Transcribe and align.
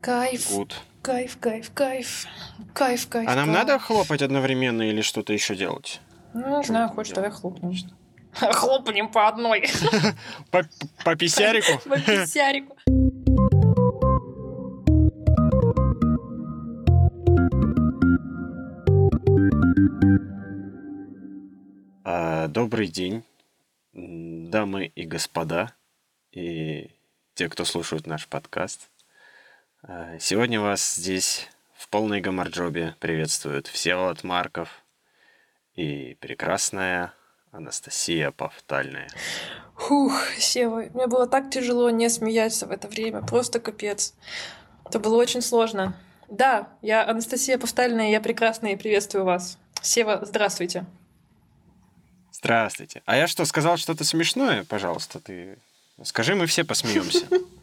Кайф. 0.00 0.50
Good. 0.50 0.72
Кайф, 1.02 1.38
кайф, 1.40 1.72
кайф. 1.74 2.26
Кайф, 2.72 3.08
кайф. 3.08 3.28
А 3.28 3.34
нам 3.34 3.46
кайф. 3.46 3.58
надо 3.58 3.78
хлопать 3.78 4.22
одновременно 4.22 4.82
или 4.82 5.00
что-то 5.00 5.32
еще 5.32 5.56
делать? 5.56 6.00
Ну, 6.34 6.58
не 6.58 6.64
знаю, 6.64 6.88
хочешь, 6.90 7.14
давай 7.14 7.30
хлопнем. 7.30 7.74
Хлопнем 8.32 9.08
по 9.08 9.26
одной. 9.26 9.66
По, 10.50 10.62
по 11.04 11.16
писярику? 11.16 11.80
По 11.88 11.98
писярику. 11.98 12.76
А, 22.04 22.46
Добрый 22.48 22.86
день, 22.88 23.24
дамы 23.92 24.86
и 24.94 25.04
господа, 25.04 25.72
и 26.32 26.90
те, 27.34 27.48
кто 27.48 27.64
слушает 27.64 28.06
наш 28.06 28.28
подкаст. 28.28 28.88
А, 29.90 30.18
Сегодня 30.20 30.60
вас 30.60 30.96
здесь 30.96 31.48
в 31.74 31.88
полной 31.88 32.20
гамарджобе 32.20 32.94
приветствуют 33.00 33.68
Всеволод 33.68 34.22
Марков 34.22 34.68
и 35.76 36.14
прекрасная 36.20 37.14
Анастасия 37.52 38.30
Павтальная. 38.30 39.08
Фух, 39.76 40.12
Сева, 40.36 40.84
мне 40.92 41.06
было 41.06 41.26
так 41.26 41.50
тяжело 41.50 41.88
не 41.88 42.10
смеяться 42.10 42.66
в 42.66 42.70
это 42.70 42.86
время. 42.86 43.22
Просто 43.22 43.60
капец. 43.60 44.12
Это 44.84 44.98
было 44.98 45.16
очень 45.16 45.40
сложно. 45.40 45.96
Да, 46.28 46.68
я 46.82 47.08
Анастасия 47.08 47.56
Повтальная, 47.56 48.10
я 48.10 48.20
прекрасная 48.20 48.72
и 48.72 48.76
приветствую 48.76 49.24
вас. 49.24 49.56
Сева, 49.80 50.20
здравствуйте. 50.22 50.84
Здравствуйте. 52.30 53.00
А 53.06 53.16
я 53.16 53.26
что, 53.26 53.46
сказал 53.46 53.78
что-то 53.78 54.04
смешное? 54.04 54.64
Пожалуйста, 54.64 55.18
ты 55.18 55.56
скажи, 56.02 56.34
мы 56.34 56.44
все 56.44 56.62
посмеемся. 56.62 57.26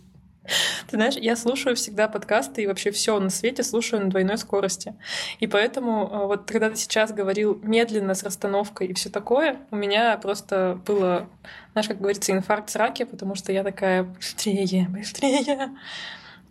Ты 0.88 0.98
знаешь, 0.98 1.16
я 1.16 1.36
слушаю 1.36 1.76
всегда 1.76 2.08
подкасты 2.08 2.64
и 2.64 2.68
вообще 2.68 2.92
все 2.92 3.20
на 3.20 3.30
свете 3.30 3.64
слушаю 3.64 4.04
на 4.04 4.10
двойной 4.10 4.38
скорости. 4.38 4.96
И 5.40 5.48
поэтому 5.48 6.08
э, 6.08 6.26
вот 6.28 6.50
когда 6.50 6.70
ты 6.70 6.76
сейчас 6.76 7.12
говорил 7.12 7.60
медленно 7.64 8.14
с 8.14 8.24
расстановкой 8.24 8.88
и 8.88 8.94
все 8.94 9.10
такое, 9.10 9.58
у 9.72 9.76
меня 9.76 10.18
просто 10.18 10.80
было, 10.86 11.28
знаешь, 11.74 11.88
как 11.88 12.00
говорится, 12.00 12.32
инфаркт 12.32 12.70
сраки, 12.70 13.04
потому 13.04 13.36
что 13.36 13.52
я 13.52 13.64
такая 13.64 14.04
быстрее, 14.04 14.88
быстрее. 14.90 15.72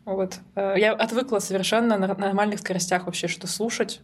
Вот. 0.04 0.34
Э, 0.54 0.74
Я 0.76 0.92
отвыкла 0.92 1.38
совершенно 1.38 1.96
на 1.96 2.08
нормальных 2.08 2.60
скоростях 2.60 3.06
вообще 3.06 3.26
что 3.26 3.46
слушать. 3.46 4.02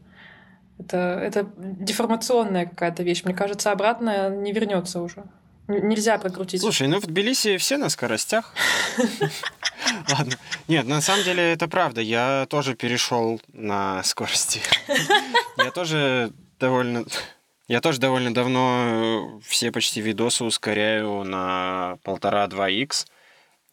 Это, 0.78 0.96
это 0.96 1.46
деформационная 1.58 2.64
какая-то 2.64 3.02
вещь. 3.02 3.22
Мне 3.24 3.34
кажется, 3.34 3.70
обратно 3.70 4.30
не 4.30 4.52
вернется 4.52 5.02
уже. 5.02 5.24
Нельзя 5.70 6.18
прокрутить. 6.18 6.60
Слушай, 6.60 6.88
ну 6.88 6.98
в 7.00 7.06
Тбилиси 7.06 7.56
все 7.56 7.76
на 7.76 7.88
скоростях. 7.88 8.54
Ладно. 10.10 10.34
Нет, 10.68 10.86
на 10.86 11.00
самом 11.00 11.24
деле 11.24 11.52
это 11.52 11.68
правда. 11.68 12.00
Я 12.00 12.46
тоже 12.50 12.74
перешел 12.74 13.40
на 13.52 14.02
скорости. 14.02 14.60
Я 15.56 15.70
тоже 15.70 16.32
довольно... 16.58 17.04
Я 17.68 17.80
тоже 17.80 18.00
довольно 18.00 18.34
давно 18.34 19.38
э, 19.38 19.40
все 19.46 19.70
почти 19.70 20.00
видосы 20.00 20.42
ускоряю 20.44 21.22
на 21.22 21.98
полтора-два 22.02 22.66
х 22.66 23.04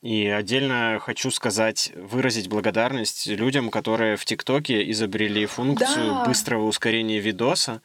И 0.03 0.27
отдельно 0.27 0.99
хочу 1.01 1.31
сказать, 1.31 1.91
выразить 1.95 2.47
благодарность 2.47 3.25
людям, 3.25 3.71
которые 3.71 4.15
в 4.15 4.23
ТикТоке 4.25 4.89
изобрели 4.91 5.47
функцию 5.47 6.13
Да. 6.13 6.25
быстрого 6.25 6.65
ускорения 6.67 7.19
видоса. 7.19 7.81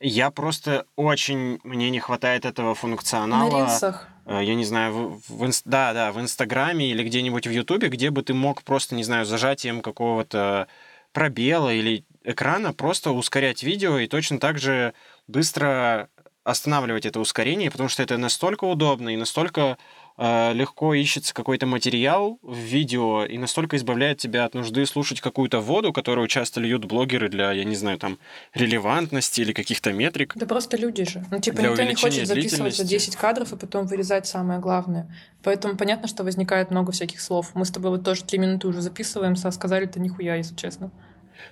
Я 0.00 0.30
просто 0.30 0.86
очень... 0.96 1.60
Мне 1.64 1.90
не 1.90 2.00
хватает 2.00 2.44
этого 2.44 2.70
На 2.70 2.74
функционала. 2.74 3.50
рилсах. 3.50 4.08
Э, 4.26 4.40
я 4.42 4.54
не 4.54 4.64
знаю, 4.64 4.92
в, 4.92 5.20
в 5.28 5.62
да, 5.64 5.92
да, 5.92 6.12
в 6.12 6.20
Инстаграме 6.20 6.90
или 6.90 7.02
где-нибудь 7.02 7.46
в 7.46 7.50
Ютубе, 7.50 7.88
где 7.88 8.10
бы 8.10 8.22
ты 8.22 8.34
мог 8.34 8.62
просто, 8.62 8.94
не 8.94 9.04
знаю, 9.04 9.24
зажатием 9.24 9.80
какого-то 9.80 10.68
пробела 11.12 11.72
или 11.72 12.04
экрана 12.24 12.74
просто 12.74 13.12
ускорять 13.12 13.62
видео 13.62 13.98
и 13.98 14.06
точно 14.06 14.38
так 14.38 14.58
же 14.58 14.92
быстро 15.28 16.10
останавливать 16.44 17.06
это 17.06 17.20
ускорение, 17.20 17.70
потому 17.70 17.88
что 17.88 18.02
это 18.02 18.18
настолько 18.18 18.64
удобно 18.64 19.08
и 19.08 19.16
настолько 19.16 19.78
легко 20.18 20.94
ищется 20.94 21.34
какой-то 21.34 21.66
материал 21.66 22.38
в 22.42 22.56
видео 22.56 23.24
и 23.24 23.36
настолько 23.36 23.76
избавляет 23.76 24.18
тебя 24.18 24.46
от 24.46 24.54
нужды 24.54 24.86
слушать 24.86 25.20
какую-то 25.20 25.60
воду, 25.60 25.92
которую 25.92 26.26
часто 26.26 26.60
льют 26.60 26.86
блогеры 26.86 27.28
для, 27.28 27.52
я 27.52 27.64
не 27.64 27.76
знаю, 27.76 27.98
там, 27.98 28.18
релевантности 28.54 29.42
или 29.42 29.52
каких-то 29.52 29.92
метрик. 29.92 30.32
Да 30.34 30.46
просто 30.46 30.78
люди 30.78 31.04
же. 31.04 31.22
Ну, 31.30 31.38
типа, 31.38 31.58
Для 31.58 31.68
никто 31.70 31.82
не 31.82 31.94
хочет 31.94 32.26
записывать 32.26 32.74
за 32.74 32.82
длительности. 32.82 32.82
10 32.82 33.16
кадров 33.16 33.52
и 33.52 33.56
потом 33.56 33.86
вырезать 33.86 34.26
самое 34.26 34.58
главное. 34.58 35.14
Поэтому 35.42 35.76
понятно, 35.76 36.08
что 36.08 36.24
возникает 36.24 36.70
много 36.70 36.92
всяких 36.92 37.20
слов. 37.20 37.50
Мы 37.54 37.66
с 37.66 37.70
тобой 37.70 37.90
вот 37.90 38.04
тоже 38.04 38.24
три 38.24 38.38
минуты 38.38 38.68
уже 38.68 38.80
записываемся, 38.80 39.48
а 39.48 39.52
сказали-то 39.52 40.00
нихуя, 40.00 40.36
если 40.36 40.56
честно. 40.56 40.90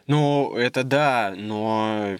Ну, 0.06 0.54
это 0.56 0.84
да, 0.84 1.34
но 1.36 2.16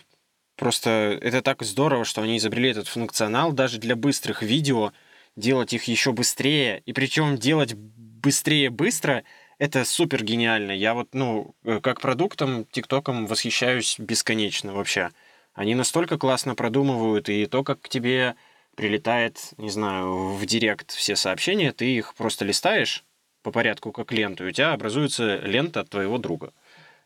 просто 0.57 1.19
это 1.23 1.43
так 1.43 1.63
здорово, 1.63 2.05
что 2.05 2.23
они 2.23 2.37
изобрели 2.37 2.71
этот 2.71 2.89
функционал 2.89 3.53
даже 3.53 3.79
для 3.79 3.97
быстрых 3.97 4.43
видео, 4.43 4.93
делать 5.37 5.73
их 5.73 5.85
еще 5.85 6.13
быстрее, 6.13 6.83
и 6.87 6.93
причем 6.93 7.37
делать 7.37 7.75
быстрее 7.75 8.71
быстро, 8.71 9.25
это 9.59 9.85
супер 9.85 10.25
гениально. 10.25 10.73
Я 10.73 10.95
вот, 10.95 11.09
ну, 11.13 11.55
э, 11.65 11.81
как 11.81 12.01
продуктом, 12.01 12.65
ТикТоком 12.71 13.27
восхищаюсь 13.27 13.97
бесконечно 13.99 14.75
вообще. 14.75 15.11
Они 15.53 15.75
настолько 15.75 16.19
классно 16.19 16.55
продумывают, 16.55 17.29
и 17.29 17.47
то, 17.47 17.63
как 17.63 17.81
к 17.81 17.89
тебе 17.89 18.35
прилетает, 18.77 19.53
не 19.57 19.71
знаю, 19.71 20.35
в 20.35 20.45
директ 20.47 20.91
все 20.91 21.15
сообщения, 21.15 21.73
ты 21.73 21.95
их 21.95 22.15
просто 22.15 22.45
листаешь 22.45 23.05
по 23.43 23.53
порядку, 23.53 23.93
как 23.93 24.11
ленту, 24.11 24.47
и 24.47 24.49
у 24.49 24.53
тебя 24.53 24.73
образуется 24.73 25.37
лента 25.37 25.81
от 25.81 25.91
твоего 25.91 26.19
друга. 26.19 26.53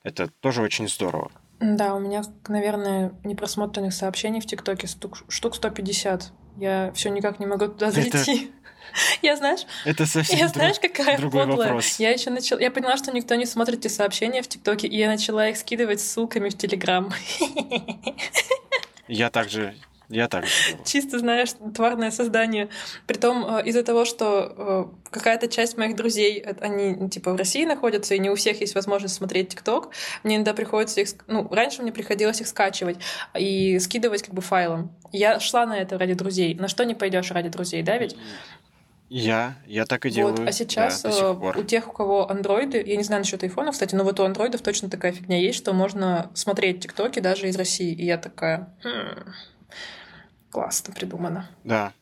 Это 0.02 0.28
тоже 0.40 0.62
очень 0.62 0.88
здорово. 0.88 1.30
Да, 1.60 1.94
у 1.94 1.98
меня, 1.98 2.22
наверное, 2.46 3.12
непросмотренных 3.24 3.92
сообщений 3.92 4.40
в 4.40 4.46
ТикТоке 4.46 4.86
штук, 4.86 5.18
штук 5.28 5.56
150. 5.56 6.32
Я 6.58 6.92
все 6.94 7.08
никак 7.10 7.38
не 7.40 7.46
могу 7.46 7.68
туда 7.68 7.90
зайти. 7.90 8.50
Я, 9.22 9.36
знаешь, 9.36 9.60
Это 9.84 10.06
совсем 10.06 10.38
я 10.38 10.46
друг- 10.46 10.56
знаешь, 10.56 10.80
какая 10.80 11.18
другой 11.18 11.46
подлая. 11.46 11.68
вопрос. 11.68 11.96
Я 11.98 12.10
еще 12.10 12.30
начала. 12.30 12.58
Я 12.58 12.70
поняла, 12.70 12.96
что 12.96 13.12
никто 13.12 13.34
не 13.34 13.44
смотрит 13.46 13.84
эти 13.84 13.88
сообщения 13.92 14.42
в 14.42 14.48
ТикТоке, 14.48 14.88
и 14.88 14.96
я 14.96 15.08
начала 15.08 15.48
их 15.48 15.56
скидывать 15.58 16.00
ссылками 16.00 16.48
в 16.48 16.56
Телеграм. 16.56 17.12
Я 19.08 19.30
также, 19.30 19.74
я 20.08 20.28
делаю. 20.28 20.46
Чисто, 20.84 21.18
знаешь, 21.18 21.50
тварное 21.74 22.10
создание. 22.10 22.68
Притом 23.06 23.44
э, 23.44 23.66
из-за 23.66 23.82
того, 23.82 24.04
что 24.06 24.90
э, 25.04 25.10
какая-то 25.10 25.48
часть 25.48 25.76
моих 25.76 25.96
друзей, 25.96 26.40
э, 26.40 26.54
они 26.60 27.10
типа 27.10 27.32
в 27.32 27.36
России 27.36 27.64
находятся, 27.64 28.14
и 28.14 28.18
не 28.18 28.30
у 28.30 28.34
всех 28.34 28.60
есть 28.60 28.74
возможность 28.74 29.14
смотреть 29.14 29.50
ТикТок, 29.50 29.90
мне 30.24 30.36
иногда 30.36 30.54
приходится 30.54 31.02
их... 31.02 31.08
Ну, 31.26 31.46
раньше 31.50 31.82
мне 31.82 31.92
приходилось 31.92 32.40
их 32.40 32.46
скачивать 32.46 32.96
и 33.38 33.78
скидывать 33.78 34.22
как 34.22 34.34
бы 34.34 34.40
файлом. 34.40 34.96
Я 35.12 35.40
шла 35.40 35.66
на 35.66 35.76
это 35.76 35.98
ради 35.98 36.14
друзей. 36.14 36.54
На 36.54 36.68
что 36.68 36.84
не 36.84 36.94
пойдешь 36.94 37.30
ради 37.30 37.50
друзей, 37.50 37.82
да 37.82 37.98
ведь? 37.98 38.16
Я, 39.10 39.56
я 39.66 39.86
так 39.86 40.04
и 40.04 40.10
делаю. 40.10 40.36
Вот, 40.36 40.48
а 40.48 40.52
сейчас 40.52 41.02
да, 41.02 41.32
у 41.32 41.62
тех, 41.64 41.88
у 41.88 41.92
кого 41.92 42.30
андроиды, 42.30 42.82
я 42.84 42.96
не 42.96 43.02
знаю 43.02 43.22
насчет 43.22 43.42
айфона, 43.42 43.72
кстати, 43.72 43.94
но 43.94 44.04
вот 44.04 44.20
у 44.20 44.24
андроидов 44.24 44.60
точно 44.60 44.90
такая 44.90 45.12
фигня 45.12 45.38
есть, 45.38 45.58
что 45.58 45.72
можно 45.72 46.30
смотреть 46.34 46.80
ТикТоки 46.80 47.20
даже 47.20 47.48
из 47.48 47.56
России. 47.56 47.92
И 47.92 48.04
я 48.04 48.18
такая... 48.18 48.74
«Хм, 48.82 49.32
классно 50.58 50.92
придумано. 50.92 51.48
Да. 51.62 51.92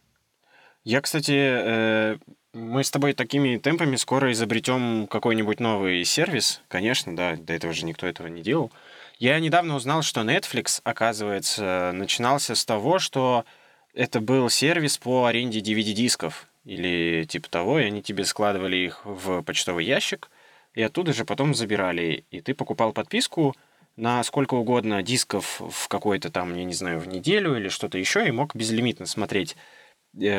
Я, 0.83 1.03
кстати, 1.03 1.35
э, 1.37 2.17
мы 2.55 2.85
с 2.85 2.91
тобой 2.91 3.13
такими 3.13 3.59
темпами 3.59 3.97
скоро 3.97 4.33
изобретем 4.33 5.09
какой-нибудь 5.09 5.61
новый 5.61 6.03
сервис. 6.05 6.63
Конечно, 6.69 7.15
да, 7.15 7.37
до 7.37 7.53
этого 7.53 7.75
же 7.75 7.85
никто 7.85 8.07
этого 8.07 8.29
не 8.29 8.41
делал. 8.41 8.73
Я 9.19 9.39
недавно 9.41 9.75
узнал, 9.75 10.01
что 10.01 10.23
Netflix, 10.23 10.81
оказывается, 10.85 11.91
начинался 11.93 12.55
с 12.55 12.65
того, 12.65 12.99
что 12.99 13.45
это 13.93 14.23
был 14.23 14.49
сервис 14.49 14.97
по 14.97 15.27
аренде 15.27 15.61
DVD-дисков 15.61 16.49
или 16.65 17.27
типа 17.29 17.51
того, 17.51 17.79
и 17.79 17.85
они 17.85 18.03
тебе 18.03 18.25
складывали 18.25 18.77
их 18.77 19.05
в 19.05 19.43
почтовый 19.43 19.85
ящик, 19.85 20.31
и 20.73 20.81
оттуда 20.81 21.13
же 21.13 21.27
потом 21.27 21.55
забирали. 21.55 22.25
И 22.31 22.41
ты 22.41 22.55
покупал 22.55 22.95
подписку 22.95 23.55
на 23.97 24.23
сколько 24.25 24.55
угодно 24.55 25.03
дисков 25.03 25.61
в 25.61 25.89
какой-то 25.89 26.31
там, 26.31 26.55
я 26.55 26.65
не 26.65 26.75
знаю, 26.75 27.01
в 27.01 27.09
неделю 27.09 27.57
или 27.57 27.69
что-то 27.69 27.99
еще, 27.99 28.27
и 28.29 28.31
мог 28.31 28.55
безлимитно 28.55 29.07
смотреть 29.07 29.57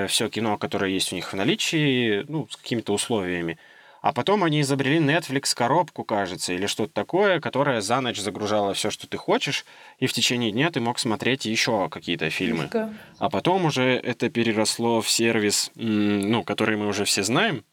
все 0.07 0.29
кино, 0.29 0.57
которое 0.57 0.91
есть 0.91 1.11
у 1.11 1.15
них 1.15 1.31
в 1.31 1.35
наличии, 1.35 2.23
ну, 2.27 2.47
с 2.49 2.55
какими-то 2.55 2.93
условиями. 2.93 3.57
А 4.01 4.13
потом 4.13 4.43
они 4.43 4.61
изобрели 4.61 4.99
Netflix 4.99 5.55
коробку, 5.55 6.03
кажется, 6.03 6.53
или 6.53 6.67
что-то 6.67 6.93
такое, 6.93 7.39
которая 7.39 7.81
за 7.81 7.99
ночь 7.99 8.19
загружала 8.19 8.73
все, 8.73 8.91
что 8.91 9.07
ты 9.07 9.17
хочешь, 9.17 9.65
и 9.97 10.05
в 10.05 10.13
течение 10.13 10.51
дня 10.51 10.71
ты 10.71 10.79
мог 10.79 10.99
смотреть 10.99 11.45
еще 11.45 11.89
какие-то 11.89 12.29
фильмы. 12.29 12.69
А 13.17 13.29
потом 13.29 13.65
уже 13.65 13.83
это 13.83 14.29
переросло 14.29 15.01
в 15.01 15.09
сервис, 15.09 15.71
ну, 15.75 16.43
который 16.43 16.77
мы 16.77 16.87
уже 16.87 17.05
все 17.05 17.23
знаем. 17.23 17.65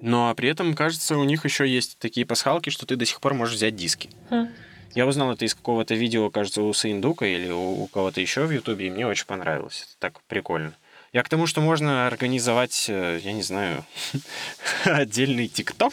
Но 0.00 0.34
при 0.34 0.48
этом, 0.48 0.74
кажется, 0.74 1.16
у 1.18 1.24
них 1.24 1.44
еще 1.44 1.68
есть 1.68 1.98
такие 1.98 2.26
пасхалки, 2.26 2.70
что 2.70 2.86
ты 2.86 2.96
до 2.96 3.04
сих 3.04 3.20
пор 3.20 3.34
можешь 3.34 3.56
взять 3.56 3.76
диски. 3.76 4.10
Хм. 4.30 4.48
Я 4.94 5.06
узнал 5.06 5.32
это 5.32 5.44
из 5.44 5.54
какого-то 5.54 5.94
видео, 5.94 6.30
кажется, 6.30 6.62
у 6.62 6.72
Саиндука 6.72 7.26
или 7.26 7.50
у, 7.50 7.82
у 7.82 7.86
кого-то 7.86 8.20
еще 8.20 8.44
в 8.44 8.50
Ютубе, 8.50 8.88
и 8.88 8.90
мне 8.90 9.06
очень 9.06 9.26
понравилось. 9.26 9.82
Это 9.82 10.10
так 10.10 10.22
прикольно. 10.22 10.72
Я 11.12 11.24
к 11.24 11.28
тому, 11.28 11.46
что 11.46 11.60
можно 11.60 12.06
организовать, 12.06 12.86
э, 12.88 13.20
я 13.22 13.32
не 13.32 13.42
знаю, 13.42 13.84
отдельный 14.84 15.48
ТикТок, 15.48 15.92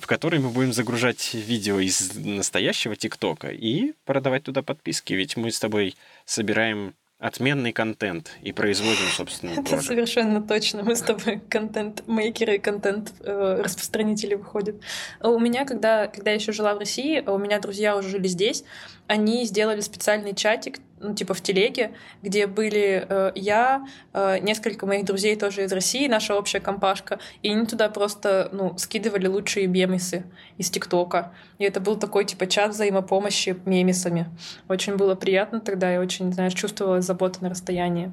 в 0.00 0.06
который 0.06 0.38
мы 0.38 0.48
будем 0.48 0.72
загружать 0.72 1.34
видео 1.34 1.80
из 1.80 2.14
настоящего 2.14 2.96
ТикТока 2.96 3.48
и 3.48 3.92
продавать 4.04 4.44
туда 4.44 4.62
подписки. 4.62 5.12
Ведь 5.12 5.36
мы 5.36 5.50
с 5.50 5.60
тобой 5.60 5.96
собираем 6.24 6.94
отменный 7.24 7.72
контент 7.72 8.32
и 8.42 8.52
производим, 8.52 9.06
собственно, 9.16 9.52
Это 9.52 9.70
тоже. 9.70 9.82
совершенно 9.82 10.42
точно. 10.42 10.82
Мы 10.82 10.94
с 10.94 11.00
тобой 11.00 11.40
контент-мейкеры, 11.48 12.58
контент-распространители 12.58 14.34
выходят. 14.34 14.76
У 15.22 15.38
меня, 15.38 15.64
когда, 15.64 16.06
когда 16.06 16.32
я 16.32 16.36
еще 16.36 16.52
жила 16.52 16.74
в 16.74 16.78
России, 16.78 17.20
у 17.26 17.38
меня 17.38 17.60
друзья 17.60 17.96
уже 17.96 18.10
жили 18.10 18.28
здесь, 18.28 18.62
они 19.06 19.46
сделали 19.46 19.80
специальный 19.80 20.34
чатик, 20.34 20.80
ну, 21.04 21.14
типа 21.14 21.34
в 21.34 21.40
телеге, 21.40 21.92
где 22.22 22.46
были 22.46 23.06
э, 23.08 23.32
я, 23.34 23.86
э, 24.12 24.38
несколько 24.40 24.86
моих 24.86 25.04
друзей 25.04 25.36
тоже 25.36 25.64
из 25.64 25.72
России, 25.72 26.08
наша 26.08 26.34
общая 26.34 26.60
компашка, 26.60 27.18
и 27.42 27.50
они 27.50 27.66
туда 27.66 27.88
просто, 27.88 28.48
ну, 28.52 28.76
скидывали 28.78 29.26
лучшие 29.26 29.66
мемесы 29.66 30.24
из 30.58 30.70
ТикТока. 30.70 31.32
И 31.58 31.64
это 31.64 31.80
был 31.80 31.96
такой, 31.96 32.24
типа, 32.24 32.46
чат 32.46 32.70
взаимопомощи 32.70 33.56
мемесами. 33.64 34.26
Очень 34.68 34.96
было 34.96 35.14
приятно 35.14 35.60
тогда, 35.60 35.94
и 35.94 35.98
очень, 35.98 36.32
знаешь, 36.32 36.54
чувствовала 36.54 37.00
заботу 37.00 37.38
на 37.42 37.50
расстоянии. 37.50 38.12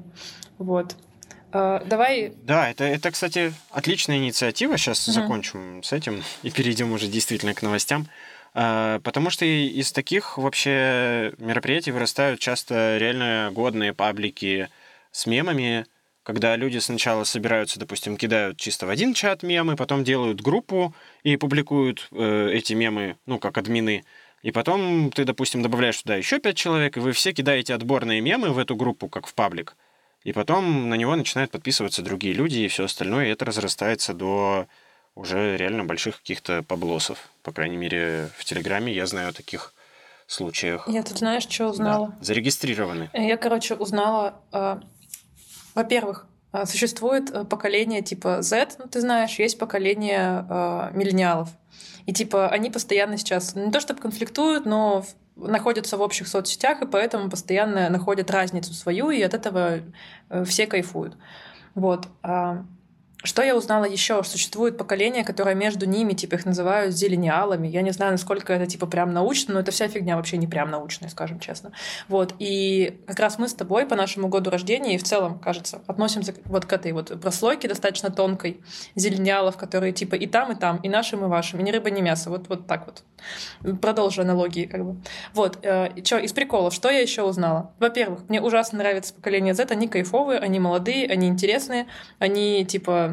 Вот. 0.58 0.94
Э, 1.52 1.80
давай... 1.84 2.32
Да, 2.44 2.70
это, 2.70 2.84
это, 2.84 3.10
кстати, 3.10 3.52
отличная 3.70 4.18
инициатива. 4.18 4.76
Сейчас 4.78 5.06
Мгм. 5.06 5.14
закончим 5.14 5.82
с 5.82 5.92
этим 5.92 6.22
и 6.42 6.50
перейдем 6.50 6.92
уже 6.92 7.06
действительно 7.06 7.54
к 7.54 7.62
новостям. 7.62 8.06
А, 8.54 9.00
Потому 9.00 9.30
что 9.30 9.44
из 9.44 9.92
таких 9.92 10.36
вообще 10.38 11.32
мероприятий 11.38 11.90
вырастают 11.90 12.40
часто 12.40 12.98
реально 12.98 13.50
годные 13.52 13.94
паблики 13.94 14.68
с 15.10 15.26
мемами, 15.26 15.86
когда 16.22 16.54
люди 16.56 16.78
сначала 16.78 17.24
собираются, 17.24 17.80
допустим, 17.80 18.16
кидают 18.16 18.58
чисто 18.58 18.86
в 18.86 18.90
один 18.90 19.14
чат 19.14 19.42
мемы, 19.42 19.76
потом 19.76 20.04
делают 20.04 20.40
группу 20.40 20.94
и 21.24 21.36
публикуют 21.36 22.08
э, 22.12 22.50
эти 22.52 22.74
мемы, 22.74 23.16
ну, 23.26 23.38
как 23.38 23.58
админы. 23.58 24.04
И 24.42 24.52
потом 24.52 25.10
ты, 25.10 25.24
допустим, 25.24 25.62
добавляешь 25.62 26.00
туда 26.02 26.16
еще 26.16 26.38
пять 26.38 26.56
человек, 26.56 26.96
и 26.96 27.00
вы 27.00 27.12
все 27.12 27.32
кидаете 27.32 27.74
отборные 27.74 28.20
мемы 28.20 28.50
в 28.50 28.58
эту 28.58 28.76
группу, 28.76 29.08
как 29.08 29.26
в 29.26 29.34
паблик. 29.34 29.76
И 30.24 30.32
потом 30.32 30.88
на 30.88 30.94
него 30.94 31.16
начинают 31.16 31.50
подписываться 31.50 32.02
другие 32.02 32.34
люди 32.34 32.58
и 32.58 32.68
все 32.68 32.84
остальное, 32.84 33.26
и 33.26 33.30
это 33.30 33.44
разрастается 33.44 34.14
до 34.14 34.68
уже 35.14 35.56
реально 35.56 35.84
больших 35.84 36.18
каких-то 36.18 36.62
поблосов. 36.62 37.18
По 37.42 37.52
крайней 37.52 37.76
мере, 37.76 38.30
в 38.36 38.44
Телеграме 38.44 38.92
я 38.92 39.06
знаю 39.06 39.30
о 39.30 39.32
таких 39.32 39.74
случаях. 40.26 40.88
Я 40.88 41.02
тут 41.02 41.18
знаешь, 41.18 41.46
что 41.48 41.68
узнала? 41.68 42.08
Да, 42.08 42.24
зарегистрированы. 42.24 43.10
Я, 43.12 43.36
короче, 43.36 43.74
узнала, 43.74 44.40
э, 44.52 44.80
во-первых, 45.74 46.26
э, 46.52 46.64
существует 46.64 47.30
э, 47.30 47.44
поколение 47.44 48.02
типа 48.02 48.42
Z, 48.42 48.76
ну 48.78 48.86
ты 48.86 49.00
знаешь, 49.00 49.38
есть 49.38 49.58
поколение 49.58 50.46
э, 50.48 50.90
миллениалов. 50.94 51.50
И 52.06 52.12
типа 52.12 52.48
они 52.48 52.70
постоянно 52.70 53.16
сейчас, 53.18 53.54
ну, 53.54 53.66
не 53.66 53.72
то 53.72 53.80
чтобы 53.80 54.00
конфликтуют, 54.00 54.64
но 54.64 55.04
находятся 55.36 55.96
в 55.96 56.00
общих 56.00 56.28
соцсетях, 56.28 56.82
и 56.82 56.86
поэтому 56.86 57.30
постоянно 57.30 57.88
находят 57.90 58.30
разницу 58.30 58.74
свою, 58.74 59.10
и 59.10 59.22
от 59.22 59.34
этого 59.34 59.80
э, 60.28 60.44
все 60.44 60.66
кайфуют. 60.66 61.16
Вот. 61.74 62.06
Что 63.24 63.42
я 63.42 63.56
узнала 63.56 63.84
еще? 63.84 64.22
Существует 64.24 64.76
поколение, 64.76 65.24
которое 65.24 65.54
между 65.54 65.86
ними, 65.86 66.12
типа 66.12 66.34
их 66.34 66.44
называют 66.44 66.94
зелениалами. 66.94 67.68
Я 67.68 67.82
не 67.82 67.92
знаю, 67.92 68.12
насколько 68.12 68.52
это 68.52 68.66
типа 68.66 68.86
прям 68.86 69.12
научно, 69.12 69.54
но 69.54 69.60
это 69.60 69.70
вся 69.70 69.86
фигня 69.88 70.16
вообще 70.16 70.36
не 70.38 70.48
прям 70.48 70.70
научная, 70.70 71.08
скажем 71.08 71.38
честно. 71.38 71.72
Вот. 72.08 72.34
И 72.40 73.00
как 73.06 73.20
раз 73.20 73.38
мы 73.38 73.48
с 73.48 73.54
тобой 73.54 73.86
по 73.86 73.94
нашему 73.94 74.28
году 74.28 74.50
рождения 74.50 74.96
и 74.96 74.98
в 74.98 75.04
целом, 75.04 75.38
кажется, 75.38 75.82
относимся 75.86 76.34
вот 76.46 76.66
к 76.66 76.72
этой 76.72 76.92
вот 76.92 77.20
прослойке 77.20 77.68
достаточно 77.68 78.10
тонкой 78.10 78.60
зелениалов, 78.96 79.56
которые 79.56 79.92
типа 79.92 80.16
и 80.16 80.26
там, 80.26 80.52
и 80.52 80.54
там, 80.56 80.78
и 80.78 80.88
нашим, 80.88 81.24
и 81.24 81.28
вашим, 81.28 81.60
и 81.60 81.62
ни 81.62 81.70
рыба, 81.70 81.90
ни 81.90 82.00
мясо. 82.00 82.28
Вот, 82.28 82.48
вот 82.48 82.66
так 82.66 82.86
вот. 82.86 83.78
Продолжу 83.80 84.22
аналогии 84.22 84.64
как 84.64 84.84
бы. 84.84 85.00
Вот. 85.32 85.58
Э, 85.62 85.90
чё, 86.02 86.18
из 86.18 86.32
приколов, 86.32 86.74
что 86.74 86.90
я 86.90 87.00
еще 87.00 87.22
узнала? 87.22 87.72
Во-первых, 87.78 88.28
мне 88.28 88.40
ужасно 88.40 88.78
нравится 88.78 89.14
поколение 89.14 89.54
Z, 89.54 89.66
они 89.70 89.86
кайфовые, 89.86 90.40
они 90.40 90.58
молодые, 90.58 91.06
они 91.06 91.28
интересные, 91.28 91.86
они 92.18 92.64
типа 92.64 93.11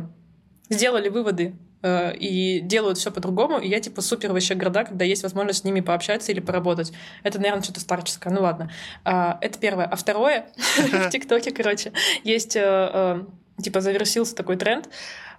сделали 0.69 1.09
выводы 1.09 1.55
э, 1.81 2.15
и 2.15 2.59
делают 2.61 2.97
все 2.97 3.11
по-другому, 3.11 3.59
и 3.59 3.67
я 3.67 3.79
типа 3.79 4.01
супер 4.01 4.31
вообще 4.31 4.55
горда, 4.55 4.83
когда 4.83 5.05
есть 5.05 5.23
возможность 5.23 5.61
с 5.61 5.63
ними 5.63 5.81
пообщаться 5.81 6.31
или 6.31 6.39
поработать. 6.39 6.93
Это, 7.23 7.39
наверное, 7.39 7.63
что-то 7.63 7.79
старческое. 7.79 8.33
Ну 8.33 8.41
ладно. 8.41 8.71
А, 9.03 9.37
это 9.41 9.59
первое. 9.59 9.85
А 9.85 9.95
второе, 9.95 10.47
в 10.77 11.09
ТикТоке, 11.09 11.51
короче, 11.51 11.91
есть 12.23 12.55
э, 12.55 12.61
э, 12.61 13.25
типа 13.61 13.81
завершился 13.81 14.35
такой 14.35 14.57
тренд, 14.57 14.89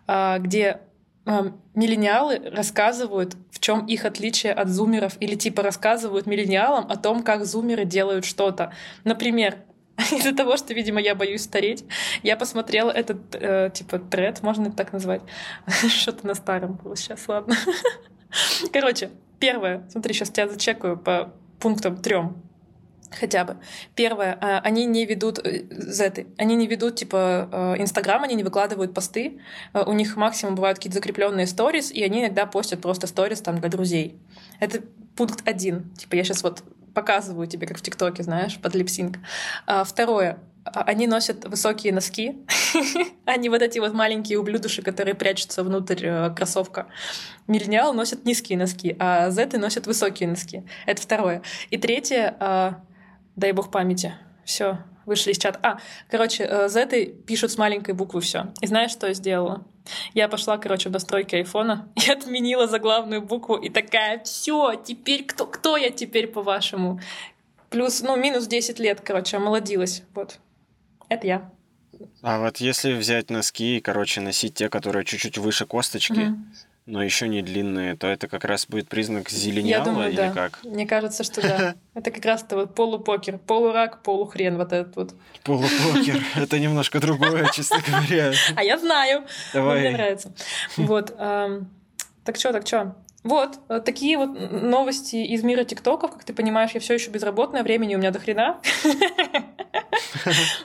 а, 0.07 0.39
где 0.39 0.81
а, 1.27 1.53
миллениалы 1.75 2.51
рассказывают, 2.51 3.37
в 3.51 3.61
чем 3.61 3.87
их 3.87 4.05
отличие 4.05 4.53
от 4.53 4.69
зумеров, 4.69 5.17
или 5.21 5.35
типа 5.35 5.63
рассказывают 5.63 6.27
миллениалам 6.27 6.91
о 6.91 6.97
том, 6.97 7.23
как 7.23 7.45
зумеры 7.45 7.85
делают 7.85 8.25
что-то. 8.25 8.73
Например, 9.05 9.59
из-за 10.13 10.35
того, 10.35 10.57
что, 10.57 10.75
видимо, 10.75 11.01
я 11.01 11.15
боюсь 11.15 11.43
стареть, 11.43 11.85
я 12.23 12.37
посмотрела 12.37 12.91
этот, 12.91 13.35
э, 13.35 13.71
типа, 13.73 13.99
тред, 13.99 14.43
можно 14.43 14.69
это 14.69 14.77
так 14.77 14.93
назвать? 14.93 15.23
Что-то 15.89 16.27
на 16.27 16.35
старом 16.35 16.75
было 16.75 16.97
сейчас, 16.97 17.27
ладно. 17.29 17.57
Короче, 18.73 19.11
первое, 19.39 19.87
смотри, 19.91 20.15
сейчас 20.15 20.31
тебя 20.31 20.49
зачекаю 20.49 20.97
по 20.97 21.33
пунктам 21.59 21.97
трем 21.97 22.43
хотя 23.11 23.45
бы. 23.45 23.57
Первое, 23.95 24.39
а, 24.41 24.61
они 24.61 24.87
не 24.87 25.05
ведут 25.05 25.39
э, 25.45 25.65
зеты, 25.71 26.29
они 26.39 26.55
не 26.55 26.67
ведут 26.67 26.97
типа 26.97 27.49
э, 27.51 27.83
Инстаграм, 27.83 28.23
они 28.23 28.35
не 28.35 28.45
выкладывают 28.45 28.95
посты, 28.95 29.41
Э, 29.73 29.83
у 29.85 29.93
них 29.93 30.17
максимум 30.17 30.55
бывают 30.55 30.79
какие-то 30.79 30.99
закрепленные 30.99 31.47
сторис, 31.47 31.91
и 31.91 32.03
они 32.03 32.21
иногда 32.21 32.47
постят 32.47 32.81
просто 32.81 33.07
сторис 33.07 33.41
там 33.41 33.59
для 33.61 33.69
друзей. 33.69 34.19
Это 34.61 34.81
пункт 35.17 35.47
один. 35.47 35.91
Типа 35.95 36.17
я 36.17 36.25
сейчас 36.25 36.43
вот 36.43 36.63
показываю 36.95 37.47
тебе, 37.47 37.67
как 37.67 37.79
в 37.79 37.83
ТикТоке, 37.83 38.23
знаешь, 38.23 38.59
под 38.59 38.75
липсинг. 38.75 39.19
А, 39.67 39.85
Второе, 39.85 40.39
а, 40.65 40.83
они 40.83 41.07
носят 41.07 41.45
высокие 41.47 41.93
носки, 41.93 42.39
они 43.25 43.49
вот 43.49 43.63
эти 43.63 43.79
вот 43.79 43.93
маленькие 43.93 44.39
ублюдуши, 44.39 44.83
которые 44.83 45.15
прячутся 45.15 45.63
внутрь 45.63 46.07
э, 46.07 46.31
кроссовка. 46.35 46.87
Миллениалы 47.47 47.95
носят 47.95 48.25
низкие 48.25 48.59
носки, 48.59 48.97
а 48.99 49.31
зеты 49.31 49.59
носят 49.59 49.87
высокие 49.87 50.29
носки. 50.29 50.65
Это 50.87 51.01
второе. 51.01 51.43
И 51.71 51.79
третье, 51.79 52.37
а, 52.41 52.81
дай 53.37 53.53
бог 53.53 53.71
памяти. 53.71 54.15
Все, 54.45 54.79
вышли 55.07 55.33
из 55.33 55.39
чата. 55.39 55.59
А, 55.63 55.79
короче, 56.11 56.45
э, 56.45 56.69
зеты 56.69 57.07
пишут 57.07 57.53
с 57.53 57.59
маленькой 57.59 57.95
буквы 57.95 58.21
все. 58.21 58.53
И 58.61 58.67
знаешь, 58.67 58.91
что 58.91 59.07
я 59.07 59.15
сделала? 59.15 59.65
Я 60.15 60.29
пошла, 60.29 60.59
короче, 60.59 60.89
в 60.89 60.93
настройки 60.93 61.37
айфона 61.37 61.89
и 62.07 62.11
отменила 62.11 62.67
заглавную 62.67 63.23
букву 63.23 63.57
и 63.57 63.69
такая, 63.69 64.23
все, 64.25 64.75
теперь 64.75 65.25
кто, 65.25 65.47
кто 65.47 65.77
я 65.77 65.91
теперь 65.91 66.27
по-вашему? 66.27 67.01
Плюс, 67.71 68.03
ну, 68.03 68.17
минус 68.17 68.47
10 68.47 68.79
лет, 68.81 69.01
короче, 69.01 69.37
омолодилась. 69.37 70.03
Вот. 70.15 70.39
Это 71.09 71.27
я. 71.27 71.51
А 72.23 72.41
вот 72.41 72.59
если 72.59 72.95
взять 72.95 73.31
носки 73.31 73.77
и, 73.77 73.81
короче, 73.81 74.21
носить 74.21 74.55
те, 74.55 74.69
которые 74.69 75.05
чуть-чуть 75.05 75.39
выше 75.39 75.67
косточки, 75.67 76.13
Мгм. 76.13 76.53
Но 76.91 77.03
еще 77.03 77.29
не 77.29 77.41
длинные, 77.41 77.97
то 77.97 78.07
это 78.07 78.27
как 78.29 78.45
раз 78.45 78.67
будет 78.67 78.89
признак 78.89 79.31
Я 79.31 79.39
зеленяла 79.39 79.85
думаю, 79.85 80.09
или 80.09 80.17
да. 80.17 80.31
как? 80.33 80.59
Мне 80.65 80.87
кажется, 80.87 81.23
что 81.23 81.41
да. 81.41 81.75
Это 81.95 82.11
как 82.11 82.25
раз-то 82.25 82.57
вот 82.57 82.75
полупокер, 82.75 83.39
полурак, 83.39 84.03
полухрен 84.03 84.57
вот 84.57 84.73
этот 84.73 84.97
вот. 84.97 85.15
Полупокер. 85.45 86.23
Это 86.35 86.59
немножко 86.59 87.01
другое, 87.01 87.49
честно 87.53 87.79
говоря. 87.87 88.33
А 88.57 88.65
я 88.65 88.77
знаю. 88.79 89.25
Мне 89.55 89.91
нравится. 89.91 90.35
Вот. 90.77 91.17
Так 91.17 92.37
что, 92.37 92.53
так 92.53 92.67
что? 92.67 92.97
Вот, 93.23 93.59
э, 93.69 93.81
такие 93.85 94.17
вот 94.17 94.31
новости 94.51 95.17
из 95.17 95.43
мира 95.43 95.65
ТикТоков. 95.65 96.13
Как 96.13 96.25
ты 96.25 96.33
понимаешь, 96.33 96.71
я 96.73 96.81
все 96.81 96.95
еще 96.95 97.11
безработная, 97.11 97.63
времени 97.63 97.95
у 97.95 97.99
меня 97.99 98.11
до 98.11 98.19
хрена. 98.19 98.59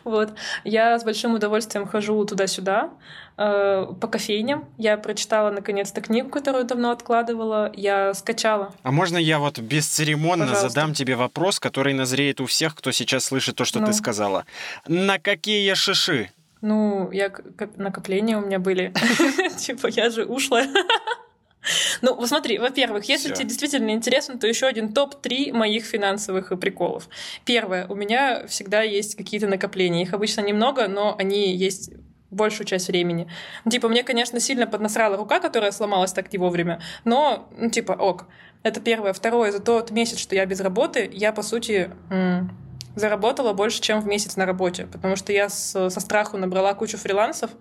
Вот. 0.04 0.34
Я 0.64 0.98
с 1.00 1.04
большим 1.04 1.34
удовольствием 1.34 1.86
хожу 1.88 2.24
туда-сюда, 2.26 2.90
э, 3.38 3.86
по 4.00 4.08
кофейням. 4.08 4.66
Я 4.78 4.98
прочитала, 4.98 5.52
наконец-то, 5.52 6.02
книгу, 6.02 6.30
которую 6.30 6.66
давно 6.66 6.92
откладывала. 6.92 7.72
Я 7.74 8.14
скачала. 8.14 8.74
А 8.84 8.92
можно 8.92 9.18
я 9.18 9.40
вот 9.40 9.60
бесцеремонно 9.60 10.54
задам 10.56 10.94
тебе 10.94 11.16
вопрос, 11.16 11.60
который 11.60 11.94
назреет 11.94 12.42
у 12.42 12.46
всех, 12.46 12.76
кто 12.76 12.92
сейчас 12.92 13.26
слышит 13.26 13.56
то, 13.56 13.66
что 13.66 13.80
Ну. 13.80 13.88
ты 13.88 13.94
сказала? 13.94 14.46
На 14.88 15.20
какие 15.20 15.74
шиши? 15.74 16.32
Ну, 16.62 17.12
я 17.12 17.32
накопления 17.76 18.38
у 18.38 18.42
меня 18.42 18.60
были. 18.60 18.94
Типа, 19.58 19.88
я 19.88 20.10
же 20.10 20.26
ушлая. 20.26 20.68
Ну, 22.02 22.26
смотри, 22.26 22.58
во-первых, 22.58 23.06
если 23.06 23.28
Всё. 23.28 23.36
тебе 23.36 23.48
действительно 23.50 23.90
интересно, 23.92 24.38
то 24.38 24.48
еще 24.48 24.68
один 24.68 24.94
топ-3 24.94 25.52
моих 25.54 25.86
финансовых 25.86 26.58
приколов. 26.60 27.10
Первое, 27.46 27.88
у 27.88 27.96
меня 27.96 28.46
всегда 28.48 28.82
есть 28.82 29.16
какие-то 29.16 29.48
накопления. 29.48 30.04
Их 30.04 30.14
обычно 30.14 30.42
немного, 30.42 30.88
но 30.88 31.16
они 31.18 31.56
есть 31.56 31.92
большую 32.32 32.68
часть 32.68 32.88
времени. 32.88 33.28
Ну, 33.64 33.72
типа, 33.72 33.88
мне, 33.88 34.04
конечно, 34.04 34.40
сильно 34.40 34.68
поднасрала 34.68 35.18
рука, 35.18 35.40
которая 35.40 35.72
сломалась 35.72 36.14
так 36.14 36.32
не 36.34 36.40
вовремя, 36.40 36.82
но, 37.06 37.48
ну, 37.58 37.70
типа, 37.70 37.94
ок. 37.94 38.26
Это 38.64 38.82
первое. 38.82 39.14
Второе, 39.14 39.52
за 39.52 39.60
тот 39.60 39.92
месяц, 39.92 40.18
что 40.18 40.36
я 40.36 40.46
без 40.46 40.60
работы, 40.60 41.10
я, 41.14 41.32
по 41.32 41.44
сути, 41.44 41.92
м, 42.10 42.50
заработала 42.96 43.54
больше, 43.54 43.82
чем 43.82 44.02
в 44.02 44.08
месяц 44.08 44.36
на 44.36 44.46
работе, 44.46 44.88
потому 44.88 45.16
что 45.16 45.32
я 45.32 45.50
с, 45.50 45.90
со 45.90 46.00
страху 46.00 46.38
набрала 46.38 46.74
кучу 46.74 46.98
фрилансов, 46.98 47.52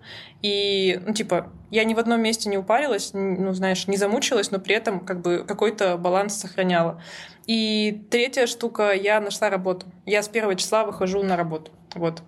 и, 0.41 0.99
ну, 1.05 1.13
типа, 1.13 1.51
я 1.71 1.83
ни 1.83 1.93
в 1.93 1.99
одном 1.99 2.21
месте 2.21 2.49
не 2.49 2.57
упарилась, 2.57 3.11
ну, 3.13 3.53
знаешь, 3.53 3.87
не 3.87 3.97
замучилась, 3.97 4.51
но 4.51 4.59
при 4.59 4.75
этом 4.75 5.01
как 5.01 5.21
бы 5.21 5.43
какой-то 5.47 5.97
баланс 5.97 6.35
сохраняла. 6.35 7.01
И 7.47 8.05
третья 8.09 8.47
штука, 8.47 8.91
я 8.93 9.19
нашла 9.19 9.49
работу. 9.49 9.85
Я 10.05 10.23
с 10.23 10.29
первого 10.29 10.55
числа 10.55 10.83
выхожу 10.83 11.21
на 11.21 11.37
работу. 11.37 11.71
Вот. 11.93 12.23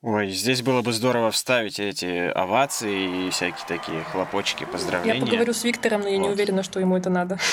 Ой, 0.00 0.28
здесь 0.30 0.62
было 0.62 0.80
бы 0.80 0.92
здорово 0.92 1.32
вставить 1.32 1.80
эти 1.80 2.30
овации 2.30 3.26
и 3.26 3.30
всякие 3.30 3.66
такие 3.66 4.04
хлопочки, 4.04 4.64
поздравления. 4.64 5.18
Я 5.18 5.26
поговорю 5.26 5.52
с 5.52 5.64
Виктором, 5.64 6.02
но 6.02 6.08
я 6.08 6.18
вот. 6.18 6.22
не 6.22 6.28
уверена, 6.30 6.62
что 6.62 6.78
ему 6.78 6.96
это 6.96 7.10
надо. 7.10 7.38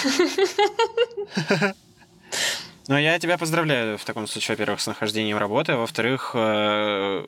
Ну, 2.88 2.98
я 2.98 3.18
тебя 3.18 3.38
поздравляю 3.38 3.98
в 3.98 4.06
таком 4.06 4.28
случае, 4.28 4.56
во-первых, 4.56 4.80
с 4.80 4.88
нахождением 4.88 5.38
работы, 5.38 5.72
а 5.72 5.78
во-вторых, 5.78 6.32
э, 6.36 7.24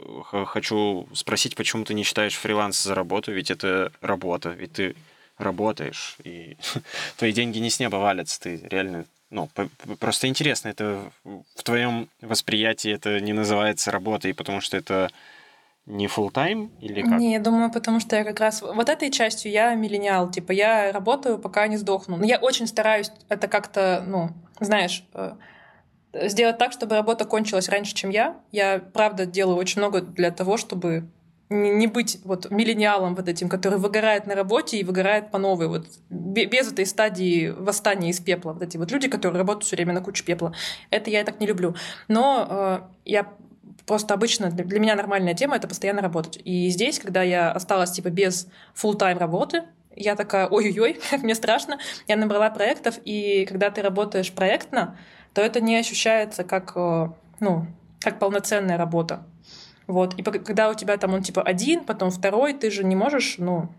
хочу 0.46 1.08
спросить, 1.14 1.56
почему 1.56 1.84
ты 1.84 1.96
не 1.96 2.04
считаешь 2.04 2.36
фриланс 2.36 2.82
за 2.84 2.94
работу, 2.94 3.32
ведь 3.32 3.50
это 3.50 3.92
работа, 4.02 4.50
ведь 4.50 4.74
ты 4.74 4.96
работаешь, 5.40 6.18
и 6.24 6.58
твои 7.18 7.32
деньги 7.32 7.58
не 7.58 7.72
с 7.72 7.80
неба 7.80 7.96
валятся, 7.96 8.40
ты 8.40 8.62
реально 8.70 9.06
ну, 9.30 9.50
просто 10.00 10.28
интересно, 10.28 10.70
это 10.70 11.12
в 11.24 11.64
твоем 11.64 12.08
восприятии 12.22 12.92
это 12.92 13.20
не 13.20 13.34
называется 13.34 13.92
работой, 13.92 14.34
потому 14.34 14.62
что 14.62 14.78
это 14.78 15.12
не 15.88 16.08
full 16.08 16.32
тайм 16.32 16.72
или 16.82 17.02
как? 17.02 17.18
Не, 17.18 17.34
я 17.34 17.40
думаю, 17.40 17.72
потому 17.72 18.00
что 18.00 18.18
я 18.18 18.26
как 18.26 18.40
раз 18.40 18.62
вот 18.62 18.90
этой 18.90 19.10
частью 19.10 19.52
я 19.52 19.74
миллениал, 19.74 20.30
типа 20.30 20.52
я 20.52 20.92
работаю, 20.92 21.40
пока 21.40 21.66
не 21.68 21.78
сдохну. 21.78 22.18
Но 22.18 22.26
я 22.26 22.38
очень 22.38 22.68
стараюсь 22.68 23.10
это 23.30 23.48
как-то, 23.48 24.04
ну, 24.06 24.30
знаешь, 24.60 25.06
э, 25.14 25.36
сделать 26.14 26.58
так, 26.58 26.74
чтобы 26.74 26.96
работа 26.96 27.24
кончилась 27.24 27.70
раньше, 27.70 27.96
чем 27.96 28.10
я. 28.10 28.38
Я, 28.52 28.80
правда, 28.80 29.26
делаю 29.26 29.58
очень 29.58 29.80
много 29.80 30.02
для 30.02 30.30
того, 30.32 30.58
чтобы 30.58 31.10
не 31.50 31.88
быть 31.88 32.20
вот 32.26 32.52
миллениалом 32.52 33.16
вот 33.16 33.30
этим, 33.30 33.48
который 33.48 33.80
выгорает 33.80 34.28
на 34.28 34.36
работе 34.36 34.78
и 34.78 34.84
выгорает 34.84 35.32
по 35.32 35.38
новой, 35.38 35.70
вот 35.70 35.88
без 36.10 36.70
этой 36.70 36.86
стадии 36.86 37.48
восстания 37.58 38.10
из 38.10 38.20
пепла. 38.20 38.52
Вот 38.52 38.62
эти 38.62 38.76
вот 38.76 38.92
люди, 38.92 39.08
которые 39.08 39.40
работают 39.40 39.64
все 39.64 39.78
время 39.78 39.94
на 39.94 40.02
куче 40.02 40.26
пепла. 40.26 40.54
Это 40.90 41.10
я 41.10 41.24
так 41.24 41.40
не 41.40 41.48
люблю. 41.48 41.76
Но 42.10 42.46
э, 42.50 42.80
я 43.06 43.28
просто 43.88 44.14
обычно 44.14 44.52
для, 44.52 44.64
для 44.64 44.80
меня 44.80 44.96
нормальная 44.96 45.34
тема 45.34 45.56
это 45.56 45.68
постоянно 45.68 46.02
работать. 46.02 46.40
И 46.44 46.70
здесь, 46.70 47.00
когда 47.00 47.24
я 47.24 47.52
осталась 47.52 47.92
типа 47.92 48.10
без 48.10 48.48
full 48.76 48.96
тайм 48.96 49.18
работы, 49.18 49.64
я 49.96 50.16
такая, 50.16 50.48
ой-ой-ой, 50.48 51.00
мне 51.24 51.34
страшно. 51.34 51.80
Я 52.08 52.18
набрала 52.18 52.52
проектов, 52.52 53.00
и 53.04 53.46
когда 53.46 53.72
ты 53.72 53.82
работаешь 53.82 54.32
проектно, 54.32 54.98
то 55.34 55.42
это 55.42 55.62
не 55.62 55.76
ощущается 55.78 56.44
как, 56.44 56.74
э, 56.76 57.10
ну, 57.40 57.66
как 58.00 58.20
полноценная 58.20 58.78
работа. 58.78 59.24
Вот. 59.88 60.14
И 60.16 60.22
когда 60.22 60.70
у 60.70 60.74
тебя 60.74 60.98
там 60.98 61.14
он 61.14 61.24
типа 61.24 61.42
один, 61.42 61.86
потом 61.86 62.12
второй, 62.12 62.54
ты 62.54 62.70
же 62.70 62.84
не 62.84 62.96
можешь, 62.96 63.36
ну... 63.38 63.70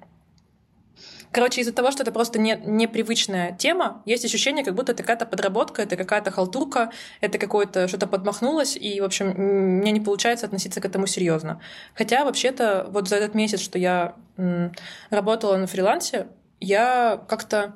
Короче, 1.32 1.60
из-за 1.60 1.72
того, 1.72 1.90
что 1.90 2.02
это 2.02 2.12
просто 2.12 2.38
не, 2.38 2.60
непривычная 2.64 3.52
тема, 3.52 4.02
есть 4.06 4.24
ощущение, 4.24 4.64
как 4.64 4.74
будто 4.74 4.92
это 4.92 5.02
какая-то 5.02 5.26
подработка, 5.26 5.82
это 5.82 5.96
какая-то 5.96 6.30
халтурка, 6.30 6.90
это 7.20 7.38
какое-то 7.38 7.88
что-то 7.88 8.06
подмахнулось, 8.06 8.76
и, 8.76 9.00
в 9.00 9.04
общем, 9.04 9.28
мне 9.80 9.92
не 9.92 10.00
получается 10.00 10.46
относиться 10.46 10.80
к 10.80 10.84
этому 10.84 11.06
серьезно. 11.06 11.60
Хотя, 11.94 12.24
вообще-то, 12.24 12.86
вот 12.90 13.08
за 13.08 13.16
этот 13.16 13.34
месяц, 13.34 13.60
что 13.60 13.78
я 13.78 14.14
м, 14.36 14.72
работала 15.10 15.56
на 15.56 15.66
фрилансе, 15.66 16.28
я 16.60 17.22
как-то 17.28 17.74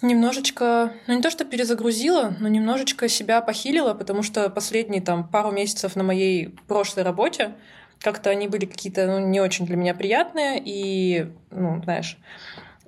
Немножечко, 0.00 0.92
ну 1.08 1.14
не 1.14 1.22
то 1.22 1.28
что 1.28 1.44
перезагрузила, 1.44 2.36
но 2.38 2.46
немножечко 2.46 3.08
себя 3.08 3.40
похилила, 3.40 3.94
потому 3.94 4.22
что 4.22 4.48
последние 4.48 5.02
там 5.02 5.26
пару 5.26 5.50
месяцев 5.50 5.96
на 5.96 6.04
моей 6.04 6.54
прошлой 6.68 7.02
работе 7.02 7.54
как-то 8.00 8.30
они 8.30 8.48
были 8.48 8.66
какие-то 8.66 9.06
ну, 9.06 9.18
не 9.18 9.40
очень 9.40 9.66
для 9.66 9.76
меня 9.76 9.94
приятные, 9.94 10.60
и, 10.64 11.30
ну, 11.50 11.82
знаешь, 11.82 12.18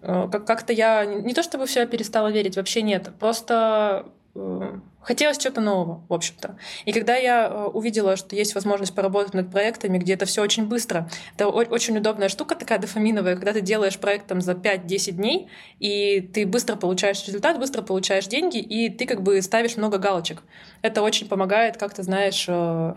э, 0.02 0.28
как-то 0.30 0.72
я 0.72 1.04
не 1.04 1.34
то 1.34 1.42
чтобы 1.42 1.66
все 1.66 1.86
перестала 1.86 2.30
верить, 2.30 2.56
вообще 2.56 2.82
нет, 2.82 3.10
просто 3.18 4.06
э, 4.34 4.78
хотелось 5.02 5.38
чего-то 5.38 5.60
нового, 5.60 6.02
в 6.08 6.14
общем-то. 6.14 6.56
И 6.84 6.92
когда 6.92 7.16
я 7.16 7.48
э, 7.48 7.64
увидела, 7.64 8.16
что 8.16 8.36
есть 8.36 8.54
возможность 8.54 8.94
поработать 8.94 9.34
над 9.34 9.50
проектами, 9.50 9.98
где 9.98 10.14
это 10.14 10.26
все 10.26 10.42
очень 10.42 10.66
быстро, 10.66 11.08
это 11.34 11.48
очень 11.48 11.96
удобная 11.96 12.28
штука 12.28 12.54
такая 12.54 12.78
дофаминовая, 12.78 13.34
когда 13.34 13.52
ты 13.52 13.60
делаешь 13.60 13.98
проект 13.98 14.26
там 14.26 14.40
за 14.40 14.52
5-10 14.52 15.12
дней, 15.12 15.48
и 15.78 16.20
ты 16.20 16.46
быстро 16.46 16.76
получаешь 16.76 17.26
результат, 17.26 17.58
быстро 17.58 17.82
получаешь 17.82 18.26
деньги, 18.26 18.58
и 18.58 18.90
ты 18.90 19.06
как 19.06 19.22
бы 19.22 19.40
ставишь 19.42 19.76
много 19.76 19.98
галочек. 19.98 20.42
Это 20.82 21.02
очень 21.02 21.28
помогает, 21.28 21.76
как 21.76 21.94
ты 21.94 22.02
знаешь, 22.02 22.44
э, 22.48 22.94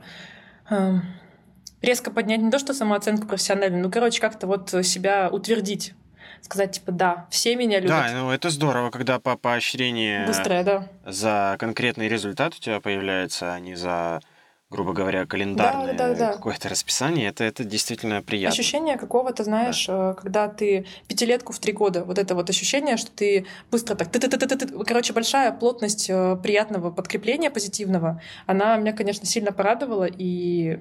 э, 0.70 0.93
резко 1.84 2.10
поднять 2.10 2.42
не 2.42 2.50
то, 2.50 2.58
что 2.58 2.74
самооценку 2.74 3.28
профессиональную, 3.28 3.84
ну, 3.84 3.92
короче, 3.92 4.20
как-то 4.20 4.48
вот 4.48 4.70
себя 4.84 5.30
утвердить 5.32 5.94
сказать, 6.42 6.74
типа, 6.74 6.92
да, 6.92 7.25
все 7.30 7.56
меня 7.56 7.80
любят. 7.80 7.96
Да, 7.96 8.10
ну 8.12 8.30
это 8.30 8.50
здорово, 8.50 8.90
когда 8.90 9.18
по 9.18 9.38
поощрение 9.38 10.28
Быстрое, 10.28 10.63
да. 10.63 10.88
за 11.06 11.56
конкретный 11.58 12.10
результат 12.10 12.54
у 12.56 12.60
тебя 12.60 12.82
появляется, 12.82 13.54
а 13.54 13.60
не 13.62 13.75
за 13.75 14.20
грубо 14.74 14.94
говоря, 14.94 15.28
календарное 15.28 15.94
да, 15.94 16.10
да, 16.10 16.16
да. 16.16 16.34
какое-то 16.34 16.68
расписание, 16.68 17.30
это, 17.30 17.44
это 17.44 17.63
действительно 17.63 18.24
приятно. 18.24 18.54
Ощущение 18.54 18.98
какого-то, 18.98 19.44
знаешь, 19.44 19.86
да. 19.86 20.12
Э, 20.12 20.13
когда 20.16 20.48
ты 20.48 20.88
пятилетку 21.08 21.54
в 21.54 21.60
три 21.60 21.74
года, 21.74 22.04
вот 22.04 22.18
это 22.18 22.34
вот 22.34 22.50
ощущение, 22.50 22.98
что 22.98 23.12
ты 23.12 23.46
быстро 23.70 23.94
так... 23.94 24.10
Ты 24.10 24.18
-ты 24.18 24.28
-ты 24.28 24.38
-ты 24.38 24.48
-ты 24.48 24.66
-ты. 24.66 24.84
Короче, 24.84 25.13
большая 25.13 25.52
плотность 25.52 26.10
э, 26.10 26.38
приятного 26.42 26.90
подкрепления 26.90 27.52
позитивного, 27.52 28.20
она 28.48 28.75
меня, 28.78 28.94
конечно, 28.94 29.28
сильно 29.28 29.52
порадовала, 29.52 30.08
и 30.10 30.80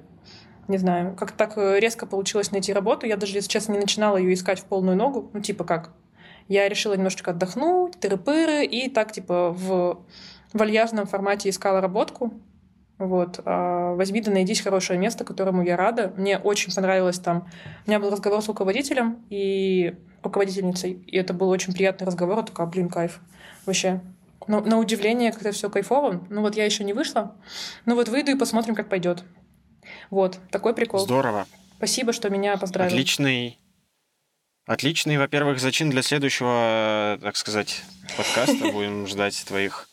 не 0.69 0.79
знаю, 0.79 1.15
как 1.17 1.33
так 1.33 1.57
э, 1.57 1.81
резко 1.81 2.07
получилось 2.07 2.53
найти 2.53 2.73
работу. 2.73 3.07
Я 3.07 3.17
даже, 3.17 3.35
если 3.35 3.49
честно, 3.49 3.73
не 3.73 3.79
начинала 3.79 4.17
ее 4.17 4.35
искать 4.35 4.61
в 4.61 4.65
полную 4.65 4.97
ногу. 4.97 5.31
Ну, 5.33 5.41
типа 5.41 5.65
как? 5.65 5.91
Я 6.49 6.69
решила 6.69 6.95
немножечко 6.95 7.31
отдохнуть, 7.31 7.97
тыры-пыры, 8.01 8.65
и 8.65 8.89
так, 8.89 9.13
типа, 9.13 9.51
в 9.51 10.05
вальяжном 10.53 11.07
формате 11.07 11.49
искала 11.49 11.81
работку. 11.81 12.33
Вот. 12.99 13.41
А 13.45 13.95
возьми 13.95 14.21
да 14.21 14.31
найдись 14.31 14.61
хорошее 14.61 14.99
место, 14.99 15.25
которому 15.25 15.63
я 15.63 15.77
рада. 15.77 16.13
Мне 16.17 16.39
очень 16.39 16.73
понравилось 16.73 17.19
там. 17.19 17.49
У 17.87 17.91
меня 17.91 17.99
был 17.99 18.11
разговор 18.11 18.43
с 18.43 18.49
руководителем 18.49 19.25
и 19.29 19.97
руководительницей, 20.23 20.93
и 20.93 21.17
это 21.17 21.35
был 21.35 21.49
очень 21.49 21.73
приятный 21.73 22.07
разговор. 22.07 22.39
Я 22.39 22.43
такая, 22.45 22.67
блин, 22.67 22.89
кайф. 22.89 23.21
Вообще. 23.67 24.01
Но, 24.47 24.61
на 24.61 24.79
удивление, 24.79 25.33
когда 25.33 25.51
все 25.53 25.69
кайфово. 25.71 26.21
Ну 26.29 26.43
вот 26.43 26.57
я 26.57 26.65
еще 26.65 26.85
не 26.85 26.93
вышла. 26.93 27.35
Ну 27.87 27.95
вот 27.95 28.09
выйду 28.09 28.31
и 28.31 28.39
посмотрим, 28.39 28.75
как 28.75 28.89
пойдет. 28.89 29.25
Вот, 30.13 30.39
такой 30.51 30.75
прикол. 30.75 31.01
Здорово. 31.01 31.47
Спасибо, 31.79 32.13
что 32.13 32.29
меня 32.29 32.59
поздравили. 32.59 32.93
Отличный, 32.93 33.59
отличный, 34.67 35.17
во-первых, 35.17 35.59
зачин 35.59 35.89
для 35.89 36.03
следующего, 36.03 37.19
так 37.23 37.35
сказать, 37.35 37.83
подкаста. 38.15 38.71
Будем 38.73 39.07
ждать 39.07 39.43
твоих 39.47 39.89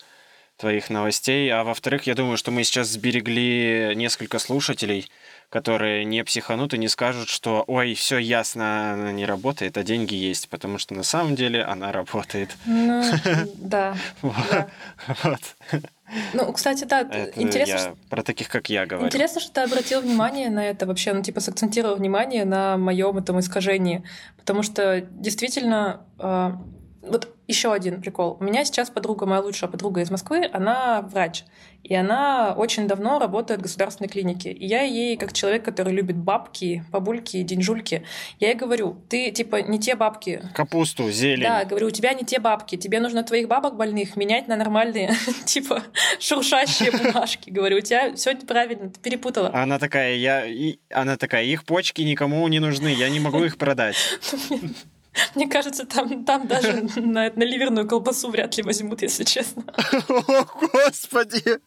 твоих 0.57 0.89
новостей. 0.89 1.49
А 1.53 1.63
во-вторых, 1.63 2.05
я 2.05 2.15
думаю, 2.15 2.35
что 2.35 2.51
мы 2.51 2.65
сейчас 2.65 2.89
сберегли 2.89 3.93
несколько 3.95 4.39
слушателей, 4.39 5.09
которые 5.47 6.03
не 6.03 6.21
психанут 6.25 6.73
и 6.73 6.77
не 6.77 6.89
скажут, 6.89 7.29
что 7.29 7.63
ой, 7.67 7.93
все 7.93 8.17
ясно, 8.17 8.91
она 8.91 9.13
не 9.13 9.25
работает, 9.25 9.77
а 9.77 9.83
деньги 9.83 10.15
есть, 10.15 10.49
потому 10.49 10.77
что 10.79 10.95
на 10.95 11.03
самом 11.03 11.37
деле 11.37 11.63
она 11.63 11.93
работает. 11.93 12.57
Ну, 12.65 13.05
да. 13.55 13.95
Вот. 14.21 15.55
Ну, 16.33 16.51
кстати, 16.51 16.83
да, 16.85 17.01
это 17.01 17.41
интересно. 17.41 17.73
Я 17.73 17.95
про 18.09 18.23
таких, 18.23 18.49
как 18.49 18.69
я, 18.69 18.85
говорю. 18.85 19.07
Интересно, 19.07 19.41
что 19.41 19.53
ты 19.53 19.61
обратил 19.61 20.01
внимание 20.01 20.49
на 20.49 20.65
это 20.65 20.85
вообще, 20.85 21.13
ну, 21.13 21.21
типа, 21.21 21.39
сакцентировал 21.39 21.95
внимание 21.95 22.45
на 22.45 22.77
моем 22.77 23.17
этом 23.17 23.39
искажении. 23.39 24.03
Потому 24.37 24.63
что 24.63 25.01
действительно 25.01 26.01
а, 26.17 26.61
вот 27.01 27.29
еще 27.47 27.73
один 27.73 28.01
прикол. 28.01 28.37
У 28.39 28.43
меня 28.43 28.63
сейчас 28.65 28.89
подруга, 28.89 29.25
моя 29.25 29.41
лучшая 29.41 29.69
подруга 29.69 30.01
из 30.01 30.11
Москвы, 30.11 30.49
она 30.51 31.01
врач. 31.01 31.45
И 31.83 31.95
она 31.95 32.53
очень 32.55 32.87
давно 32.87 33.19
работает 33.19 33.61
в 33.61 33.63
государственной 33.63 34.09
клинике. 34.09 34.51
И 34.51 34.65
я 34.65 34.81
ей, 34.81 35.17
как 35.17 35.33
человек, 35.33 35.63
который 35.63 35.93
любит 35.93 36.17
бабки, 36.17 36.83
бабульки, 36.91 37.41
деньжульки, 37.41 38.05
я 38.39 38.49
ей 38.49 38.55
говорю, 38.55 39.01
ты, 39.09 39.31
типа, 39.31 39.61
не 39.61 39.79
те 39.79 39.95
бабки. 39.95 40.41
Капусту, 40.53 41.09
зелень. 41.09 41.43
Да, 41.43 41.65
говорю, 41.65 41.87
у 41.87 41.91
тебя 41.91 42.13
не 42.13 42.25
те 42.25 42.39
бабки. 42.39 42.75
Тебе 42.75 42.99
нужно 42.99 43.23
твоих 43.23 43.47
бабок 43.47 43.75
больных 43.75 44.15
менять 44.15 44.47
на 44.47 44.55
нормальные, 44.55 45.13
типа, 45.45 45.83
шуршащие 46.19 46.91
бумажки. 46.91 47.49
Говорю, 47.49 47.77
у 47.77 47.81
тебя 47.81 48.13
все 48.15 48.35
правильно, 48.35 48.89
ты 48.89 48.99
перепутала. 48.99 49.51
Она 49.53 49.79
такая, 49.79 50.15
я... 50.15 50.45
Она 50.91 51.17
такая, 51.17 51.45
их 51.45 51.63
почки 51.63 52.01
никому 52.01 52.47
не 52.47 52.59
нужны, 52.59 52.89
я 52.89 53.09
не 53.09 53.19
могу 53.19 53.43
их 53.43 53.57
продать. 53.57 53.95
Мне 55.35 55.47
кажется, 55.47 55.85
там, 55.85 56.25
там 56.25 56.47
даже 56.47 56.81
на, 56.95 57.31
на 57.31 57.43
ливерную 57.43 57.87
колбасу 57.87 58.29
вряд 58.29 58.55
ли 58.57 58.63
возьмут, 58.63 59.01
если 59.01 59.23
честно. 59.23 59.63
О, 60.07 60.45
Господи! 60.73 61.59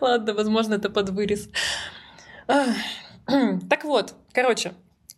Ладно, 0.00 0.34
возможно, 0.34 0.74
это 0.74 0.90
под 0.90 1.10
вырез. 1.10 1.48
Так 3.70 3.84
вот, 3.84 4.14
короче, 4.32 4.72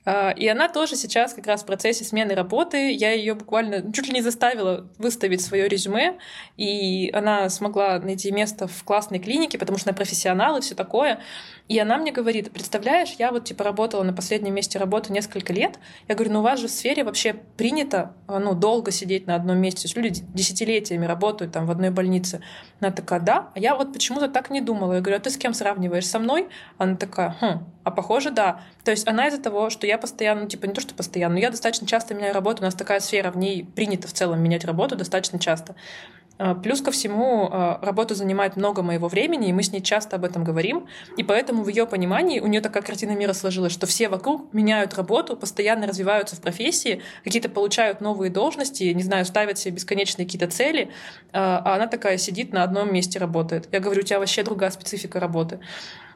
А, 0.05 0.31
и 0.31 0.47
она 0.47 0.69
тоже 0.69 0.95
сейчас 0.97 1.33
как 1.33 1.47
раз 1.47 1.63
в 1.63 1.67
процессе 1.67 2.05
смены 2.05 2.35
работы. 2.35 2.93
Я 2.93 3.13
ее 3.13 3.35
буквально 3.35 3.93
чуть 3.93 4.07
ли 4.09 4.13
не 4.13 4.21
заставила 4.21 4.91
выставить 4.99 5.41
свое 5.41 5.67
резюме, 5.69 6.19
и 6.59 7.11
она 7.15 7.49
смогла 7.49 7.99
найти 7.99 8.31
место 8.31 8.67
в 8.67 8.85
классной 8.85 9.19
клинике, 9.19 9.59
потому 9.59 9.79
что 9.79 9.89
она 9.91 9.97
профессионал 9.97 10.59
и 10.59 10.61
все 10.61 10.75
такое. 10.75 11.21
И 11.67 11.79
она 11.79 11.97
мне 11.97 12.13
говорит, 12.13 12.53
представляешь, 12.53 13.15
я 13.19 13.33
вот 13.33 13.45
типа 13.47 13.65
работала 13.65 14.03
на 14.03 14.13
последнем 14.13 14.55
месте 14.55 14.79
работы 14.79 15.11
несколько 15.13 15.53
лет. 15.55 15.79
Я 16.09 16.15
говорю, 16.15 16.35
ну 16.35 16.41
у 16.41 16.43
вас 16.43 16.61
же 16.61 16.69
в 16.69 16.71
сфере 16.71 17.05
вообще 17.05 17.33
принято 17.57 18.15
а, 18.27 18.39
ну, 18.39 18.55
долго 18.55 18.91
сидеть 18.91 19.27
на 19.27 19.35
одном 19.35 19.57
месте. 19.59 19.83
То 19.83 19.87
есть 19.87 19.97
люди 19.97 20.23
десятилетиями 20.35 21.07
работают 21.07 21.53
там 21.53 21.65
в 21.65 21.71
одной 21.71 21.89
больнице. 21.89 22.43
Она 22.81 22.91
такая, 22.91 23.21
да, 23.21 23.49
а 23.55 23.59
я 23.59 23.77
вот 23.77 23.95
почему-то 23.95 24.29
так 24.29 24.51
не 24.51 24.61
думала. 24.61 24.95
Я 24.95 25.01
говорю, 25.01 25.17
а 25.17 25.21
ты 25.21 25.31
с 25.31 25.39
кем 25.39 25.55
сравниваешь? 25.55 26.07
Со 26.07 26.19
мной? 26.19 26.49
Она 26.77 26.97
такая, 26.97 27.35
хм, 27.41 27.65
а 27.83 27.91
похоже, 27.91 28.31
да. 28.31 28.61
То 28.85 28.91
есть 28.91 29.09
она 29.09 29.29
из-за 29.29 29.41
того, 29.41 29.71
что 29.71 29.87
я 29.87 29.97
постоянно, 29.97 30.43
ну, 30.43 30.49
типа 30.49 30.67
не 30.67 30.75
то, 30.75 30.83
что 30.83 30.95
постоянно, 30.95 31.37
но 31.37 31.41
я 31.41 31.51
достаточно 31.51 31.87
часто 31.87 32.13
меняю 32.15 32.35
работу, 32.35 32.61
у 32.61 32.67
нас 32.67 32.75
такая 32.75 33.01
сфера, 33.01 33.31
в 33.31 33.39
ней 33.39 33.65
принято 33.65 34.07
в 34.07 34.13
целом 34.13 34.43
менять 34.43 34.67
работу 34.67 34.97
достаточно 34.97 35.39
часто. 35.39 35.75
А, 36.37 36.55
плюс 36.55 36.81
ко 36.81 36.91
всему, 36.91 37.49
а, 37.51 37.79
работа 37.81 38.15
занимает 38.15 38.57
много 38.57 38.83
моего 38.83 39.09
времени, 39.09 39.49
и 39.49 39.53
мы 39.53 39.63
с 39.63 39.71
ней 39.73 39.81
часто 39.81 40.17
об 40.17 40.25
этом 40.25 40.43
говорим. 40.43 40.87
И 41.17 41.23
поэтому 41.23 41.63
в 41.63 41.69
ее 41.69 41.87
понимании 41.87 42.41
у 42.41 42.47
нее 42.47 42.61
такая 42.61 42.83
картина 42.83 43.13
мира 43.13 43.33
сложилась, 43.33 43.73
что 43.73 43.87
все 43.87 44.09
вокруг 44.09 44.53
меняют 44.53 44.95
работу, 44.95 45.37
постоянно 45.37 45.87
развиваются 45.87 46.37
в 46.37 46.41
профессии, 46.41 47.03
какие-то 47.23 47.49
получают 47.49 48.01
новые 48.01 48.31
должности, 48.31 48.85
не 48.85 49.03
знаю, 49.03 49.25
ставят 49.25 49.59
себе 49.59 49.77
бесконечные 49.77 50.27
какие-то 50.27 50.49
цели, 50.49 50.91
а, 51.33 51.63
а 51.65 51.77
она 51.77 51.87
такая 51.87 52.19
сидит 52.19 52.53
на 52.53 52.65
одном 52.65 52.93
месте 52.93 53.19
работает. 53.19 53.69
Я 53.71 53.81
говорю, 53.81 54.01
у 54.01 54.05
тебя 54.05 54.19
вообще 54.19 54.43
другая 54.43 54.71
специфика 54.71 55.21
работы. 55.21 55.61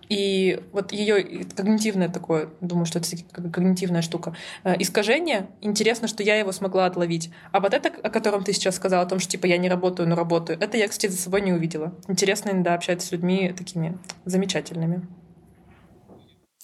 И 0.08 0.62
вот 0.72 0.92
ее 0.92 1.44
когнитивное 1.56 2.08
такое, 2.08 2.50
думаю, 2.60 2.86
что 2.86 2.98
это 2.98 3.08
когнитивная 3.32 4.02
штука, 4.02 4.34
э, 4.64 4.74
искажение, 4.78 5.50
интересно, 5.60 6.08
что 6.08 6.22
я 6.22 6.36
его 6.36 6.52
смогла 6.52 6.86
отловить. 6.86 7.30
А 7.52 7.60
вот 7.60 7.74
это, 7.74 7.88
о 7.88 8.10
котором 8.10 8.44
ты 8.44 8.52
сейчас 8.52 8.76
сказала, 8.76 9.02
о 9.02 9.06
том, 9.06 9.18
что 9.18 9.30
типа 9.32 9.46
я 9.46 9.58
не 9.58 9.68
работаю, 9.68 10.08
но 10.08 10.16
работаю, 10.16 10.58
это 10.60 10.76
я, 10.76 10.88
кстати, 10.88 11.10
за 11.10 11.18
собой 11.18 11.42
не 11.42 11.52
увидела. 11.52 11.94
Интересно 12.08 12.50
иногда 12.50 12.74
общаться 12.74 13.06
с 13.06 13.12
людьми 13.12 13.52
такими 13.56 13.98
замечательными. 14.24 15.06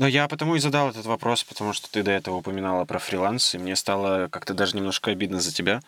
Ну, 0.01 0.07
я 0.09 0.27
потому 0.27 0.57
и 0.57 0.59
задал 0.59 0.91
этот 0.91 1.07
вопрос, 1.07 1.45
потому 1.45 1.73
что 1.73 1.91
ты 1.91 2.03
до 2.03 2.11
этого 2.11 2.37
упоминала 2.37 2.85
про 2.85 2.99
фриланс, 2.99 3.55
и 3.55 3.59
мне 3.59 3.77
стало 3.77 4.29
как-то 4.29 4.53
даже 4.53 4.77
немножко 4.77 5.13
обидно 5.13 5.41
за 5.41 5.55
тебя, 5.55 5.81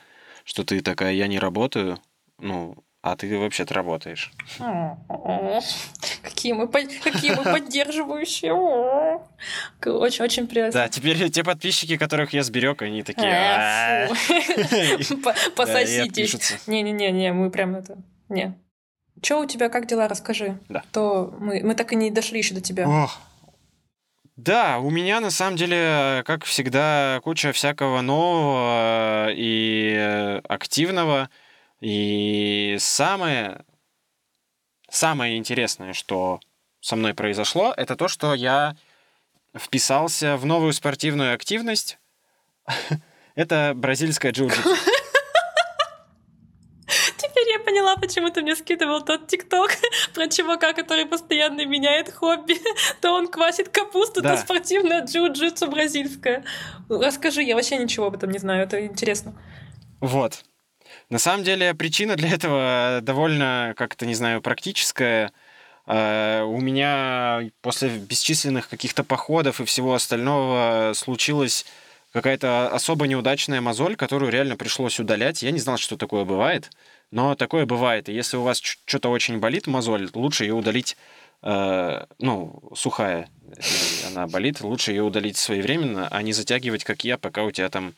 что 0.45 0.63
ты 0.63 0.81
такая, 0.81 1.13
я 1.13 1.27
не 1.27 1.41
работаю, 1.41 1.99
ну, 2.39 2.77
а 3.07 3.15
ты 3.15 3.39
вообще-то 3.39 3.73
работаешь. 3.73 4.33
Какие 6.23 6.55
мы, 6.55 6.67
какие 6.67 7.37
мы 7.37 7.45
поддерживающие. 7.45 8.53
Очень, 8.53 10.25
очень 10.25 10.47
приятно. 10.49 10.73
Да, 10.73 10.89
теперь 10.89 11.31
те 11.31 11.45
подписчики, 11.45 11.97
которых 11.99 12.33
я 12.33 12.43
сберег, 12.43 12.83
они 12.83 13.05
такие... 13.05 13.31
«А, 13.31 14.09
Пососитесь. 15.57 16.67
Не-не-не, 16.67 17.33
мы 17.33 17.51
прям 17.53 17.77
это... 17.77 17.97
Не. 18.29 18.59
Че 19.23 19.41
у 19.41 19.47
тебя, 19.47 19.69
как 19.69 19.87
дела, 19.87 20.09
расскажи. 20.09 20.59
Да. 20.69 20.83
То 20.91 21.33
мы, 21.39 21.63
мы 21.63 21.77
так 21.77 21.93
и 21.93 21.97
не 21.97 22.11
дошли 22.11 22.39
еще 22.39 22.55
до 22.55 22.61
тебя. 22.61 22.89
Ох. 22.89 23.21
Да, 24.35 24.81
у 24.81 24.91
меня 24.91 25.21
на 25.21 25.31
самом 25.31 25.57
деле, 25.57 26.25
как 26.27 26.45
всегда, 26.45 27.21
куча 27.23 27.53
всякого 27.53 28.01
нового 28.01 29.29
и 29.31 30.41
активного. 30.49 31.31
И 31.81 32.77
самое, 32.81 33.65
самое 34.89 35.37
интересное, 35.37 35.93
что 35.93 36.41
со 36.81 36.97
мной 36.97 37.15
произошло, 37.15 37.75
это 37.77 37.97
то, 37.97 38.09
что 38.09 38.35
я 38.35 38.77
вписался 39.57 40.37
в 40.37 40.47
новую 40.47 40.73
спортивную 40.73 41.35
активность. 41.35 41.99
это 43.35 43.73
бразильская 43.75 44.33
джиу-джитсу. 44.33 44.75
Теперь 47.17 47.49
я 47.51 47.59
поняла, 47.59 47.97
почему 47.97 48.31
ты 48.31 48.43
мне 48.43 48.55
скидывал 48.57 49.03
тот 49.03 49.27
тикток 49.27 49.73
про 50.15 50.29
чувака, 50.29 50.73
который 50.73 51.05
постоянно 51.07 51.67
меняет 51.67 52.13
хобби. 52.13 52.57
То 53.01 53.13
он 53.13 53.29
квасит 53.29 53.69
капусту, 53.69 54.23
да. 54.23 54.37
то 54.37 54.43
спортивная 54.43 55.03
джиу-джитсу 55.03 55.69
бразильская. 55.69 56.45
Расскажи, 56.89 57.43
я 57.43 57.55
вообще 57.55 57.77
ничего 57.77 58.07
об 58.07 58.15
этом 58.15 58.31
не 58.31 58.39
знаю, 58.39 58.63
это 58.63 58.85
интересно. 58.87 59.35
Вот. 60.01 60.45
На 61.09 61.19
самом 61.19 61.45
деле 61.45 61.73
причина 61.75 62.17
для 62.17 62.31
этого 62.31 63.01
довольно, 63.03 63.75
как-то, 63.77 64.07
не 64.07 64.15
знаю, 64.15 64.43
практическая. 64.43 65.33
Э, 65.87 66.43
у 66.43 66.61
меня 66.61 67.43
после 67.63 67.91
бесчисленных 67.91 68.69
каких-то 68.69 69.05
походов 69.05 69.61
и 69.61 69.65
всего 69.65 69.95
остального 69.95 70.93
случилась 70.95 71.65
какая-то 72.13 72.69
особо 72.71 73.07
неудачная 73.07 73.61
мозоль, 73.61 73.95
которую 73.95 74.33
реально 74.33 74.57
пришлось 74.57 74.99
удалять. 74.99 75.43
Я 75.43 75.53
не 75.53 75.61
знал, 75.61 75.77
что 75.77 75.97
такое 75.97 76.25
бывает, 76.25 76.71
но 77.13 77.37
такое 77.37 77.67
бывает. 77.67 78.09
И 78.09 78.13
если 78.13 78.37
у 78.37 78.43
вас 78.43 78.59
что-то 78.59 79.09
очень 79.11 79.39
болит 79.39 79.69
мозоль, 79.69 80.09
лучше 80.13 80.45
ее 80.45 80.55
удалить, 80.55 80.97
э, 81.43 82.05
ну, 82.19 82.73
сухая, 82.75 83.29
она 84.09 84.27
болит, 84.27 84.61
лучше 84.61 84.91
ее 84.91 85.05
удалить 85.05 85.37
своевременно, 85.37 86.09
а 86.11 86.23
не 86.23 86.33
затягивать, 86.33 86.83
как 86.83 87.05
я, 87.05 87.17
пока 87.17 87.45
у 87.45 87.53
тебя 87.53 87.69
там 87.69 87.95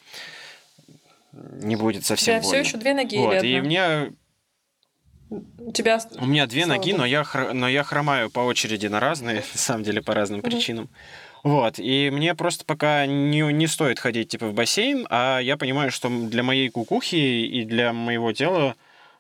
не 1.33 1.77
будет 1.77 2.05
совсем 2.05 2.39
У 2.39 2.41
тебя 2.41 2.49
все 2.49 2.61
еще 2.61 2.77
две 2.77 2.95
ноги 2.95 3.19
вот, 3.19 3.33
или 3.33 3.37
одна? 3.37 3.49
И 3.49 3.61
мне... 3.61 4.13
У 5.31 5.73
тебя... 5.73 6.01
У 6.19 6.27
меня 6.27 6.47
две 6.47 6.65
Слава 6.65 6.79
ноги, 6.79 6.93
но 6.95 7.05
я, 7.05 7.25
хр... 7.25 7.53
но 7.53 7.69
я 7.69 7.83
хромаю 7.83 8.31
по 8.31 8.41
очереди 8.41 8.87
на 8.87 9.01
разные, 9.01 9.37
на 9.53 9.59
самом 9.59 9.85
деле, 9.85 10.03
по 10.03 10.15
разным 10.15 10.43
причинам. 10.43 10.89
Вот, 11.45 11.79
и 11.79 12.11
мне 12.11 12.35
просто 12.35 12.65
пока 12.65 13.07
не, 13.07 13.41
не 13.53 13.67
стоит 13.67 14.01
ходить, 14.01 14.29
типа, 14.31 14.47
в 14.47 14.55
бассейн, 14.55 15.07
а 15.09 15.39
я 15.39 15.57
понимаю, 15.57 15.91
что 15.91 16.09
для 16.09 16.43
моей 16.43 16.69
кукухи 16.69 17.15
и 17.15 17.65
для 17.65 17.93
моего 17.93 18.33
тела 18.33 18.75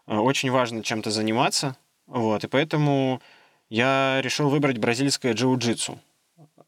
э, 0.06 0.16
очень 0.16 0.50
важно 0.50 0.82
чем-то 0.82 1.10
заниматься, 1.10 1.76
вот, 2.06 2.42
и 2.42 2.48
поэтому 2.48 3.22
я 3.70 4.20
решил 4.22 4.48
выбрать 4.48 4.78
бразильское 4.78 5.32
джиу-джитсу. 5.32 5.98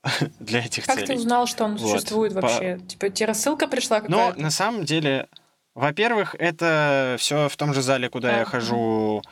для 0.41 0.61
этих 0.61 0.87
как 0.87 0.97
целей. 0.97 1.07
Как 1.07 1.17
ты 1.17 1.21
узнал, 1.21 1.47
что 1.47 1.65
он 1.65 1.77
вот. 1.77 1.91
существует 1.91 2.33
вообще? 2.33 2.77
По... 2.77 2.87
Типа 2.87 3.11
тебе 3.11 3.27
рассылка 3.27 3.69
пришла 3.69 4.01
какая-то? 4.01 4.37
Ну, 4.37 4.43
на 4.43 4.51
самом 4.51 4.85
деле, 4.85 5.29
во-первых, 5.75 6.35
это 6.39 7.17
все 7.19 7.49
в 7.49 7.57
том 7.57 7.75
же 7.75 7.83
зале, 7.83 8.09
куда 8.09 8.31
а, 8.31 8.39
я 8.39 8.45
хожу 8.45 9.23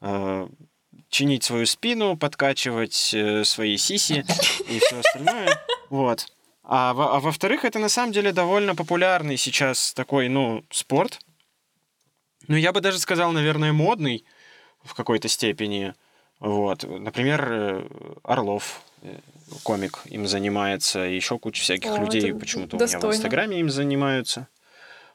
э, 0.00 0.48
чинить 1.08 1.44
свою 1.44 1.66
спину, 1.66 2.16
подкачивать 2.16 3.12
э, 3.14 3.44
свои 3.44 3.76
сиси 3.76 4.24
и 4.68 4.78
все 4.78 5.00
остальное. 5.00 5.58
Вот. 5.90 6.26
А, 6.64 6.92
во- 6.92 7.16
а 7.16 7.20
во-вторых, 7.20 7.64
это 7.64 7.78
на 7.78 7.88
самом 7.88 8.12
деле 8.12 8.30
довольно 8.30 8.74
популярный 8.74 9.38
сейчас 9.38 9.94
такой, 9.94 10.28
ну, 10.28 10.62
спорт. 10.68 11.18
Ну, 12.46 12.56
я 12.56 12.72
бы 12.72 12.82
даже 12.82 12.98
сказал, 12.98 13.32
наверное, 13.32 13.72
модный 13.72 14.26
в 14.84 14.92
какой-то 14.92 15.28
степени. 15.28 15.94
Вот. 16.40 16.84
Например, 16.84 17.48
э, 17.50 17.86
Орлов 18.22 18.82
Э, 19.02 19.16
комик 19.62 20.00
им 20.06 20.26
занимается, 20.26 21.06
и 21.06 21.14
еще 21.14 21.38
куча 21.38 21.62
всяких 21.62 21.90
О, 21.90 21.98
людей 21.98 22.34
почему-то 22.34 22.76
у 22.76 22.80
меня 22.80 22.98
в 22.98 23.04
Инстаграме 23.04 23.60
им 23.60 23.70
занимаются. 23.70 24.48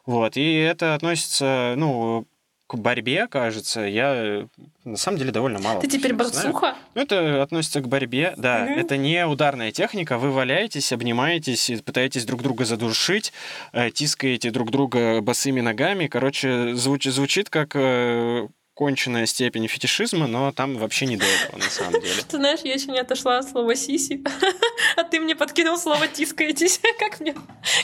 Вот, 0.06 0.38
и 0.38 0.56
это 0.56 0.96
относится, 0.96 1.76
ну, 1.78 2.26
к 2.68 2.76
борьбе, 2.76 3.28
кажется, 3.28 3.82
я 3.82 4.48
на 4.84 4.98
самом 4.98 5.18
деле 5.18 5.32
довольно 5.32 5.60
мало. 5.60 5.80
Ты 5.82 5.88
теперь 5.88 6.14
борцуха? 6.14 6.76
Ну, 6.96 7.02
это 7.04 7.44
относится 7.44 7.82
к 7.82 7.88
борьбе, 7.88 8.34
да. 8.36 8.64
Угу. 8.64 8.80
Это 8.80 8.98
не 8.98 9.26
ударная 9.26 9.72
техника, 9.72 10.18
вы 10.18 10.32
валяетесь, 10.32 10.92
обнимаетесь, 10.92 11.72
пытаетесь 11.86 12.26
друг 12.26 12.42
друга 12.42 12.66
задушить, 12.66 13.32
э, 13.72 13.92
тискаете 13.92 14.50
друг 14.50 14.72
друга 14.72 15.22
босыми 15.22 15.62
ногами. 15.62 16.08
Короче, 16.08 16.74
звуч, 16.76 17.06
звучит 17.06 17.50
как 17.50 17.76
э, 17.76 18.48
конченная 18.74 19.26
степень 19.26 19.68
фетишизма, 19.68 20.28
но 20.28 20.52
там 20.52 20.78
вообще 20.78 21.06
не 21.06 21.18
до 21.18 21.26
этого, 21.26 21.60
на 21.60 21.70
самом 21.70 22.02
деле. 22.02 22.22
Ты 22.28 22.38
знаешь, 22.38 22.62
я 22.64 22.74
еще 22.74 22.92
не 22.92 23.00
отошла 23.00 23.38
от 23.38 23.50
слова 23.50 23.76
«сиси», 23.76 24.24
а 24.96 25.04
ты 25.04 25.20
мне 25.20 25.36
подкинул 25.36 25.78
слово 25.78 26.08
«тискаетесь». 26.08 26.80
как 27.00 27.20
мне, 27.20 27.36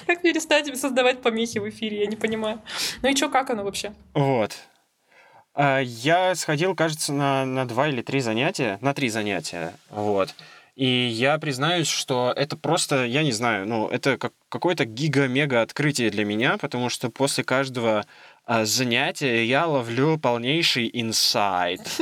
как 0.08 0.24
мне 0.24 0.34
перестать 0.34 0.78
создавать 0.80 1.22
помехи 1.22 1.60
в 1.60 1.70
эфире, 1.70 2.02
я 2.02 2.06
не 2.08 2.16
понимаю. 2.16 2.62
Ну 3.02 3.10
и 3.10 3.16
что, 3.16 3.30
как 3.30 3.50
оно 3.50 3.64
вообще? 3.64 3.94
Вот. 4.14 4.58
А, 5.54 5.80
я 5.80 6.36
сходил, 6.36 6.76
кажется, 6.76 7.14
на, 7.14 7.46
на 7.46 7.68
два 7.68 7.90
или 7.90 8.02
три 8.02 8.20
занятия, 8.22 8.78
на 8.82 8.94
три 8.94 9.10
занятия, 9.10 9.74
вот. 9.90 10.34
И 10.80 10.88
я 10.88 11.38
признаюсь, 11.40 11.90
что 11.90 12.34
это 12.34 12.56
просто, 12.56 13.04
я 13.04 13.22
не 13.24 13.34
знаю, 13.34 13.68
ну, 13.68 13.90
это 13.90 14.18
как 14.18 14.32
какое-то 14.48 14.86
гига-мега 14.86 15.62
открытие 15.62 16.10
для 16.10 16.24
меня, 16.24 16.58
потому 16.58 16.88
что 16.88 17.10
после 17.10 17.44
каждого 17.44 18.06
занятия 18.50 19.46
я 19.46 19.68
ловлю 19.68 20.18
полнейший 20.18 20.90
инсайт. 20.92 21.82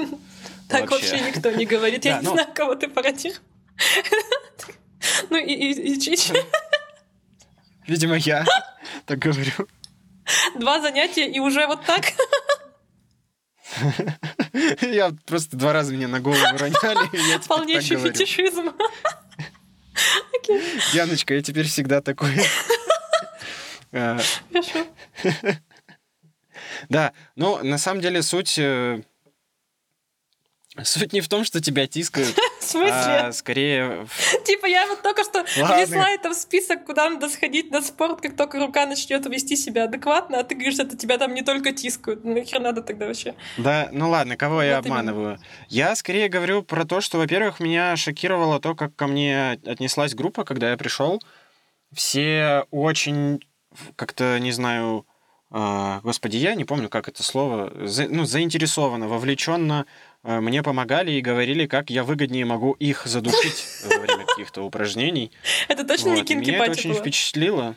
Так 0.69 0.91
вообще 0.91 1.21
никто 1.21 1.49
не 1.51 1.65
говорит. 1.65 2.03
Я 2.03 2.17
не 2.19 2.25
ну 2.25 2.33
знаю, 2.33 2.49
кого 2.53 2.75
ты 2.75 2.89
породил. 2.89 3.33
Ну 5.29 5.37
и 5.37 5.97
Чич. 5.99 6.31
Видимо, 7.87 8.17
я 8.17 8.45
так 9.05 9.19
говорю. 9.19 9.67
Два 10.55 10.81
занятия 10.81 11.31
и 11.31 11.39
уже 11.39 11.65
вот 11.67 11.85
так. 11.85 12.05
Я 14.81 15.13
просто 15.25 15.55
два 15.55 15.71
раза 15.71 15.93
меня 15.93 16.09
на 16.09 16.19
голову 16.19 16.57
роняли. 16.57 17.47
Полнейший 17.47 17.97
фетишизм. 17.97 18.71
Яночка, 20.93 21.33
я 21.35 21.41
теперь 21.41 21.67
всегда 21.67 22.01
такой. 22.01 22.35
Э, 23.91 24.19
Хорошо. 24.51 24.85
Да, 26.89 27.13
ну, 27.35 27.63
на 27.63 27.77
самом 27.77 28.01
деле 28.01 28.21
суть... 28.21 28.57
э, 28.57 29.01
Суть 30.83 31.11
не 31.11 31.21
в 31.21 31.27
том, 31.27 31.43
что 31.43 31.59
тебя 31.59 31.87
тискают, 31.87 32.35
В 32.59 32.63
смысле? 32.63 32.91
а 32.91 33.31
скорее... 33.31 34.05
Типа 34.45 34.67
я 34.67 34.85
вот 34.85 35.01
только 35.01 35.23
что 35.23 35.41
внесла 35.43 36.09
это 36.11 36.29
в 36.29 36.33
список, 36.35 36.85
куда 36.85 37.09
надо 37.09 37.29
сходить 37.29 37.71
на 37.71 37.81
спорт, 37.81 38.21
как 38.21 38.35
только 38.35 38.59
рука 38.59 38.85
начнет 38.85 39.25
вести 39.25 39.55
себя 39.55 39.85
адекватно, 39.85 40.39
а 40.39 40.43
ты 40.43 40.53
говоришь, 40.53 40.75
что 40.75 40.85
тебя 40.95 41.17
там 41.17 41.33
не 41.33 41.41
только 41.41 41.71
тискают. 41.71 42.23
Ну, 42.23 42.35
Нахер 42.35 42.59
надо 42.59 42.83
тогда 42.83 43.07
вообще? 43.07 43.33
Да, 43.57 43.89
ну 43.91 44.07
ладно, 44.09 44.37
кого 44.37 44.61
я 44.61 44.73
именно. 44.73 44.79
обманываю? 44.79 45.39
Я 45.67 45.95
скорее 45.95 46.29
говорю 46.29 46.61
про 46.61 46.85
то, 46.85 47.01
что, 47.01 47.17
во-первых, 47.17 47.59
меня 47.59 47.95
шокировало 47.95 48.59
то, 48.59 48.75
как 48.75 48.95
ко 48.95 49.07
мне 49.07 49.59
отнеслась 49.65 50.13
группа, 50.13 50.43
когда 50.43 50.69
я 50.69 50.77
пришел. 50.77 51.19
Все 51.91 52.65
очень 52.69 53.39
как-то, 53.95 54.37
не 54.39 54.51
знаю, 54.51 55.07
господи, 55.49 56.37
я 56.37 56.55
не 56.55 56.65
помню, 56.65 56.89
как 56.89 57.07
это 57.07 57.23
слово, 57.23 57.71
за- 57.87 58.09
ну, 58.09 58.25
заинтересованно, 58.25 59.07
вовлеченно 59.07 59.85
а, 60.23 60.41
мне 60.41 60.61
помогали 60.61 61.11
и 61.11 61.21
говорили, 61.21 61.67
как 61.67 61.89
я 61.89 62.03
выгоднее 62.03 62.43
могу 62.45 62.73
их 62.73 63.05
задушить 63.05 63.65
во 63.85 63.99
время 63.99 64.25
каких-то 64.25 64.63
упражнений. 64.63 65.31
Это 65.69 65.85
точно 65.85 66.09
не 66.09 66.15
Вот, 66.17 66.29
и 66.29 66.35
Меня 66.35 66.63
это 66.63 66.71
очень 66.71 66.93
впечатлило. 66.93 67.75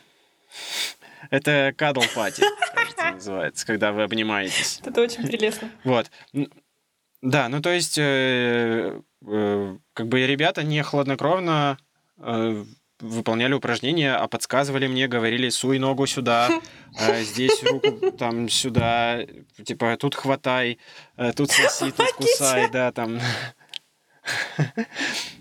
Это 1.30 1.72
кадл 1.76 2.02
пати, 2.14 2.42
кажется, 2.74 3.11
называется, 3.12 3.66
когда 3.66 3.92
вы 3.92 4.02
обнимаетесь. 4.02 4.80
Это 4.85 5.00
очень 5.02 5.26
прелестно. 5.26 5.70
Вот. 5.85 6.11
Да, 7.22 7.48
ну 7.48 7.61
то 7.61 7.70
есть, 7.70 7.98
э, 7.98 9.00
э, 9.26 9.76
как 9.92 10.09
бы 10.09 10.26
ребята 10.26 10.62
не 10.62 10.83
хладнокровно 10.83 11.78
э, 12.18 12.64
выполняли 13.01 13.55
упражнения, 13.55 14.15
а 14.15 14.27
подсказывали 14.29 14.87
мне, 14.87 15.09
говорили, 15.09 15.49
суй 15.49 15.79
ногу 15.79 16.07
сюда, 16.07 16.51
э, 16.99 17.23
здесь 17.23 17.63
руку 17.63 18.11
там 18.13 18.49
сюда, 18.49 19.21
типа 19.65 19.97
тут 19.97 20.15
хватай, 20.15 20.79
э, 21.17 21.33
тут 21.33 21.51
соси, 21.51 21.91
тут 21.91 22.13
кусай, 22.13 22.71
да, 22.71 22.93
там. 22.93 23.21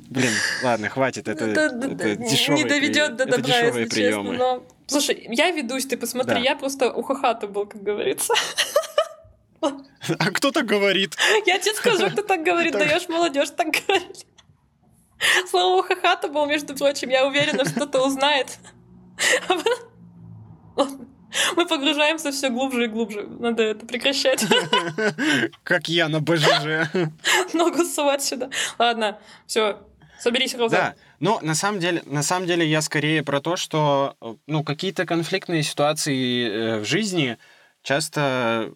Блин, 0.09 0.31
ладно, 0.63 0.89
хватит, 0.89 1.27
это, 1.27 1.45
Это 1.45 2.15
дешевые 2.15 2.63
не 2.63 2.69
доведет 2.69 3.15
до 3.15 3.25
добра, 3.25 3.41
дешевые 3.41 3.83
если 3.83 3.95
приемы. 3.95 4.31
честно. 4.31 4.37
Но... 4.37 4.63
Слушай, 4.87 5.27
я 5.29 5.51
ведусь, 5.51 5.85
ты 5.85 5.97
посмотри, 5.97 6.35
Да. 6.35 6.39
я 6.39 6.55
просто 6.55 6.91
у 6.91 7.03
хохата 7.03 7.47
был, 7.47 7.65
как 7.67 7.83
говорится. 7.83 8.33
А 9.61 10.31
кто 10.31 10.51
так 10.51 10.65
говорит? 10.65 11.17
Я 11.45 11.59
тебе 11.59 11.75
скажу, 11.75 12.09
кто 12.09 12.21
так 12.21 12.43
говорит, 12.43 12.71
даешь 12.73 13.09
молодежь 13.09 13.49
так 13.49 13.67
говорить. 13.85 14.25
Слово 15.49 15.81
у 15.81 15.83
хохата 15.83 16.27
был, 16.27 16.45
между 16.45 16.75
прочим, 16.75 17.09
я 17.09 17.25
уверена, 17.27 17.65
что 17.65 17.75
кто-то 17.75 18.05
узнает. 18.05 18.57
Ладно. 20.75 21.05
Мы 21.55 21.67
погружаемся 21.67 22.31
все 22.31 22.49
глубже 22.49 22.85
и 22.85 22.87
глубже. 22.87 23.27
Надо 23.27 23.63
это 23.63 23.85
прекращать. 23.85 24.43
Как 25.63 25.87
я 25.87 26.09
на 26.09 26.21
БЖЖ. 26.21 26.89
Ногу 27.53 27.83
сувать 27.83 28.23
сюда. 28.23 28.49
Ладно, 28.79 29.19
все, 29.45 29.79
соберись, 30.19 30.55
Роза. 30.55 30.75
Да, 30.75 30.95
но 31.19 31.39
на 31.41 31.53
самом 31.53 31.79
деле, 31.79 32.01
на 32.05 32.23
самом 32.23 32.47
деле 32.47 32.65
я 32.65 32.81
скорее 32.81 33.23
про 33.23 33.41
то, 33.41 33.55
что 33.55 34.15
ну 34.47 34.63
какие-то 34.63 35.05
конфликтные 35.05 35.63
ситуации 35.63 36.47
э, 36.47 36.79
в 36.79 36.85
жизни 36.85 37.37
часто 37.83 38.71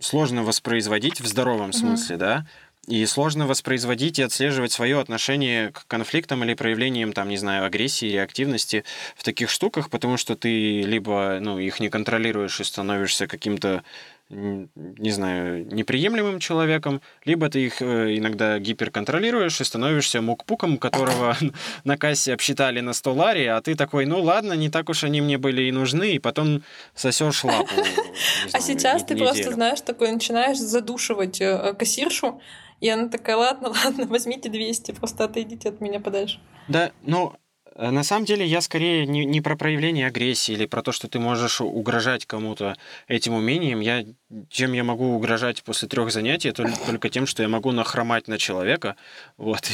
сложно 0.00 0.42
воспроизводить 0.42 1.20
в 1.20 1.26
здоровом 1.26 1.72
смысле, 1.72 2.16
да, 2.16 2.46
и 2.88 3.06
сложно 3.06 3.46
воспроизводить 3.46 4.18
и 4.18 4.22
отслеживать 4.22 4.72
свое 4.72 4.98
отношение 4.98 5.70
к 5.70 5.86
конфликтам 5.86 6.42
или 6.42 6.54
проявлениям, 6.54 7.12
там, 7.12 7.28
не 7.28 7.36
знаю, 7.36 7.64
агрессии, 7.64 8.06
реактивности 8.06 8.84
в 9.16 9.22
таких 9.22 9.50
штуках, 9.50 9.88
потому 9.88 10.16
что 10.16 10.34
ты 10.34 10.82
либо, 10.82 11.38
ну, 11.40 11.58
их 11.60 11.78
не 11.78 11.88
контролируешь 11.90 12.58
и 12.58 12.64
становишься 12.64 13.28
каким-то, 13.28 13.84
не 14.28 15.10
знаю, 15.10 15.64
неприемлемым 15.72 16.40
человеком, 16.40 17.02
либо 17.24 17.48
ты 17.48 17.66
их 17.66 17.82
э, 17.82 18.16
иногда 18.16 18.58
гиперконтролируешь 18.58 19.60
и 19.60 19.64
становишься 19.64 20.20
мукпуком, 20.20 20.76
которого 20.76 21.36
на 21.84 21.96
кассе 21.96 22.34
обсчитали 22.34 22.80
на 22.80 22.94
100 22.94 23.14
лари, 23.14 23.44
а 23.44 23.60
ты 23.60 23.76
такой, 23.76 24.06
ну 24.06 24.20
ладно, 24.22 24.54
не 24.54 24.70
так 24.70 24.88
уж 24.88 25.04
они 25.04 25.20
мне 25.20 25.38
были 25.38 25.62
и 25.62 25.70
нужны, 25.70 26.14
и 26.14 26.18
потом 26.18 26.62
сосешь 26.96 27.44
лапу. 27.44 27.74
А 28.52 28.60
сейчас 28.60 29.02
не- 29.02 29.08
ты 29.08 29.16
просто, 29.16 29.52
знаешь, 29.52 29.80
такой 29.82 30.10
начинаешь 30.10 30.58
задушивать 30.58 31.40
э, 31.40 31.74
кассиршу, 31.78 32.40
и 32.82 32.88
она 32.88 33.08
такая, 33.08 33.36
ладно, 33.36 33.68
ладно, 33.84 34.06
возьмите 34.06 34.48
200, 34.48 34.90
просто 34.92 35.24
отойдите 35.24 35.68
от 35.68 35.80
меня 35.80 36.00
подальше. 36.00 36.40
Да, 36.66 36.90
ну, 37.02 37.32
э, 37.76 37.90
на 37.90 38.02
самом 38.02 38.24
деле 38.24 38.44
я 38.44 38.60
скорее 38.60 39.06
не, 39.06 39.24
не 39.24 39.40
про 39.40 39.56
проявление 39.56 40.08
агрессии 40.08 40.50
или 40.52 40.66
про 40.66 40.82
то, 40.82 40.90
что 40.90 41.06
ты 41.06 41.20
можешь 41.20 41.60
угрожать 41.60 42.26
кому-то 42.26 42.76
этим 43.06 43.34
умением. 43.34 43.78
Я, 43.78 44.04
чем 44.48 44.72
я 44.72 44.82
могу 44.82 45.14
угрожать 45.14 45.62
после 45.62 45.86
трех 45.86 46.10
занятий, 46.10 46.48
л- 46.48 46.66
только 46.84 47.08
тем, 47.08 47.26
что 47.26 47.44
я 47.44 47.48
могу 47.48 47.70
нахромать 47.70 48.26
на 48.26 48.36
человека. 48.36 48.96
Вот, 49.36 49.70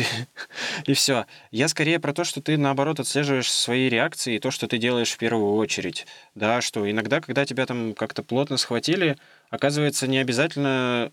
и, 0.84 0.92
все. 0.92 1.24
Я 1.50 1.68
скорее 1.68 2.00
про 2.00 2.12
то, 2.12 2.24
что 2.24 2.42
ты, 2.42 2.58
наоборот, 2.58 3.00
отслеживаешь 3.00 3.50
свои 3.50 3.88
реакции 3.88 4.34
и 4.34 4.38
то, 4.38 4.50
что 4.50 4.66
ты 4.68 4.76
делаешь 4.76 5.12
в 5.12 5.16
первую 5.16 5.54
очередь. 5.54 6.06
Да, 6.34 6.60
что 6.60 6.90
иногда, 6.90 7.22
когда 7.22 7.46
тебя 7.46 7.64
там 7.64 7.94
как-то 7.94 8.22
плотно 8.22 8.58
схватили, 8.58 9.16
оказывается, 9.48 10.06
не 10.06 10.18
обязательно, 10.18 11.10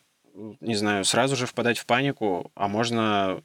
не 0.62 0.76
знаю, 0.76 1.06
сразу 1.06 1.36
же 1.36 1.46
впадать 1.46 1.78
в 1.78 1.86
панику, 1.86 2.52
а 2.56 2.68
можно 2.68 3.42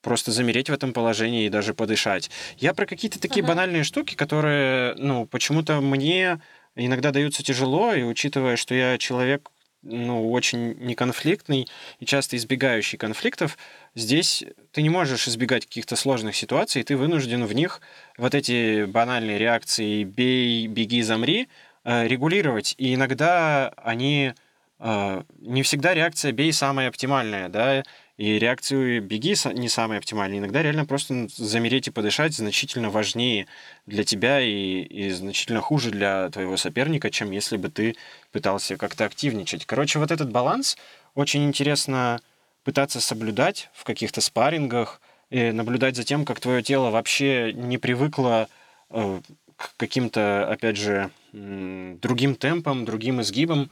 просто 0.00 0.32
замереть 0.32 0.68
в 0.68 0.72
этом 0.72 0.92
положении 0.92 1.46
и 1.46 1.48
даже 1.48 1.74
подышать. 1.74 2.30
Я 2.58 2.74
про 2.74 2.86
какие-то 2.86 3.20
такие 3.20 3.42
Ага. 3.42 3.48
банальные 3.48 3.84
штуки, 3.84 4.14
которые, 4.16 4.94
ну, 4.96 5.26
почему-то 5.26 5.80
мне 5.80 6.40
иногда 6.74 7.12
даются 7.12 7.42
тяжело, 7.44 7.94
и 7.94 8.02
учитывая, 8.02 8.56
что 8.56 8.74
я 8.74 8.98
человек, 8.98 9.50
ну, 9.82 10.30
очень 10.30 10.74
неконфликтный 10.80 11.68
и 12.00 12.04
часто 12.06 12.36
избегающий 12.36 12.98
конфликтов, 12.98 13.58
здесь 13.94 14.44
ты 14.72 14.82
не 14.82 14.88
можешь 14.88 15.28
избегать 15.28 15.66
каких-то 15.66 15.94
сложных 15.96 16.34
ситуаций, 16.34 16.82
ты 16.82 16.96
вынужден 16.96 17.44
в 17.44 17.52
них 17.52 17.80
вот 18.16 18.34
эти 18.34 18.84
банальные 18.84 19.38
реакции 19.38 20.04
«бей», 20.04 20.66
«беги», 20.66 21.02
«замри» 21.02 21.48
э, 21.84 22.08
регулировать. 22.08 22.74
И 22.78 22.94
иногда 22.94 23.72
они... 23.76 24.34
э, 24.82 25.22
Не 25.40 25.62
всегда 25.62 25.94
реакция 25.94 26.32
«бей» 26.32 26.52
самая 26.52 26.88
оптимальная, 26.88 27.48
да, 27.48 27.82
и 28.18 28.38
реакцию 28.38 29.02
«беги» 29.02 29.34
не 29.54 29.68
самая 29.68 29.98
оптимальная. 29.98 30.38
Иногда 30.38 30.62
реально 30.62 30.84
просто 30.84 31.28
замереть 31.34 31.88
и 31.88 31.90
подышать 31.90 32.34
значительно 32.34 32.90
важнее 32.90 33.46
для 33.86 34.04
тебя 34.04 34.40
и, 34.40 34.82
и 34.82 35.10
значительно 35.10 35.60
хуже 35.60 35.90
для 35.90 36.28
твоего 36.28 36.56
соперника, 36.56 37.10
чем 37.10 37.30
если 37.30 37.56
бы 37.56 37.70
ты 37.70 37.96
пытался 38.32 38.76
как-то 38.76 39.06
активничать. 39.06 39.64
Короче, 39.64 39.98
вот 39.98 40.10
этот 40.10 40.30
баланс 40.30 40.76
очень 41.14 41.44
интересно 41.44 42.20
пытаться 42.64 43.00
соблюдать 43.00 43.70
в 43.72 43.84
каких-то 43.84 44.20
спаррингах, 44.20 45.00
и 45.32 45.50
наблюдать 45.50 45.96
за 45.96 46.04
тем, 46.04 46.26
как 46.26 46.40
твое 46.40 46.62
тело 46.62 46.90
вообще 46.90 47.54
не 47.54 47.78
привыкло 47.78 48.48
э, 48.90 49.20
к 49.56 49.76
каким-то, 49.78 50.46
опять 50.46 50.76
же, 50.76 51.10
другим 51.32 52.34
темпам, 52.34 52.84
другим 52.84 53.22
изгибам 53.22 53.70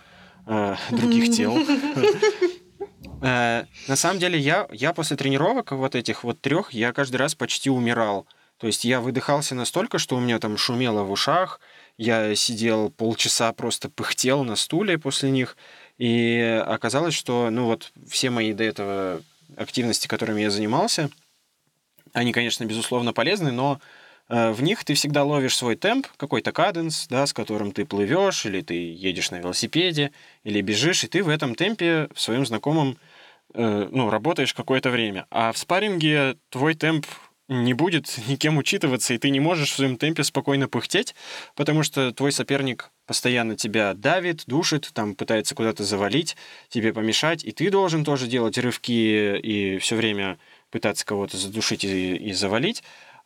э, 0.51 0.77
других 0.91 1.31
тел. 1.37 1.57
Э, 3.23 3.65
На 3.87 3.97
самом 3.97 4.19
деле 4.19 4.39
я, 4.39 4.67
я 4.73 4.95
после 4.95 5.15
тренировок 5.15 5.73
вот 5.73 5.95
этих 5.95 6.25
вот 6.25 6.41
трех, 6.41 6.73
я 6.73 6.95
каждый 6.95 7.17
раз 7.17 7.35
почти 7.35 7.69
умирал. 7.69 8.27
То 8.57 8.67
есть 8.67 8.85
я 8.85 9.01
выдыхался 9.01 9.55
настолько, 9.55 9.99
что 9.99 10.17
у 10.17 10.21
меня 10.21 10.39
там 10.39 10.57
шумело 10.57 11.03
в 11.03 11.11
ушах, 11.11 11.61
я 11.99 12.35
сидел 12.35 12.91
полчаса 12.91 13.53
просто 13.53 13.91
пыхтел 13.91 14.45
на 14.45 14.57
стуле 14.57 14.99
после 14.99 15.31
них, 15.31 15.57
и 15.99 16.63
оказалось, 16.67 17.15
что, 17.15 17.51
ну 17.51 17.67
вот, 17.67 17.93
все 18.09 18.31
мои 18.31 18.53
до 18.53 18.65
этого 18.65 19.23
активности, 19.57 20.09
которыми 20.09 20.41
я 20.41 20.51
занимался, 20.51 21.11
они, 22.13 22.33
конечно, 22.33 22.65
безусловно 22.65 23.13
полезны, 23.13 23.53
но 23.53 23.81
э, 24.29 24.51
в 24.51 24.63
них 24.63 24.85
ты 24.85 24.95
всегда 24.95 25.25
ловишь 25.25 25.57
свой 25.57 25.77
темп, 25.77 26.07
какой-то 26.17 26.53
каденс, 26.53 27.07
да, 27.09 27.27
с 27.27 27.33
которым 27.33 27.73
ты 27.73 27.85
плывешь, 27.85 28.47
или 28.47 28.61
ты 28.61 28.75
едешь 28.75 29.31
на 29.31 29.37
велосипеде, 29.37 30.13
или 30.45 30.61
бежишь, 30.61 31.05
и 31.05 31.09
ты 31.09 31.23
в 31.23 31.29
этом 31.29 31.55
темпе 31.55 32.09
в 32.15 32.21
своем 32.21 32.47
знакомом 32.47 32.99
э, 33.55 33.89
ну, 33.91 34.11
работаешь 34.11 34.55
какое-то 34.55 34.91
время. 34.91 35.27
А 35.31 35.53
в 35.53 35.59
спарринге 35.59 36.37
твой 36.51 36.75
темп 36.75 37.07
не 37.49 37.75
будет 37.75 38.17
никем 38.29 38.57
учитываться, 38.57 39.13
и 39.13 39.19
ты 39.19 39.31
не 39.31 39.41
можешь 39.41 39.71
в 39.71 39.77
своем 39.77 39.97
темпе 39.97 40.25
спокойно 40.25 40.69
пыхтеть, 40.69 41.15
потому 41.55 41.83
что 41.83 42.13
твой 42.13 42.33
соперник 42.33 42.91
постоянно 43.07 43.57
тебя 43.57 43.93
давит, 43.95 44.45
душит, 44.47 44.91
там 44.95 45.15
пытается 45.15 45.55
куда-то 45.55 45.85
завалить, 45.85 46.37
тебе 46.69 46.93
помешать, 46.93 47.45
и 47.45 47.51
ты 47.51 47.71
должен 47.71 48.05
тоже 48.05 48.29
делать 48.29 48.57
рывки 48.57 49.37
и 49.37 49.79
все 49.79 49.97
время 49.97 50.39
пытаться 50.71 51.05
кого-то 51.05 51.37
задушить 51.37 51.85
и, 51.85 52.17
и 52.17 52.33
завалить. 52.33 52.83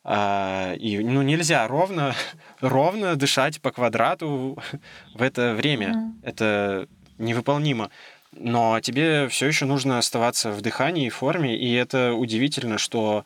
А, 0.07 0.74
и 0.74 0.98
ну, 0.98 1.22
нельзя 1.22 1.66
ровно, 1.66 2.14
ровно 2.61 3.16
дышать 3.16 3.61
по 3.61 3.70
квадрату 3.70 4.59
в 5.14 5.22
это 5.22 5.55
время. 5.55 5.88
Мгм. 5.88 6.20
Это 6.22 6.88
невыполнимо. 7.18 7.90
Но 8.33 8.81
тебе 8.81 9.29
все 9.29 9.46
еще 9.46 9.64
нужно 9.64 9.98
оставаться 9.98 10.50
в 10.50 10.61
дыхании 10.61 11.07
и 11.07 11.11
форме, 11.11 11.57
и 11.57 11.72
это 11.74 12.14
удивительно, 12.14 12.79
что 12.79 13.24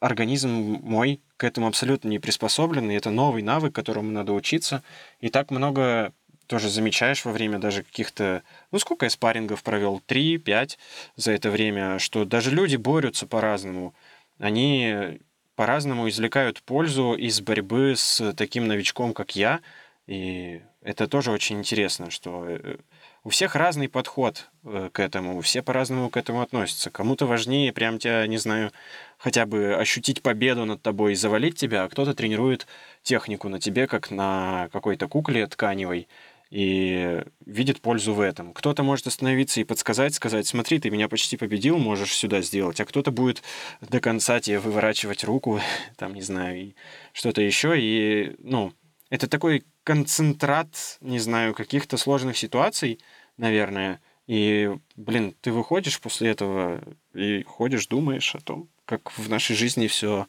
организм 0.00 0.50
мой 0.82 1.20
к 1.36 1.44
этому 1.44 1.66
абсолютно 1.66 2.08
не 2.08 2.18
приспособлены. 2.18 2.92
Это 2.92 3.10
новый 3.10 3.42
навык, 3.42 3.74
которому 3.74 4.10
надо 4.10 4.32
учиться. 4.32 4.82
И 5.20 5.28
так 5.28 5.50
много 5.50 6.12
тоже 6.46 6.68
замечаешь 6.68 7.24
во 7.24 7.32
время 7.32 7.58
даже 7.58 7.82
каких-то... 7.82 8.42
Ну, 8.72 8.78
сколько 8.78 9.06
я 9.06 9.10
спаррингов 9.10 9.62
провел? 9.62 10.00
Три, 10.04 10.36
пять 10.36 10.78
за 11.16 11.32
это 11.32 11.50
время, 11.50 11.98
что 11.98 12.24
даже 12.24 12.50
люди 12.50 12.76
борются 12.76 13.26
по-разному. 13.26 13.94
Они 14.38 15.20
по-разному 15.54 16.08
извлекают 16.08 16.62
пользу 16.62 17.14
из 17.14 17.40
борьбы 17.40 17.94
с 17.96 18.32
таким 18.32 18.66
новичком, 18.66 19.12
как 19.12 19.36
я. 19.36 19.60
И 20.06 20.60
это 20.82 21.06
тоже 21.06 21.30
очень 21.30 21.58
интересно, 21.58 22.10
что 22.10 22.46
э, 22.48 22.78
у 23.22 23.28
всех 23.28 23.54
разный 23.54 23.88
подход 23.88 24.50
э, 24.64 24.88
к 24.92 25.00
этому, 25.00 25.40
все 25.40 25.62
по-разному 25.62 26.08
к 26.08 26.16
этому 26.16 26.40
относятся. 26.40 26.90
Кому-то 26.90 27.26
важнее 27.26 27.72
прям 27.72 27.98
тебя, 27.98 28.26
не 28.26 28.38
знаю, 28.38 28.72
хотя 29.18 29.46
бы 29.46 29.74
ощутить 29.74 30.22
победу 30.22 30.64
над 30.64 30.82
тобой 30.82 31.12
и 31.12 31.16
завалить 31.16 31.56
тебя, 31.56 31.84
а 31.84 31.88
кто-то 31.88 32.14
тренирует 32.14 32.66
технику 33.02 33.48
на 33.48 33.60
тебе, 33.60 33.86
как 33.86 34.10
на 34.10 34.68
какой-то 34.72 35.08
кукле 35.08 35.46
тканевой, 35.46 36.08
и 36.50 37.22
видит 37.46 37.80
пользу 37.80 38.12
в 38.12 38.20
этом. 38.20 38.52
Кто-то 38.52 38.82
может 38.82 39.06
остановиться 39.06 39.60
и 39.60 39.64
подсказать, 39.64 40.14
сказать, 40.14 40.46
смотри, 40.46 40.80
ты 40.80 40.90
меня 40.90 41.08
почти 41.08 41.36
победил, 41.36 41.78
можешь 41.78 42.12
сюда 42.12 42.42
сделать, 42.42 42.80
а 42.80 42.84
кто-то 42.84 43.12
будет 43.12 43.42
до 43.80 44.00
конца 44.00 44.40
тебе 44.40 44.58
выворачивать 44.58 45.24
руку, 45.24 45.60
там, 45.96 46.14
не 46.14 46.22
знаю, 46.22 46.60
и 46.60 46.74
что-то 47.12 47.40
еще, 47.40 47.74
и, 47.78 48.34
ну, 48.38 48.72
это 49.10 49.28
такой 49.28 49.64
концентрат, 49.84 50.68
не 51.00 51.18
знаю, 51.18 51.54
каких-то 51.54 51.96
сложных 51.96 52.38
ситуаций, 52.38 53.00
наверное. 53.36 54.00
И, 54.26 54.70
блин, 54.96 55.34
ты 55.40 55.50
выходишь 55.50 56.00
после 56.00 56.30
этого 56.30 56.80
и 57.14 57.42
ходишь, 57.42 57.88
думаешь 57.88 58.34
о 58.36 58.40
том, 58.40 58.68
как 58.84 59.16
в 59.18 59.28
нашей 59.28 59.56
жизни 59.56 59.88
все 59.88 60.28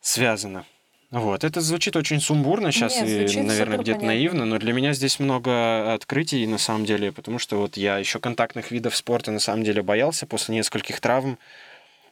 связано. 0.00 0.66
Вот, 1.12 1.44
это 1.44 1.60
звучит 1.60 1.94
очень 1.94 2.20
сумбурно 2.20 2.72
сейчас 2.72 3.00
Нет, 3.00 3.32
и, 3.32 3.40
наверное, 3.40 3.78
где-то 3.78 4.04
наивно, 4.04 4.44
но 4.44 4.58
для 4.58 4.72
меня 4.72 4.92
здесь 4.94 5.20
много 5.20 5.94
открытий 5.94 6.44
на 6.48 6.58
самом 6.58 6.84
деле, 6.84 7.12
потому 7.12 7.38
что 7.38 7.56
вот 7.58 7.76
я 7.76 7.98
еще 7.98 8.18
контактных 8.18 8.72
видов 8.72 8.96
спорта 8.96 9.30
на 9.30 9.38
самом 9.38 9.62
деле 9.62 9.80
боялся 9.82 10.26
после 10.26 10.56
нескольких 10.56 11.00
травм, 11.00 11.38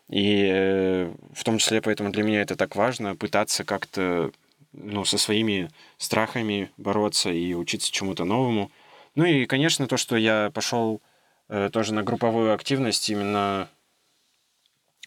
и 0.08 0.48
э, 0.48 1.12
в 1.34 1.42
том 1.42 1.58
числе 1.58 1.82
поэтому 1.82 2.12
для 2.12 2.22
меня 2.22 2.42
это 2.42 2.54
так 2.54 2.76
важно, 2.76 3.16
пытаться 3.16 3.64
как-то 3.64 4.30
ну, 4.72 5.04
со 5.04 5.18
своими 5.18 5.70
страхами 5.98 6.70
бороться 6.76 7.30
и 7.30 7.54
учиться 7.54 7.92
чему-то 7.92 8.24
новому. 8.24 8.70
Ну 9.14 9.24
и, 9.24 9.46
конечно, 9.46 9.86
то, 9.86 9.96
что 9.96 10.16
я 10.16 10.50
пошел 10.52 11.02
э, 11.48 11.70
тоже 11.72 11.94
на 11.94 12.02
групповую 12.02 12.54
активность 12.54 13.08
именно 13.10 13.68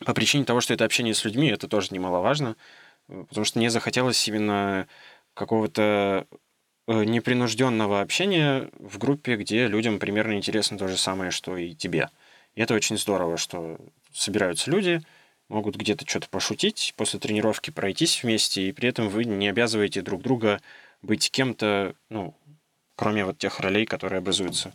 по 0.03 0.13
причине 0.13 0.45
того, 0.45 0.61
что 0.61 0.73
это 0.73 0.85
общение 0.85 1.13
с 1.13 1.23
людьми, 1.23 1.47
это 1.47 1.67
тоже 1.67 1.89
немаловажно, 1.91 2.57
потому 3.07 3.45
что 3.45 3.59
мне 3.59 3.69
захотелось 3.69 4.27
именно 4.27 4.87
какого-то 5.33 6.27
э, 6.87 7.03
непринужденного 7.05 8.01
общения 8.01 8.69
в 8.77 8.97
группе, 8.97 9.37
где 9.37 9.67
людям 9.67 9.99
примерно 9.99 10.33
интересно 10.33 10.77
то 10.77 10.87
же 10.87 10.97
самое, 10.97 11.31
что 11.31 11.55
и 11.55 11.73
тебе. 11.73 12.09
И 12.55 12.61
это 12.61 12.73
очень 12.73 12.97
здорово, 12.97 13.37
что 13.37 13.77
собираются 14.13 14.71
люди, 14.71 15.01
могут 15.49 15.75
где-то 15.75 16.07
что-то 16.07 16.29
пошутить, 16.29 16.93
после 16.97 17.19
тренировки 17.19 17.69
пройтись 17.69 18.23
вместе, 18.23 18.67
и 18.67 18.71
при 18.71 18.89
этом 18.89 19.09
вы 19.09 19.25
не 19.25 19.47
обязываете 19.47 20.01
друг 20.01 20.21
друга 20.21 20.59
быть 21.01 21.29
кем-то, 21.31 21.95
ну, 22.09 22.35
кроме 22.95 23.25
вот 23.25 23.37
тех 23.37 23.59
ролей, 23.59 23.85
которые 23.85 24.19
образуются 24.19 24.73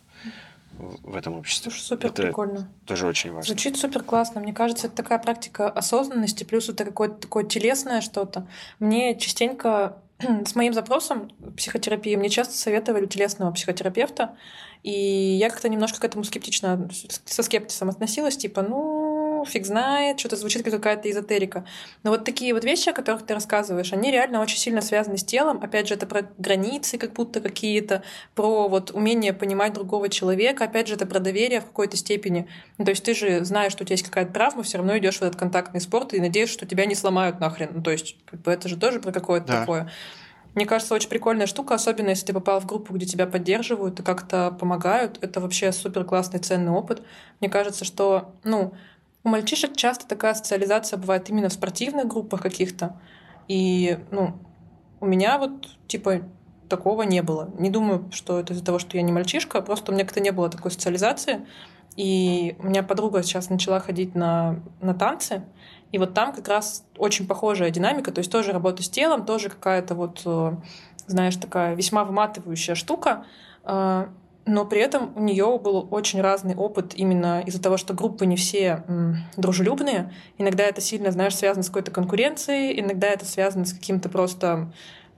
в 0.77 1.15
этом 1.15 1.35
обществе. 1.35 1.71
Слушай, 1.71 1.83
супер 1.83 2.09
это 2.09 2.23
прикольно. 2.23 2.71
Тоже 2.85 3.05
очень 3.05 3.31
важно. 3.31 3.47
Звучит 3.47 3.77
супер 3.77 4.03
классно. 4.03 4.41
Мне 4.41 4.53
кажется, 4.53 4.87
это 4.87 4.95
такая 4.95 5.19
практика 5.19 5.69
осознанности, 5.69 6.43
плюс 6.43 6.69
это 6.69 6.85
какое-то 6.85 7.15
такое 7.15 7.43
телесное 7.43 8.01
что-то. 8.01 8.47
Мне 8.79 9.17
частенько 9.17 9.97
с 10.45 10.55
моим 10.55 10.73
запросом 10.73 11.31
психотерапии 11.57 12.15
мне 12.15 12.29
часто 12.29 12.57
советовали 12.57 13.05
телесного 13.05 13.51
психотерапевта, 13.51 14.35
и 14.83 14.91
я 14.91 15.49
как-то 15.49 15.69
немножко 15.69 15.99
к 15.99 16.03
этому 16.03 16.23
скептично, 16.23 16.89
со 17.25 17.43
скептисом 17.43 17.89
относилась, 17.89 18.37
типа, 18.37 18.61
ну, 18.63 19.00
фиг 19.45 19.65
знает, 19.65 20.19
что-то 20.19 20.35
звучит 20.35 20.63
как 20.63 20.73
какая-то 20.73 21.09
эзотерика. 21.09 21.65
Но 22.03 22.11
вот 22.11 22.25
такие 22.25 22.53
вот 22.53 22.63
вещи, 22.63 22.89
о 22.89 22.93
которых 22.93 23.25
ты 23.25 23.33
рассказываешь, 23.33 23.93
они 23.93 24.11
реально 24.11 24.41
очень 24.41 24.57
сильно 24.57 24.81
связаны 24.81 25.17
с 25.17 25.23
телом. 25.23 25.59
Опять 25.61 25.87
же, 25.87 25.93
это 25.93 26.05
про 26.05 26.23
границы 26.37 26.97
как 26.97 27.13
будто 27.13 27.41
какие-то, 27.41 28.03
про 28.35 28.67
вот 28.67 28.91
умение 28.91 29.33
понимать 29.33 29.73
другого 29.73 30.09
человека. 30.09 30.65
Опять 30.65 30.87
же, 30.87 30.95
это 30.95 31.05
про 31.05 31.19
доверие 31.19 31.61
в 31.61 31.65
какой-то 31.65 31.97
степени. 31.97 32.47
Ну, 32.77 32.85
то 32.85 32.91
есть 32.91 33.03
ты 33.03 33.13
же 33.13 33.43
знаешь, 33.45 33.71
что 33.71 33.83
у 33.83 33.85
тебя 33.85 33.95
есть 33.95 34.05
какая-то 34.05 34.33
травма, 34.33 34.63
все 34.63 34.77
равно 34.77 34.97
идешь 34.97 35.17
в 35.17 35.21
этот 35.21 35.37
контактный 35.37 35.81
спорт 35.81 36.13
и 36.13 36.19
надеешься, 36.21 36.53
что 36.53 36.65
тебя 36.65 36.85
не 36.85 36.95
сломают 36.95 37.39
нахрен. 37.39 37.69
Ну, 37.73 37.81
то 37.83 37.91
есть 37.91 38.15
как 38.25 38.41
бы 38.41 38.51
это 38.51 38.69
же 38.69 38.77
тоже 38.77 38.99
про 38.99 39.11
какое-то 39.11 39.47
да. 39.47 39.59
такое. 39.61 39.91
Мне 40.53 40.65
кажется, 40.65 40.93
очень 40.93 41.09
прикольная 41.09 41.47
штука, 41.47 41.75
особенно 41.75 42.09
если 42.09 42.25
ты 42.25 42.33
попал 42.33 42.59
в 42.59 42.65
группу, 42.65 42.93
где 42.93 43.05
тебя 43.05 43.25
поддерживают 43.25 43.99
и 43.99 44.03
как-то 44.03 44.51
помогают. 44.51 45.17
Это 45.21 45.39
вообще 45.39 45.71
супер 45.71 46.03
классный, 46.03 46.39
ценный 46.39 46.71
опыт. 46.71 47.01
Мне 47.39 47.49
кажется, 47.49 47.85
что, 47.85 48.35
ну, 48.43 48.73
у 49.23 49.29
мальчишек 49.29 49.75
часто 49.75 50.07
такая 50.07 50.33
социализация 50.33 50.97
бывает 50.97 51.29
именно 51.29 51.49
в 51.49 51.53
спортивных 51.53 52.07
группах 52.07 52.41
каких-то. 52.41 52.99
И, 53.47 53.99
ну, 54.11 54.33
у 54.99 55.05
меня 55.05 55.37
вот, 55.37 55.67
типа, 55.87 56.21
такого 56.69 57.03
не 57.03 57.21
было. 57.21 57.49
Не 57.59 57.69
думаю, 57.69 58.09
что 58.11 58.39
это 58.39 58.53
из-за 58.53 58.63
того, 58.63 58.79
что 58.79 58.97
я 58.97 59.03
не 59.03 59.11
мальчишка, 59.11 59.61
просто 59.61 59.91
у 59.91 59.95
меня 59.95 60.05
как-то 60.05 60.21
не 60.21 60.31
было 60.31 60.49
такой 60.49 60.71
социализации. 60.71 61.45
И 61.97 62.55
у 62.59 62.67
меня 62.67 62.83
подруга 62.83 63.21
сейчас 63.21 63.49
начала 63.49 63.79
ходить 63.79 64.15
на, 64.15 64.61
на 64.79 64.93
танцы, 64.93 65.43
и 65.91 65.97
вот 65.97 66.13
там 66.13 66.33
как 66.33 66.47
раз 66.47 66.85
очень 66.97 67.27
похожая 67.27 67.69
динамика, 67.69 68.13
то 68.13 68.19
есть 68.19 68.31
тоже 68.31 68.53
работа 68.53 68.81
с 68.81 68.89
телом, 68.89 69.25
тоже 69.25 69.49
какая-то 69.49 69.93
вот, 69.93 70.21
э, 70.25 70.55
знаешь, 71.07 71.35
такая 71.35 71.75
весьма 71.75 72.05
выматывающая 72.05 72.75
штука. 72.75 73.25
Но 74.45 74.65
при 74.65 74.81
этом 74.81 75.13
у 75.15 75.21
нее 75.21 75.59
был 75.59 75.87
очень 75.91 76.19
разный 76.21 76.55
опыт 76.55 76.93
именно 76.95 77.41
из-за 77.45 77.61
того, 77.61 77.77
что 77.77 77.93
группы 77.93 78.25
не 78.25 78.35
все 78.35 78.83
м, 78.87 79.17
дружелюбные. 79.37 80.13
Иногда 80.37 80.63
это 80.63 80.81
сильно, 80.81 81.11
знаешь, 81.11 81.35
связано 81.35 81.63
с 81.63 81.67
какой-то 81.67 81.91
конкуренцией, 81.91 82.79
иногда 82.79 83.07
это 83.07 83.25
связано 83.25 83.65
с 83.65 83.73
каким-то 83.73 84.09
просто 84.09 84.71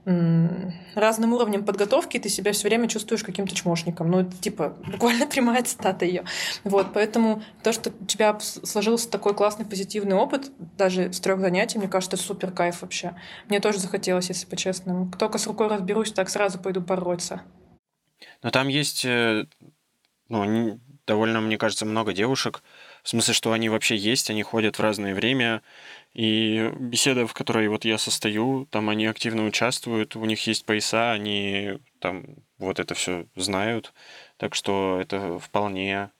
м, 0.04 0.74
разным 0.94 1.32
уровнем 1.32 1.64
подготовки, 1.64 2.18
и 2.18 2.20
ты 2.20 2.28
себя 2.28 2.52
все 2.52 2.68
время 2.68 2.86
чувствуешь 2.86 3.24
каким-то 3.24 3.54
чмошником. 3.54 4.10
Ну, 4.10 4.20
это 4.20 4.36
типа 4.36 4.76
буквально 4.92 5.26
прямая 5.26 5.62
цитата 5.62 6.04
ее. 6.04 6.24
Вот, 6.62 6.88
поэтому 6.92 7.42
то, 7.62 7.72
что 7.72 7.92
у 7.98 8.04
тебя 8.04 8.38
сложился 8.40 9.10
такой 9.10 9.32
классный 9.32 9.64
позитивный 9.64 10.16
опыт, 10.16 10.52
даже 10.76 11.10
с 11.14 11.20
трех 11.20 11.40
занятий, 11.40 11.78
мне 11.78 11.88
кажется, 11.88 12.18
супер 12.18 12.50
кайф 12.50 12.82
вообще. 12.82 13.14
Мне 13.48 13.60
тоже 13.60 13.78
захотелось, 13.78 14.28
если 14.28 14.44
по-честному. 14.46 15.10
Только 15.18 15.38
с 15.38 15.46
рукой 15.46 15.68
разберусь, 15.68 16.12
так 16.12 16.28
сразу 16.28 16.58
пойду 16.58 16.82
бороться. 16.82 17.40
Но 18.42 18.50
там 18.50 18.68
есть, 18.68 19.04
э, 19.04 19.46
ну, 20.28 20.80
довольно, 21.06 21.40
мне 21.40 21.58
кажется, 21.58 21.86
много 21.86 22.12
девушек. 22.12 22.62
В 23.02 23.08
смысле, 23.08 23.34
что 23.34 23.52
они 23.52 23.68
вообще 23.68 23.96
есть, 23.96 24.30
они 24.30 24.42
ходят 24.42 24.78
в 24.78 24.82
разное 24.82 25.14
время. 25.14 25.62
И 26.14 26.70
беседа, 26.78 27.26
в 27.26 27.34
которой 27.34 27.68
вот 27.68 27.84
я 27.84 27.98
состою, 27.98 28.66
там 28.70 28.88
они 28.88 29.06
активно 29.06 29.44
участвуют, 29.44 30.16
у 30.16 30.24
них 30.24 30.46
есть 30.46 30.64
пояса, 30.64 31.12
они 31.12 31.80
там 31.98 32.24
вот 32.58 32.78
это 32.78 32.94
все 32.94 33.26
знают. 33.36 33.92
Так 34.36 34.54
что 34.54 34.98
это 35.00 35.38
вполне 35.38 36.10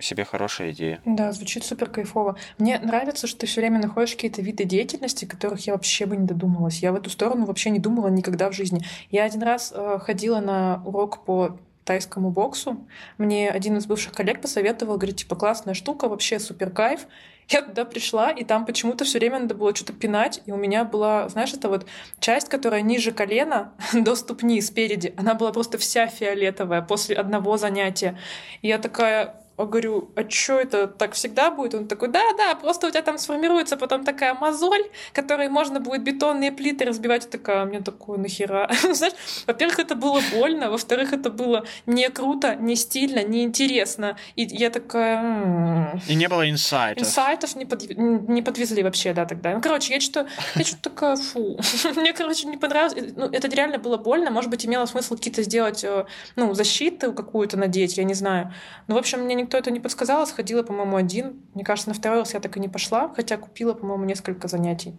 себе 0.00 0.24
хорошая 0.24 0.72
идея. 0.72 1.00
Да, 1.04 1.32
звучит 1.32 1.64
супер 1.64 1.90
кайфово. 1.90 2.36
Мне 2.58 2.78
нравится, 2.78 3.26
что 3.26 3.40
ты 3.40 3.46
все 3.46 3.60
время 3.60 3.80
находишь 3.80 4.12
какие-то 4.12 4.42
виды 4.42 4.64
деятельности, 4.64 5.24
которых 5.24 5.66
я 5.66 5.74
вообще 5.74 6.06
бы 6.06 6.16
не 6.16 6.26
додумалась. 6.26 6.80
Я 6.80 6.92
в 6.92 6.96
эту 6.96 7.10
сторону 7.10 7.46
вообще 7.46 7.70
не 7.70 7.78
думала 7.78 8.08
никогда 8.08 8.50
в 8.50 8.54
жизни. 8.54 8.82
Я 9.10 9.24
один 9.24 9.42
раз 9.42 9.72
э, 9.74 9.98
ходила 10.00 10.40
на 10.40 10.82
урок 10.84 11.24
по 11.24 11.58
тайскому 11.84 12.30
боксу. 12.30 12.86
Мне 13.18 13.50
один 13.50 13.76
из 13.76 13.86
бывших 13.86 14.12
коллег 14.12 14.40
посоветовал, 14.40 14.96
говорит, 14.96 15.16
типа, 15.16 15.36
классная 15.36 15.74
штука, 15.74 16.08
вообще 16.08 16.38
супер 16.38 16.70
кайф. 16.70 17.06
Я 17.48 17.62
туда 17.62 17.84
пришла, 17.84 18.30
и 18.30 18.44
там 18.44 18.64
почему-то 18.64 19.04
все 19.04 19.18
время 19.18 19.40
надо 19.40 19.54
было 19.54 19.74
что-то 19.74 19.92
пинать, 19.92 20.40
и 20.46 20.52
у 20.52 20.56
меня 20.56 20.84
была, 20.84 21.28
знаешь, 21.28 21.52
это 21.52 21.68
вот 21.68 21.86
часть, 22.20 22.48
которая 22.48 22.82
ниже 22.82 23.10
колена, 23.10 23.72
до 23.92 24.14
ступни 24.14 24.60
спереди, 24.60 25.12
она 25.16 25.34
была 25.34 25.52
просто 25.52 25.76
вся 25.76 26.06
фиолетовая 26.06 26.82
после 26.82 27.16
одного 27.16 27.56
занятия. 27.56 28.16
И 28.62 28.68
я 28.68 28.78
такая, 28.78 29.41
говорю, 29.66 30.10
а 30.16 30.28
что 30.28 30.58
это 30.58 30.86
так 30.86 31.12
всегда 31.12 31.50
будет? 31.50 31.74
Он 31.74 31.86
такой, 31.86 32.08
да-да, 32.08 32.54
просто 32.54 32.86
у 32.86 32.90
тебя 32.90 33.02
там 33.02 33.18
сформируется 33.18 33.76
потом 33.76 34.04
такая 34.04 34.34
мозоль, 34.34 34.84
которой 35.12 35.48
можно 35.48 35.80
будет 35.80 36.02
бетонные 36.02 36.52
плиты 36.52 36.84
разбивать. 36.84 37.24
Я 37.24 37.30
такая, 37.30 37.62
«А 37.62 37.64
мне 37.64 37.80
такое 37.80 38.18
нахера? 38.18 38.70
Знаешь, 38.92 39.14
во-первых, 39.46 39.78
это 39.78 39.94
было 39.94 40.20
больно, 40.32 40.70
во-вторых, 40.70 41.12
это 41.12 41.30
было 41.30 41.64
не 41.86 42.08
круто, 42.08 42.54
не 42.54 42.76
стильно, 42.76 43.22
не 43.22 43.42
интересно. 43.42 44.16
И 44.36 44.42
я 44.44 44.70
такая... 44.70 46.00
И 46.08 46.14
не 46.14 46.28
было 46.28 46.48
инсайтов. 46.48 47.06
Инсайтов 47.06 47.56
не, 47.56 47.64
под... 47.64 47.88
не 47.98 48.42
подвезли 48.42 48.82
вообще, 48.82 49.12
да, 49.12 49.26
тогда. 49.26 49.54
Ну, 49.54 49.60
короче, 49.60 49.94
я 49.94 50.00
что-то 50.00 50.28
я 50.54 50.64
что 50.64 50.76
такая, 50.80 51.16
фу. 51.16 51.58
Мне, 51.96 52.12
короче, 52.12 52.46
не 52.46 52.56
понравилось. 52.56 53.12
Ну, 53.16 53.26
это 53.26 53.48
реально 53.48 53.78
было 53.78 53.96
больно. 53.96 54.30
Может 54.30 54.50
быть, 54.50 54.66
имело 54.66 54.86
смысл 54.86 55.16
какие-то 55.16 55.42
сделать, 55.42 55.84
э, 55.84 56.06
ну, 56.36 56.54
защиту 56.54 57.12
какую-то 57.12 57.56
надеть, 57.56 57.98
я 57.98 58.04
не 58.04 58.14
знаю. 58.14 58.52
Ну, 58.88 58.94
в 58.94 58.98
общем, 58.98 59.20
мне 59.20 59.34
никто 59.34 59.51
это 59.58 59.70
не 59.70 59.80
подсказал, 59.80 60.26
сходила, 60.26 60.62
по-моему, 60.62 60.96
один. 60.96 61.42
Мне 61.54 61.64
кажется, 61.64 61.88
на 61.88 61.94
второй 61.94 62.20
раз 62.20 62.34
я 62.34 62.40
так 62.40 62.56
и 62.56 62.60
не 62.60 62.68
пошла, 62.68 63.12
хотя 63.14 63.36
купила, 63.36 63.74
по-моему, 63.74 64.04
несколько 64.04 64.48
занятий. 64.48 64.98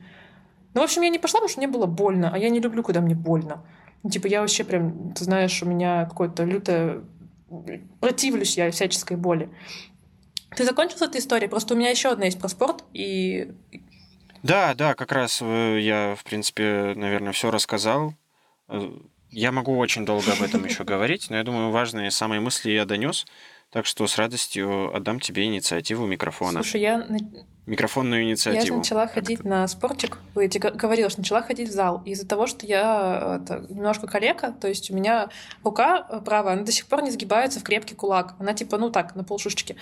Ну, 0.74 0.82
в 0.82 0.84
общем, 0.84 1.02
я 1.04 1.10
не 1.10 1.20
пошла, 1.20 1.40
потому 1.40 1.50
что 1.50 1.60
мне 1.60 1.68
было 1.68 1.86
больно, 1.86 2.32
а 2.34 2.38
я 2.38 2.50
не 2.50 2.60
люблю, 2.60 2.84
когда 2.84 3.02
мне 3.02 3.16
больно. 3.16 3.64
Ну, 4.02 4.10
типа, 4.10 4.28
я 4.28 4.42
вообще 4.42 4.64
прям, 4.64 5.14
ты 5.14 5.24
знаешь, 5.24 5.62
у 5.62 5.66
меня 5.66 6.06
какое-то 6.06 6.44
лютое... 6.44 7.04
Противлюсь 8.00 8.58
я 8.58 8.72
всяческой 8.72 9.16
боли. 9.16 9.50
Ты 10.56 10.66
закончил 10.66 10.98
с 10.98 11.02
этой 11.04 11.22
историей? 11.22 11.50
Просто 11.50 11.74
у 11.74 11.78
меня 11.78 11.90
еще 11.90 12.10
одна 12.10 12.26
есть 12.26 12.40
про 12.40 12.48
спорт, 12.48 12.84
и... 12.94 13.52
Да, 14.42 14.74
да, 14.74 14.94
как 14.94 15.12
раз 15.12 15.40
э, 15.42 15.80
я, 15.80 16.16
в 16.18 16.24
принципе, 16.24 16.94
наверное, 16.96 17.32
все 17.32 17.50
рассказал. 17.50 18.14
Э, 18.68 18.92
я 19.30 19.52
могу 19.52 19.78
очень 19.78 20.06
долго 20.06 20.34
об 20.34 20.42
этом 20.42 20.66
еще 20.66 20.84
говорить, 20.84 21.30
но 21.30 21.38
я 21.38 21.44
думаю, 21.44 21.72
важные 21.72 22.12
самые 22.12 22.42
мысли 22.42 22.72
я 22.72 22.86
донес. 22.86 23.26
Так 23.74 23.88
что 23.88 24.06
с 24.06 24.20
радостью 24.20 24.96
отдам 24.96 25.20
тебе 25.20 25.46
инициативу 25.46 26.06
микрофона. 26.06 26.62
Слушай, 26.62 26.82
я 26.82 27.08
микрофонную 27.66 28.24
инициативу. 28.24 28.76
Я 28.76 28.78
начала 28.78 29.08
ходить 29.08 29.44
на 29.44 29.68
спортик. 29.68 30.20
Я 30.36 30.48
тебе 30.48 30.70
говорила, 30.70 31.10
что 31.10 31.22
начала 31.22 31.42
ходить 31.42 31.70
в 31.70 31.72
зал. 31.72 32.04
Из-за 32.06 32.28
того, 32.28 32.46
что 32.46 32.68
я 32.68 33.40
это, 33.42 33.66
немножко 33.74 34.06
калека, 34.06 34.52
то 34.52 34.68
есть 34.68 34.92
у 34.92 34.96
меня 34.96 35.30
рука 35.64 36.06
э, 36.08 36.22
правая, 36.24 36.54
она 36.54 36.64
до 36.64 36.72
сих 36.72 36.86
пор 36.86 37.02
не 37.02 37.10
сгибается 37.10 37.60
в 37.60 37.64
крепкий 37.64 37.96
кулак. 37.96 38.36
Она 38.38 38.54
типа, 38.54 38.78
ну 38.78 38.92
так, 38.92 39.16
на 39.16 39.24
полшушечки. 39.24 39.76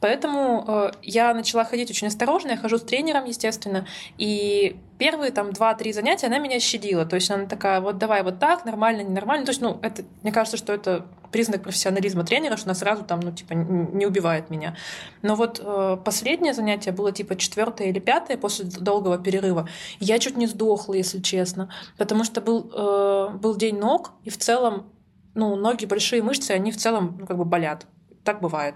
Поэтому 0.00 0.64
э, 0.68 0.90
я 1.02 1.32
начала 1.32 1.64
ходить 1.64 1.90
очень 1.90 2.08
осторожно. 2.08 2.50
Я 2.50 2.56
хожу 2.58 2.76
с 2.76 2.82
тренером, 2.82 3.24
естественно. 3.24 3.86
И 4.18 4.76
первые 4.98 5.30
там 5.30 5.54
два-три 5.54 5.94
занятия 5.94 6.26
она 6.26 6.38
меня 6.38 6.60
щадила. 6.60 7.06
То 7.06 7.14
есть 7.14 7.30
она 7.30 7.46
такая, 7.46 7.80
вот 7.80 7.96
давай 7.96 8.22
вот 8.22 8.40
так, 8.40 8.66
нормально, 8.66 9.02
ненормально. 9.02 9.46
То 9.46 9.50
есть, 9.52 9.62
ну, 9.62 9.78
это, 9.80 10.04
мне 10.22 10.32
кажется, 10.32 10.58
что 10.58 10.74
это 10.74 11.06
признак 11.30 11.62
профессионализма 11.62 12.24
тренера, 12.24 12.56
что 12.56 12.66
она 12.66 12.74
сразу 12.74 13.04
там, 13.04 13.20
ну, 13.20 13.32
типа, 13.32 13.52
не 13.54 14.06
убивает 14.06 14.50
меня. 14.50 14.76
Но 15.22 15.34
вот 15.34 15.60
э, 15.62 15.96
последнее 16.04 16.54
занятие 16.54 16.92
было 16.92 17.12
типа 17.12 17.36
четвертое 17.36 17.88
или 17.88 17.98
пятое 17.98 18.36
после 18.36 18.66
долгого 18.66 19.18
перерыва. 19.18 19.68
Я 20.00 20.18
чуть 20.18 20.36
не 20.36 20.46
сдохла, 20.46 20.94
если 20.94 21.20
честно, 21.20 21.70
потому 21.96 22.24
что 22.24 22.40
был, 22.40 22.70
э, 22.72 23.36
был 23.38 23.56
день 23.56 23.78
ног, 23.78 24.12
и 24.24 24.30
в 24.30 24.38
целом, 24.38 24.86
ну, 25.34 25.56
ноги 25.56 25.86
большие 25.86 26.22
мышцы, 26.22 26.52
они 26.52 26.72
в 26.72 26.76
целом, 26.76 27.16
ну, 27.20 27.26
как 27.26 27.36
бы 27.36 27.44
болят. 27.44 27.86
Так 28.24 28.40
бывает. 28.40 28.74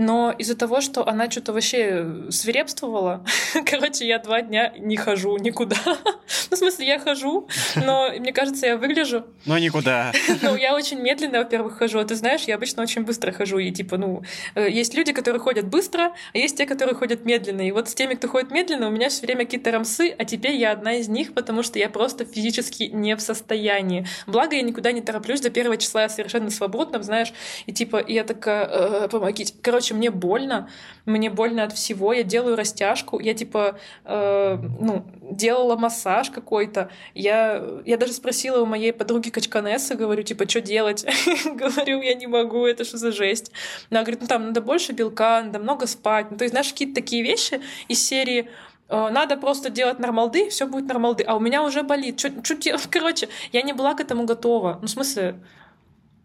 Но 0.00 0.34
из-за 0.38 0.56
того, 0.56 0.80
что 0.80 1.06
она 1.06 1.30
что-то 1.30 1.52
вообще 1.52 2.06
свирепствовала, 2.30 3.22
короче, 3.66 4.06
я 4.06 4.18
два 4.18 4.40
дня 4.40 4.72
не 4.78 4.96
хожу 4.96 5.36
никуда. 5.36 5.76
ну, 5.84 6.56
в 6.56 6.56
смысле, 6.56 6.86
я 6.86 6.98
хожу, 6.98 7.48
но 7.76 8.10
мне 8.18 8.32
кажется, 8.32 8.66
я 8.66 8.76
выгляжу. 8.78 9.26
Но 9.44 9.58
никуда. 9.58 10.12
ну, 10.40 10.56
я 10.56 10.74
очень 10.74 11.00
медленно, 11.00 11.40
во-первых, 11.40 11.76
хожу. 11.76 11.98
А 11.98 12.04
ты 12.04 12.14
знаешь, 12.14 12.42
я 12.42 12.54
обычно 12.54 12.82
очень 12.82 13.02
быстро 13.02 13.30
хожу. 13.30 13.58
И 13.58 13.70
типа, 13.70 13.98
ну, 13.98 14.22
э, 14.54 14.70
есть 14.70 14.94
люди, 14.94 15.12
которые 15.12 15.40
ходят 15.40 15.66
быстро, 15.66 16.14
а 16.32 16.38
есть 16.38 16.56
те, 16.56 16.64
которые 16.64 16.94
ходят 16.94 17.26
медленно. 17.26 17.68
И 17.68 17.70
вот 17.70 17.90
с 17.90 17.94
теми, 17.94 18.14
кто 18.14 18.26
ходит 18.26 18.50
медленно, 18.50 18.88
у 18.88 18.90
меня 18.90 19.10
все 19.10 19.26
время 19.26 19.44
какие-то 19.44 19.70
рамсы, 19.70 20.14
а 20.16 20.24
теперь 20.24 20.54
я 20.54 20.72
одна 20.72 20.94
из 20.94 21.08
них, 21.08 21.34
потому 21.34 21.62
что 21.62 21.78
я 21.78 21.90
просто 21.90 22.24
физически 22.24 22.84
не 22.84 23.16
в 23.16 23.20
состоянии. 23.20 24.06
Благо, 24.26 24.56
я 24.56 24.62
никуда 24.62 24.92
не 24.92 25.02
тороплюсь. 25.02 25.42
До 25.42 25.50
первого 25.50 25.76
числа 25.76 26.02
я 26.02 26.08
совершенно 26.08 26.48
свободна, 26.48 27.02
знаешь. 27.02 27.34
И 27.66 27.72
типа, 27.72 28.02
я 28.08 28.24
такая, 28.24 28.64
э, 28.64 29.08
помогите. 29.08 29.52
Короче, 29.60 29.89
короче, 29.90 29.94
мне 29.94 30.10
больно, 30.10 30.68
мне 31.06 31.30
больно 31.30 31.64
от 31.64 31.72
всего, 31.72 32.12
я 32.12 32.22
делаю 32.22 32.56
растяжку, 32.56 33.20
я 33.20 33.34
типа, 33.34 33.78
э, 34.04 34.58
ну, 34.80 35.04
делала 35.30 35.76
массаж 35.76 36.30
какой-то, 36.30 36.88
я, 37.14 37.62
я 37.86 37.96
даже 37.96 38.12
спросила 38.12 38.62
у 38.62 38.66
моей 38.66 38.92
подруги 38.92 39.30
Качканессы, 39.30 39.94
говорю, 39.94 40.22
типа, 40.22 40.48
что 40.48 40.60
делать? 40.60 41.04
говорю, 41.44 42.02
я 42.02 42.14
не 42.14 42.26
могу, 42.26 42.66
это 42.66 42.84
что 42.84 42.98
за 42.98 43.12
жесть? 43.12 43.52
Она 43.90 44.02
говорит, 44.02 44.20
ну 44.20 44.26
там 44.26 44.46
надо 44.46 44.60
больше 44.60 44.92
белка, 44.92 45.42
надо 45.42 45.58
много 45.58 45.86
спать, 45.86 46.30
ну, 46.30 46.36
то 46.36 46.44
есть, 46.44 46.52
знаешь, 46.52 46.72
какие-то 46.72 46.94
такие 46.94 47.22
вещи 47.22 47.60
из 47.88 48.06
серии 48.06 48.48
э, 48.88 49.10
надо 49.10 49.36
просто 49.36 49.70
делать 49.70 49.98
нормалды, 49.98 50.48
все 50.50 50.66
будет 50.66 50.86
нормалды. 50.86 51.24
А 51.26 51.36
у 51.36 51.40
меня 51.40 51.62
уже 51.62 51.82
болит. 51.82 52.18
Что 52.18 52.54
делать? 52.54 52.86
Короче, 52.90 53.28
я 53.52 53.62
не 53.62 53.72
была 53.72 53.94
к 53.94 54.00
этому 54.00 54.24
готова. 54.24 54.78
Ну, 54.80 54.86
в 54.86 54.90
смысле, 54.90 55.34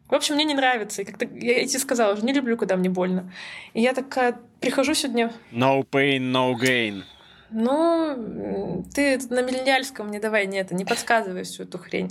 в 0.07 0.13
общем, 0.13 0.35
мне 0.35 0.43
не 0.43 0.53
нравится. 0.53 1.01
И 1.01 1.05
как-то 1.05 1.25
я 1.25 1.65
тебе 1.65 1.79
сказала, 1.79 2.13
уже 2.13 2.23
не 2.23 2.33
люблю, 2.33 2.57
когда 2.57 2.75
мне 2.75 2.89
больно. 2.89 3.31
И 3.73 3.81
я 3.81 3.93
такая 3.93 4.39
прихожу 4.59 4.93
сегодня... 4.93 5.31
No 5.51 5.85
pain, 5.89 6.31
no 6.31 6.53
gain. 6.53 7.03
Ну, 7.51 8.83
ты 8.93 9.19
на 9.29 9.41
миллениальском 9.41 10.09
не 10.09 10.19
давай, 10.19 10.47
нет, 10.47 10.71
не 10.71 10.83
подсказывай 10.83 11.43
всю 11.43 11.63
эту 11.63 11.77
хрень. 11.77 12.09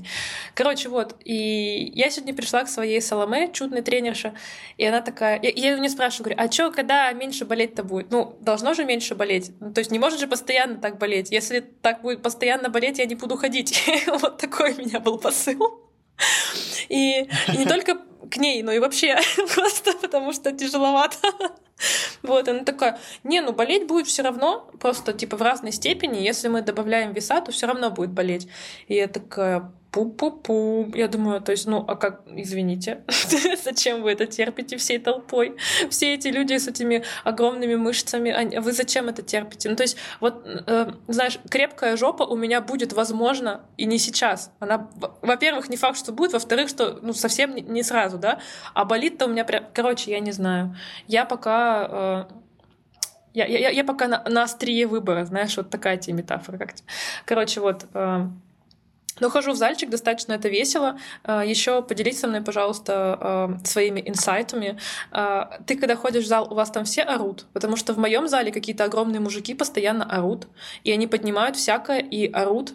Короче, 0.54 0.88
вот, 0.88 1.16
и 1.24 1.90
я 1.94 2.08
сегодня 2.10 2.34
пришла 2.34 2.64
к 2.64 2.68
своей 2.68 3.00
Соломе, 3.02 3.52
чудной 3.52 3.82
тренерше, 3.82 4.32
и 4.76 4.86
она 4.86 5.00
такая, 5.00 5.40
я, 5.42 5.50
я 5.50 5.72
ее 5.72 5.80
не 5.80 5.88
спрашиваю, 5.88 6.30
говорю, 6.30 6.48
а 6.48 6.50
что, 6.50 6.70
когда 6.70 7.12
меньше 7.12 7.44
болеть-то 7.44 7.82
будет? 7.82 8.10
Ну, 8.10 8.36
должно 8.40 8.74
же 8.74 8.84
меньше 8.84 9.16
болеть. 9.16 9.50
Ну, 9.60 9.72
то 9.72 9.80
есть 9.80 9.90
не 9.90 9.98
может 9.98 10.20
же 10.20 10.28
постоянно 10.28 10.76
так 10.76 10.98
болеть. 10.98 11.30
Если 11.30 11.60
так 11.60 12.02
будет 12.02 12.22
постоянно 12.22 12.68
болеть, 12.68 12.98
я 12.98 13.06
не 13.06 13.16
буду 13.16 13.36
ходить. 13.36 13.84
вот 14.06 14.38
такой 14.38 14.72
у 14.72 14.78
меня 14.78 15.00
был 15.00 15.18
посыл. 15.18 15.83
И, 16.88 17.22
и 17.52 17.56
не 17.56 17.64
только 17.64 17.98
к 18.30 18.36
ней, 18.36 18.62
но 18.62 18.72
и 18.72 18.78
вообще 18.78 19.16
просто 19.54 19.92
потому 20.00 20.32
что 20.32 20.52
тяжеловато. 20.52 21.16
Вот, 22.22 22.48
она 22.48 22.64
такая, 22.64 22.98
не, 23.24 23.40
ну 23.40 23.52
болеть 23.52 23.86
будет 23.86 24.06
все 24.06 24.22
равно, 24.22 24.70
просто 24.80 25.12
типа 25.12 25.36
в 25.36 25.42
разной 25.42 25.72
степени. 25.72 26.22
Если 26.22 26.48
мы 26.48 26.62
добавляем 26.62 27.12
веса, 27.12 27.40
то 27.40 27.52
все 27.52 27.66
равно 27.66 27.90
будет 27.90 28.10
болеть. 28.10 28.48
И 28.86 28.94
я 28.94 29.08
такая, 29.08 29.72
пу-пу-пу. 29.94 30.92
Я 30.96 31.06
думаю, 31.06 31.40
то 31.40 31.52
есть, 31.52 31.66
ну, 31.66 31.84
а 31.86 31.94
как, 31.94 32.22
извините, 32.26 33.04
зачем 33.64 34.02
вы 34.02 34.10
это 34.10 34.26
терпите 34.26 34.76
всей 34.76 34.98
толпой? 34.98 35.56
Все 35.88 36.14
эти 36.14 36.28
люди 36.28 36.58
с 36.58 36.66
этими 36.66 37.04
огромными 37.22 37.76
мышцами, 37.76 38.58
вы 38.58 38.72
зачем 38.72 39.08
это 39.08 39.22
терпите? 39.22 39.68
Ну, 39.68 39.76
то 39.76 39.84
есть, 39.84 39.96
вот, 40.20 40.44
э, 40.44 40.92
знаешь, 41.06 41.38
крепкая 41.48 41.96
жопа 41.96 42.24
у 42.24 42.36
меня 42.36 42.60
будет, 42.60 42.92
возможно, 42.92 43.60
и 43.76 43.86
не 43.86 43.98
сейчас. 43.98 44.50
Она, 44.58 44.90
во-первых, 45.22 45.68
не 45.68 45.76
факт, 45.76 45.96
что 45.96 46.12
будет, 46.12 46.32
во-вторых, 46.32 46.68
что, 46.68 46.98
ну, 47.00 47.12
совсем 47.12 47.54
не 47.54 47.82
сразу, 47.84 48.18
да? 48.18 48.40
А 48.74 48.84
болит-то 48.84 49.26
у 49.26 49.28
меня 49.28 49.44
прям, 49.44 49.64
короче, 49.72 50.10
я 50.10 50.20
не 50.20 50.32
знаю. 50.32 50.74
Я 51.06 51.24
пока... 51.24 52.26
Э, 52.30 52.34
я, 53.32 53.46
я, 53.46 53.70
я 53.70 53.84
пока 53.84 54.08
на, 54.08 54.22
на 54.28 54.44
острие 54.44 54.86
выбора, 54.86 55.24
знаешь, 55.24 55.56
вот 55.56 55.70
такая 55.70 55.96
тебе 55.96 56.18
метафора. 56.18 56.58
Как 56.58 56.74
Короче, 57.24 57.60
вот, 57.60 57.86
э, 57.94 58.26
но 59.20 59.30
хожу 59.30 59.52
в 59.52 59.56
зальчик, 59.56 59.90
достаточно 59.90 60.32
это 60.32 60.48
весело. 60.48 60.98
А, 61.22 61.44
Еще 61.44 61.82
поделись 61.82 62.20
со 62.20 62.26
мной, 62.26 62.42
пожалуйста, 62.42 63.18
а, 63.20 63.58
своими 63.64 64.02
инсайтами. 64.04 64.78
А, 65.10 65.58
ты, 65.66 65.76
когда 65.76 65.96
ходишь 65.96 66.24
в 66.24 66.28
зал, 66.28 66.50
у 66.50 66.54
вас 66.54 66.70
там 66.70 66.84
все 66.84 67.02
орут? 67.02 67.46
Потому 67.52 67.76
что 67.76 67.94
в 67.94 67.98
моем 67.98 68.28
зале 68.28 68.52
какие-то 68.52 68.84
огромные 68.84 69.20
мужики 69.20 69.54
постоянно 69.54 70.04
орут, 70.04 70.46
и 70.82 70.90
они 70.90 71.06
поднимают 71.06 71.56
всякое 71.56 72.00
и 72.00 72.30
орут. 72.30 72.72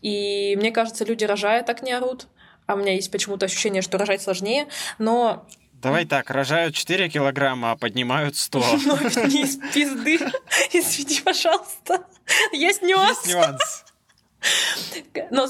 И 0.00 0.56
мне 0.56 0.72
кажется, 0.72 1.04
люди 1.04 1.24
рожая 1.24 1.62
так 1.62 1.82
не 1.82 1.92
орут. 1.92 2.26
А 2.66 2.74
у 2.74 2.78
меня 2.78 2.94
есть 2.94 3.10
почему-то 3.10 3.46
ощущение, 3.46 3.82
что 3.82 3.98
рожать 3.98 4.22
сложнее. 4.22 4.68
Но 4.98 5.46
Давай 5.82 6.04
так, 6.04 6.30
рожают 6.30 6.76
4 6.76 7.08
килограмма, 7.08 7.72
а 7.72 7.76
поднимают 7.76 8.36
100. 8.36 8.64
Ну, 8.86 8.96
не 9.26 9.42
из 9.42 9.56
пизды. 9.74 10.20
Извини, 10.72 11.20
пожалуйста. 11.24 12.06
Есть 12.52 12.82
нюанс. 12.82 13.18
Есть 13.24 13.34
нюанс. 13.34 13.84
Но, 15.30 15.46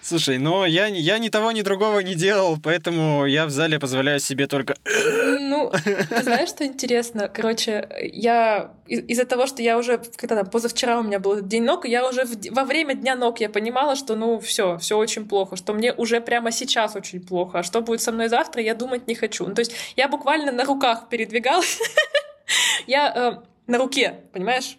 Слушай, 0.00 0.38
но 0.38 0.66
я, 0.66 0.86
я 0.86 1.18
ни 1.18 1.28
того, 1.28 1.52
ни 1.52 1.62
другого 1.62 2.00
не 2.00 2.14
делал, 2.14 2.58
поэтому 2.62 3.26
я 3.26 3.46
в 3.46 3.50
зале 3.50 3.78
позволяю 3.78 4.20
себе 4.20 4.46
только... 4.46 4.74
Ну, 4.84 5.72
ты 5.84 6.22
знаешь, 6.22 6.48
что 6.48 6.64
интересно? 6.64 7.28
Короче, 7.28 7.88
я 8.12 8.72
из-за 8.86 9.24
того, 9.24 9.46
что 9.46 9.62
я 9.62 9.78
уже, 9.78 10.00
когда 10.16 10.36
там, 10.36 10.46
позавчера 10.46 10.98
у 10.98 11.02
меня 11.02 11.18
был 11.18 11.40
день 11.40 11.64
ног, 11.64 11.86
я 11.86 12.08
уже 12.08 12.24
в, 12.24 12.36
во 12.50 12.64
время 12.64 12.94
дня 12.94 13.16
ног 13.16 13.40
я 13.40 13.48
понимала, 13.48 13.96
что 13.96 14.16
ну 14.16 14.38
все, 14.38 14.78
все 14.78 14.96
очень 14.96 15.28
плохо, 15.28 15.56
что 15.56 15.72
мне 15.74 15.92
уже 15.92 16.20
прямо 16.20 16.52
сейчас 16.52 16.96
очень 16.96 17.20
плохо, 17.20 17.58
а 17.58 17.62
что 17.62 17.80
будет 17.80 18.00
со 18.00 18.12
мной 18.12 18.28
завтра, 18.28 18.62
я 18.62 18.74
думать 18.74 19.06
не 19.06 19.14
хочу. 19.14 19.46
Ну, 19.46 19.54
то 19.54 19.60
есть 19.60 19.72
я 19.96 20.08
буквально 20.08 20.52
на 20.52 20.64
руках 20.64 21.08
передвигалась. 21.08 21.78
Я 22.86 23.12
э, 23.12 23.46
на 23.66 23.78
руке, 23.78 24.20
понимаешь? 24.32 24.78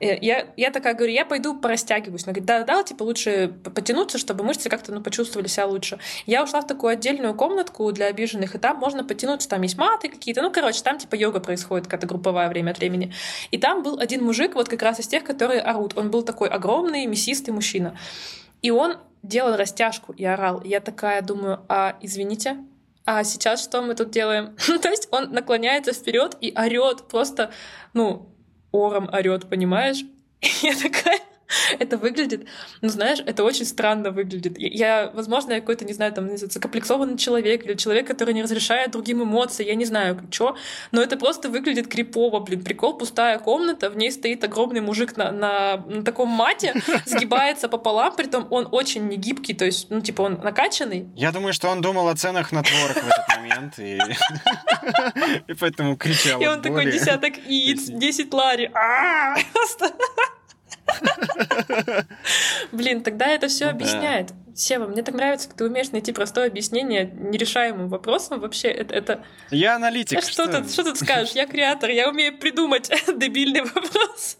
Э, 0.00 0.18
я, 0.20 0.48
я 0.56 0.70
такая 0.70 0.94
говорю, 0.94 1.12
я 1.12 1.24
пойду 1.24 1.58
порастягиваюсь. 1.58 2.24
Она 2.24 2.32
говорит, 2.32 2.46
да-да, 2.46 2.82
типа 2.82 3.02
лучше 3.02 3.54
потянуться, 3.64 4.18
чтобы 4.18 4.44
мышцы 4.44 4.68
как-то 4.68 4.92
ну, 4.92 5.02
почувствовали 5.02 5.48
себя 5.48 5.66
лучше. 5.66 5.98
Я 6.26 6.42
ушла 6.42 6.60
в 6.60 6.66
такую 6.66 6.92
отдельную 6.92 7.34
комнатку 7.34 7.90
для 7.92 8.06
обиженных, 8.06 8.54
и 8.54 8.58
там 8.58 8.78
можно 8.78 9.04
потянуться, 9.04 9.48
там 9.48 9.62
есть 9.62 9.78
маты 9.78 10.08
какие-то. 10.08 10.42
Ну, 10.42 10.50
короче, 10.50 10.82
там 10.82 10.98
типа 10.98 11.14
йога 11.14 11.40
происходит, 11.40 11.86
какая-то 11.86 12.06
групповая 12.06 12.48
время 12.48 12.70
от 12.70 12.78
времени. 12.78 13.12
И 13.50 13.58
там 13.58 13.82
был 13.82 13.98
один 13.98 14.24
мужик, 14.24 14.54
вот 14.54 14.68
как 14.68 14.82
раз 14.82 15.00
из 15.00 15.06
тех, 15.06 15.24
которые 15.24 15.60
орут. 15.60 15.96
Он 15.96 16.10
был 16.10 16.22
такой 16.22 16.48
огромный, 16.48 17.06
мясистый 17.06 17.52
мужчина. 17.52 17.98
И 18.62 18.70
он 18.70 18.96
делал 19.22 19.56
растяжку 19.56 20.12
и 20.12 20.24
орал. 20.24 20.62
Я 20.64 20.80
такая 20.80 21.22
думаю, 21.22 21.60
а 21.68 21.96
извините, 22.00 22.58
а 23.04 23.24
сейчас 23.24 23.62
что 23.62 23.82
мы 23.82 23.94
тут 23.94 24.10
делаем? 24.10 24.56
То 24.82 24.88
есть 24.88 25.08
он 25.10 25.32
наклоняется 25.32 25.92
вперед 25.92 26.36
и 26.40 26.52
орет 26.56 27.08
просто, 27.08 27.50
ну, 27.92 28.29
ором 28.72 29.08
орет, 29.12 29.48
понимаешь? 29.48 30.04
Я 30.62 30.74
такая, 30.74 31.20
это 31.78 31.96
выглядит, 31.96 32.46
ну, 32.80 32.88
знаешь, 32.88 33.18
это 33.24 33.44
очень 33.44 33.64
странно 33.64 34.10
выглядит. 34.10 34.58
Я, 34.58 35.10
возможно, 35.14 35.52
я 35.52 35.60
какой-то, 35.60 35.84
не 35.84 35.92
знаю, 35.92 36.12
там, 36.12 36.36
закомплексованный 36.36 37.16
человек 37.16 37.64
или 37.64 37.74
человек, 37.74 38.06
который 38.06 38.34
не 38.34 38.42
разрешает 38.42 38.92
другим 38.92 39.22
эмоции, 39.22 39.66
я 39.66 39.74
не 39.74 39.84
знаю, 39.84 40.20
что, 40.30 40.56
но 40.92 41.02
это 41.02 41.16
просто 41.16 41.48
выглядит 41.48 41.88
крипово, 41.88 42.40
блин. 42.40 42.62
Прикол, 42.62 42.96
пустая 42.96 43.38
комната, 43.38 43.90
в 43.90 43.96
ней 43.96 44.12
стоит 44.12 44.44
огромный 44.44 44.80
мужик 44.80 45.16
на, 45.16 45.30
на, 45.32 45.76
на 45.76 46.04
таком 46.04 46.28
мате, 46.28 46.74
сгибается 47.06 47.68
пополам, 47.68 48.14
при 48.16 48.26
том 48.26 48.46
он 48.50 48.68
очень 48.70 49.08
не 49.08 49.16
гибкий, 49.16 49.54
то 49.54 49.64
есть, 49.64 49.90
ну, 49.90 50.00
типа, 50.00 50.22
он 50.22 50.40
накачанный. 50.42 51.08
Я 51.16 51.32
думаю, 51.32 51.52
что 51.52 51.68
он 51.68 51.80
думал 51.80 52.08
о 52.08 52.14
ценах 52.14 52.52
на 52.52 52.62
творог 52.62 52.96
в 52.96 53.08
этот 53.08 53.28
момент, 53.36 53.78
и, 53.78 53.98
и 55.48 55.54
поэтому 55.54 55.96
кричал 55.96 56.40
И 56.40 56.46
он 56.46 56.62
такой, 56.62 56.90
десяток 56.90 57.36
яиц, 57.46 57.86
10 57.86 58.32
лари. 58.32 58.70
А! 58.74 59.36
Блин, 62.72 63.02
тогда 63.02 63.28
это 63.28 63.48
все 63.48 63.66
объясняет. 63.66 64.32
Сева, 64.54 64.86
мне 64.86 65.02
так 65.02 65.14
нравится, 65.14 65.48
как 65.48 65.56
ты 65.56 65.64
умеешь 65.64 65.90
найти 65.90 66.12
простое 66.12 66.48
объяснение 66.48 67.10
нерешаемым 67.14 67.88
вопросам. 67.88 68.40
Вообще, 68.40 68.68
это... 68.68 68.94
это... 68.94 69.24
Я 69.50 69.76
аналитик. 69.76 70.22
Что, 70.22 70.30
что? 70.30 70.60
Тут, 70.60 70.70
что 70.70 70.84
тут 70.84 70.98
скажешь? 70.98 71.32
Я 71.32 71.46
креатор, 71.46 71.90
я 71.90 72.08
умею 72.08 72.38
придумать 72.38 72.90
дебильный 73.16 73.62
вопрос. 73.62 74.38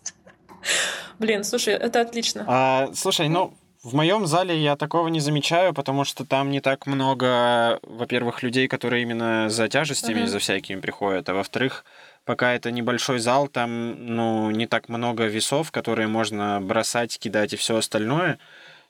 Блин, 1.18 1.44
слушай, 1.44 1.74
это 1.74 2.00
отлично. 2.00 2.44
А, 2.46 2.90
слушай, 2.94 3.28
ну, 3.28 3.54
в 3.82 3.94
моем 3.94 4.26
зале 4.26 4.58
я 4.58 4.76
такого 4.76 5.08
не 5.08 5.20
замечаю, 5.20 5.72
потому 5.72 6.04
что 6.04 6.26
там 6.26 6.50
не 6.50 6.60
так 6.60 6.86
много, 6.86 7.80
во-первых, 7.82 8.42
людей, 8.42 8.68
которые 8.68 9.02
именно 9.02 9.48
за 9.48 9.68
тяжестями, 9.68 10.20
uh-huh. 10.20 10.26
за 10.26 10.38
всякими 10.38 10.80
приходят, 10.80 11.28
а 11.28 11.34
во-вторых, 11.34 11.84
пока 12.30 12.54
это 12.54 12.70
небольшой 12.70 13.18
зал, 13.18 13.48
там, 13.48 14.06
ну, 14.06 14.52
не 14.52 14.68
так 14.68 14.88
много 14.88 15.24
весов, 15.24 15.72
которые 15.72 16.06
можно 16.06 16.60
бросать, 16.60 17.18
кидать 17.18 17.54
и 17.54 17.56
все 17.56 17.76
остальное. 17.76 18.38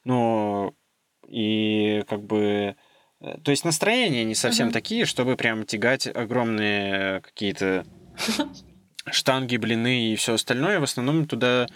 Ну, 0.05 0.75
и 1.27 2.05
как 2.07 2.23
бы... 2.23 2.77
Э, 3.23 3.39
то 3.43 3.51
есть 3.51 3.65
настроения 3.65 4.25
не 4.25 4.35
совсем 4.35 4.69
uh-huh. 4.69 4.73
такие, 4.73 5.07
чтобы 5.07 5.37
прям 5.37 5.65
тягать 5.65 6.07
огромные 6.07 7.23
какие-то 7.23 7.87
штанги, 9.11 9.57
блины 9.57 10.13
и 10.13 10.17
все 10.17 10.35
остальное. 10.35 10.79
В 10.79 10.83
основном 10.83 11.27
туда 11.27 11.67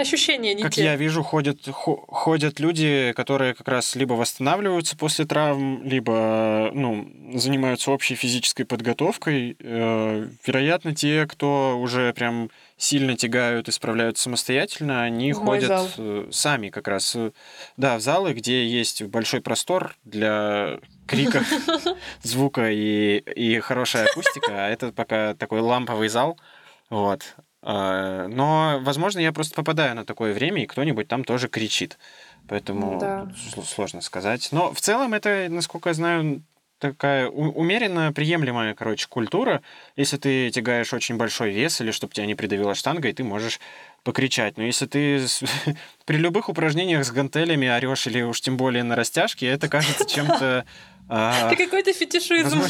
ощущения 0.00 0.54
не 0.54 0.62
как 0.62 0.72
те. 0.72 0.84
я 0.84 0.96
вижу, 0.96 1.22
ходят, 1.22 1.66
ходят 1.68 2.60
люди, 2.60 3.12
которые 3.16 3.54
как 3.54 3.68
раз 3.68 3.94
либо 3.94 4.14
восстанавливаются 4.14 4.96
после 4.96 5.24
травм, 5.24 5.82
либо 5.84 6.70
ну, 6.72 7.10
занимаются 7.34 7.90
общей 7.90 8.14
физической 8.14 8.64
подготовкой. 8.64 9.56
Э, 9.60 10.28
вероятно, 10.44 10.94
те, 10.94 11.26
кто 11.26 11.78
уже 11.78 12.12
прям 12.12 12.50
сильно 12.76 13.16
тягают 13.16 13.68
и 13.68 13.72
справляются 13.72 14.24
самостоятельно, 14.24 15.02
они 15.02 15.32
в 15.32 15.36
ходят 15.36 15.94
э, 15.98 16.28
сами 16.30 16.70
как 16.70 16.88
раз. 16.88 17.14
Э, 17.16 17.32
да, 17.76 17.96
в 17.96 18.00
залы, 18.00 18.32
где 18.32 18.66
есть 18.66 19.02
большой 19.02 19.40
простор 19.40 19.94
для 20.04 20.78
криков, 21.06 21.46
звука 22.22 22.70
и, 22.70 23.18
и 23.18 23.60
хорошая 23.60 24.06
акустика. 24.06 24.66
А 24.66 24.68
это 24.68 24.92
пока 24.92 25.34
такой 25.34 25.60
ламповый 25.60 26.08
зал. 26.08 26.38
Вот. 26.88 27.36
А, 27.62 28.26
но, 28.28 28.80
возможно, 28.82 29.20
я 29.20 29.32
просто 29.32 29.54
попадаю 29.54 29.94
на 29.94 30.04
такое 30.04 30.32
время, 30.32 30.62
и 30.62 30.66
кто-нибудь 30.66 31.08
там 31.08 31.24
тоже 31.24 31.48
кричит. 31.48 31.98
Поэтому 32.48 32.98
да. 32.98 33.28
сложно 33.64 34.00
сказать. 34.00 34.48
Но 34.50 34.72
в 34.72 34.80
целом 34.80 35.14
это, 35.14 35.46
насколько 35.50 35.90
я 35.90 35.94
знаю, 35.94 36.42
такая 36.80 37.28
умеренно 37.28 38.12
приемлемая, 38.12 38.74
короче, 38.74 39.06
культура. 39.08 39.62
Если 39.96 40.16
ты 40.16 40.50
тягаешь 40.50 40.92
очень 40.92 41.16
большой 41.16 41.52
вес 41.52 41.80
или 41.80 41.90
чтобы 41.90 42.14
тебя 42.14 42.26
не 42.26 42.34
придавила 42.34 42.74
штангой, 42.74 43.12
ты 43.12 43.22
можешь 43.22 43.60
покричать. 44.02 44.56
Но 44.56 44.64
если 44.64 44.86
ты 44.86 45.20
при 46.06 46.16
любых 46.16 46.48
упражнениях 46.48 47.04
с 47.04 47.12
гантелями 47.12 47.68
орешь 47.68 48.06
или 48.06 48.22
уж 48.22 48.40
тем 48.40 48.56
более 48.56 48.82
на 48.82 48.96
растяжке, 48.96 49.46
это 49.46 49.68
кажется 49.68 50.04
чем-то 50.08 50.64
это 51.10 51.56
какой-то 51.56 51.92
фетишизм. 51.92 52.62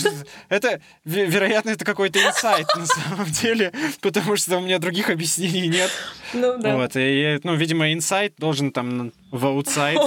Это, 0.49 0.81
вероятно, 1.05 1.71
это 1.71 1.85
какой-то 1.85 2.19
инсайт 2.19 2.67
на 2.77 2.87
самом 2.87 3.27
деле, 3.27 3.73
потому 4.01 4.37
что 4.37 4.59
у 4.59 4.61
меня 4.61 4.79
других 4.79 5.11
объяснений 5.11 5.69
нет. 5.69 5.91
Ну 6.33 6.59
да. 6.59 6.77
Вот, 6.77 6.93
и, 6.95 7.39
ну, 7.43 7.55
видимо, 7.55 7.93
инсайт 7.93 8.35
должен 8.39 8.73
там 8.73 9.13
в 9.31 9.47
аутсайд. 9.47 10.01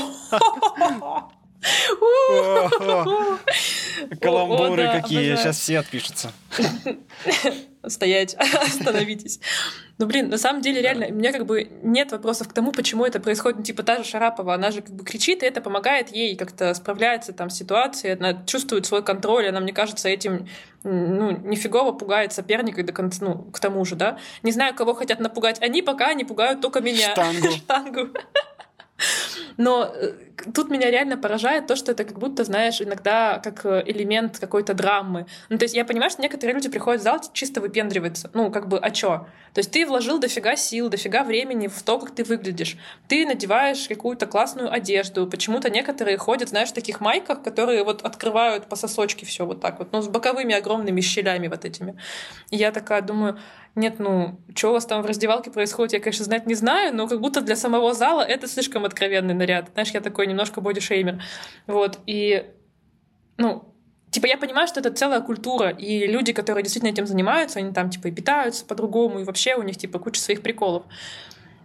Каламбуры 4.22 4.90
какие, 5.02 5.36
сейчас 5.36 5.58
все 5.60 5.80
отпишутся. 5.80 6.32
Стоять, 7.88 8.36
остановитесь. 8.40 9.40
Ну, 10.00 10.08
блин, 10.08 10.30
на 10.30 10.38
самом 10.38 10.62
деле, 10.62 10.82
реально, 10.82 11.08
у 11.08 11.14
меня 11.14 11.32
как 11.32 11.46
бы 11.46 11.70
нет 11.84 12.12
вопросов 12.12 12.48
к 12.48 12.54
тому, 12.54 12.72
почему 12.72 13.06
это 13.06 13.20
происходит. 13.20 13.60
Ну, 13.60 13.64
типа, 13.64 13.84
та 13.84 13.98
же 13.98 14.04
Шарапова, 14.04 14.56
она 14.56 14.72
же 14.72 14.82
как 14.82 14.96
бы 14.96 15.04
кричит, 15.04 15.44
и 15.44 15.46
это 15.46 15.62
помогает 15.62 16.10
ей 16.10 16.36
как-то 16.36 16.74
справляться 16.74 17.32
там 17.32 17.52
с 17.52 17.58
ситуацией, 17.58 18.14
она 18.14 18.44
чувствует 18.46 18.88
свой 18.88 19.04
контроль, 19.04 19.48
она, 19.48 19.60
мне 19.60 19.72
кажется, 19.72 20.10
этим 20.10 20.48
ну, 20.84 21.32
нифигово 21.32 21.92
пугает 21.92 22.34
соперника 22.34 22.84
до 22.84 22.92
конца, 22.92 23.24
ну, 23.24 23.44
к 23.52 23.60
тому 23.60 23.86
же, 23.86 23.96
да. 23.96 24.18
Не 24.42 24.52
знаю, 24.52 24.76
кого 24.76 24.94
хотят 24.96 25.20
напугать 25.20 25.62
они, 25.62 25.82
пока 25.82 26.08
они 26.08 26.26
пугают 26.26 26.60
только 26.60 26.82
меня. 26.82 27.12
Штангу. 27.12 27.52
Штангу. 27.56 28.10
Но 29.58 29.92
э, 29.94 30.14
тут 30.54 30.70
меня 30.70 30.90
реально 30.90 31.18
поражает 31.18 31.68
то, 31.68 31.76
что 31.76 31.92
это 31.92 32.04
как 32.04 32.20
будто, 32.20 32.44
знаешь, 32.44 32.82
иногда 32.82 33.40
как 33.40 33.66
э, 33.66 33.84
элемент 33.86 34.40
какой-то 34.40 34.74
драмы. 34.74 35.26
Ну, 35.50 35.58
то 35.58 35.66
есть 35.66 35.76
я 35.76 35.86
понимаю, 35.86 36.10
что 36.12 36.22
некоторые 36.22 36.56
люди 36.56 36.70
приходят 36.70 37.02
в 37.02 37.04
зал 37.04 37.20
чисто 37.34 37.62
выпендриваться. 37.62 38.30
Ну, 38.34 38.52
как 38.52 38.68
бы, 38.68 38.80
а 38.80 38.90
чё? 38.92 39.28
То 39.54 39.60
есть 39.60 39.72
ты 39.72 39.86
вложил 39.86 40.20
дофига 40.20 40.56
сил, 40.56 40.90
дофига 40.90 41.24
времени 41.24 41.68
в 41.68 41.84
то, 41.84 42.00
как 42.00 42.16
ты 42.16 42.24
выглядишь. 42.24 42.78
Ты 43.08 43.26
надеваешь 43.26 43.88
какую-то 43.88 44.26
классную 44.26 44.72
одежду. 44.72 45.28
Почему-то 45.28 45.70
некоторые 45.70 46.18
ходят, 46.18 46.50
знаешь, 46.50 46.70
в 46.70 46.74
таких 46.74 47.02
майках, 47.02 47.44
которые 47.44 47.84
вот 47.84 48.02
открывают 48.02 48.68
по 48.68 48.76
сосочке 48.76 49.26
все 49.26 49.46
вот 49.46 49.62
так 49.62 49.80
вот, 49.80 49.92
ну, 49.92 50.02
с 50.02 50.08
боковыми 50.08 50.56
огромными 50.56 51.02
щелями 51.02 51.48
вот 51.48 51.66
этими. 51.66 51.98
И 52.50 52.58
я 52.58 52.72
такая 52.72 53.02
думаю, 53.02 53.40
нет, 53.76 54.00
ну, 54.00 54.40
что 54.56 54.70
у 54.70 54.74
вас 54.74 54.86
там 54.86 55.02
в 55.02 55.06
раздевалке 55.06 55.50
происходит, 55.50 55.94
я, 55.94 56.00
конечно, 56.00 56.26
знать 56.26 56.46
не 56.46 56.54
знаю, 56.54 56.96
но 56.96 57.08
как 57.08 57.20
будто 57.22 57.42
для 57.42 57.56
самого 57.56 57.94
зала 57.94 58.22
это 58.22 58.48
слишком 58.48 58.86
откровенный 58.86 59.34
наряд. 59.34 59.70
Знаешь, 59.74 59.92
я 59.92 60.02
такой 60.02 60.28
немножко 60.28 60.62
бодишеймер. 60.62 61.22
Вот, 61.68 62.00
и, 62.06 62.52
ну, 63.38 63.70
Типа, 64.14 64.28
я 64.28 64.38
понимаю, 64.38 64.68
что 64.68 64.80
это 64.80 64.92
целая 64.92 65.22
культура, 65.22 65.70
и 65.70 66.06
люди, 66.06 66.34
которые 66.34 66.62
действительно 66.62 66.92
этим 66.92 67.08
занимаются, 67.08 67.58
они 67.58 67.74
там, 67.74 67.90
типа, 67.90 68.10
и 68.10 68.12
питаются 68.12 68.64
по-другому, 68.64 69.22
и 69.22 69.24
вообще 69.24 69.56
у 69.56 69.64
них, 69.64 69.76
типа, 69.76 69.98
куча 69.98 70.22
своих 70.22 70.44
приколов. 70.44 70.84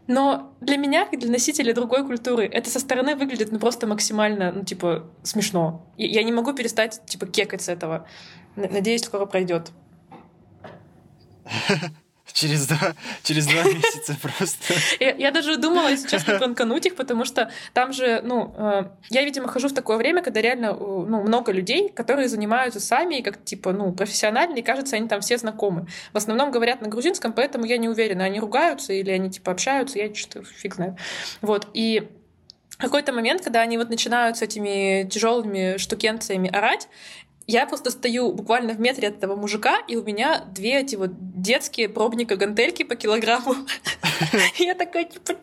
Но 0.07 0.55
для 0.63 0.79
меня, 0.79 1.05
как 1.05 1.21
для 1.21 1.31
носителя 1.31 1.75
другой 1.75 2.07
культуры, 2.07 2.47
это 2.47 2.71
со 2.71 2.81
стороны 2.81 3.17
выглядит, 3.17 3.53
ну, 3.53 3.59
просто 3.59 3.87
максимально, 3.87 4.51
ну, 4.51 4.65
типа, 4.65 5.11
смешно. 5.25 5.87
Я 5.99 6.23
не 6.23 6.33
могу 6.33 6.55
перестать, 6.55 7.03
типа, 7.05 7.27
кекать 7.27 7.61
с 7.61 7.69
этого. 7.69 8.07
Надеюсь, 8.57 9.05
скоро 9.05 9.27
пройдет. 9.27 9.71
Через 12.33 12.67
два, 12.67 12.95
через 13.23 13.47
два 13.47 13.63
месяца 13.65 14.17
просто. 14.21 14.75
Я, 15.01 15.15
я 15.15 15.31
даже 15.31 15.57
думала, 15.57 15.89
если 15.89 16.09
честно, 16.09 16.35
пранкануть 16.39 16.87
их, 16.87 16.95
потому 16.95 17.25
что 17.25 17.51
там 17.73 17.93
же, 17.93 18.21
ну, 18.23 18.55
э, 18.57 18.85
я, 19.11 19.25
видимо, 19.25 19.49
хожу 19.49 19.69
в 19.69 19.73
такое 19.73 19.97
время, 19.97 20.23
когда 20.23 20.41
реально 20.41 20.75
ну, 20.75 21.23
много 21.23 21.53
людей, 21.53 21.89
которые 21.89 22.29
занимаются 22.29 22.81
сами, 22.81 23.17
и 23.17 23.23
как 23.23 23.43
типа, 23.45 23.73
ну, 23.73 23.93
профессиональные, 23.93 24.61
и 24.61 24.63
кажется, 24.63 24.97
они 24.97 25.09
там 25.09 25.21
все 25.21 25.39
знакомы. 25.39 25.87
В 26.13 26.17
основном 26.17 26.51
говорят 26.51 26.83
на 26.83 26.89
грузинском, 26.89 27.33
поэтому 27.33 27.65
я 27.65 27.79
не 27.79 27.89
уверена, 27.89 28.25
они 28.25 28.41
ругаются 28.41 28.93
или 28.93 29.11
они 29.11 29.31
типа 29.31 29.53
общаются, 29.53 29.99
я 29.99 30.15
что-то 30.15 30.45
фиг 30.45 30.75
знаю. 30.75 30.97
Вот, 31.41 31.67
и 31.73 32.09
какой-то 32.79 33.13
момент, 33.13 33.43
когда 33.43 33.61
они 33.61 33.77
вот 33.77 33.91
начинают 33.91 34.37
с 34.37 34.43
этими 34.43 35.09
тяжелыми 35.09 35.77
штукенциями 35.79 36.49
орать, 36.49 36.89
я 37.49 37.67
просто 37.67 37.91
стою 37.91 38.33
буквально 38.33 38.75
в 38.75 38.81
метре 38.81 39.09
от 39.09 39.17
этого 39.17 39.35
мужика, 39.35 39.81
и 39.89 39.97
у 39.97 40.05
меня 40.05 40.45
две 40.55 40.81
эти 40.81 40.97
вот 40.97 41.11
детские 41.41 41.89
пробника 41.89 42.37
гантельки 42.37 42.83
по 42.83 42.95
килограмму. 42.95 43.55
Я 44.59 44.75
такая, 44.75 45.05
типа, 45.05 45.35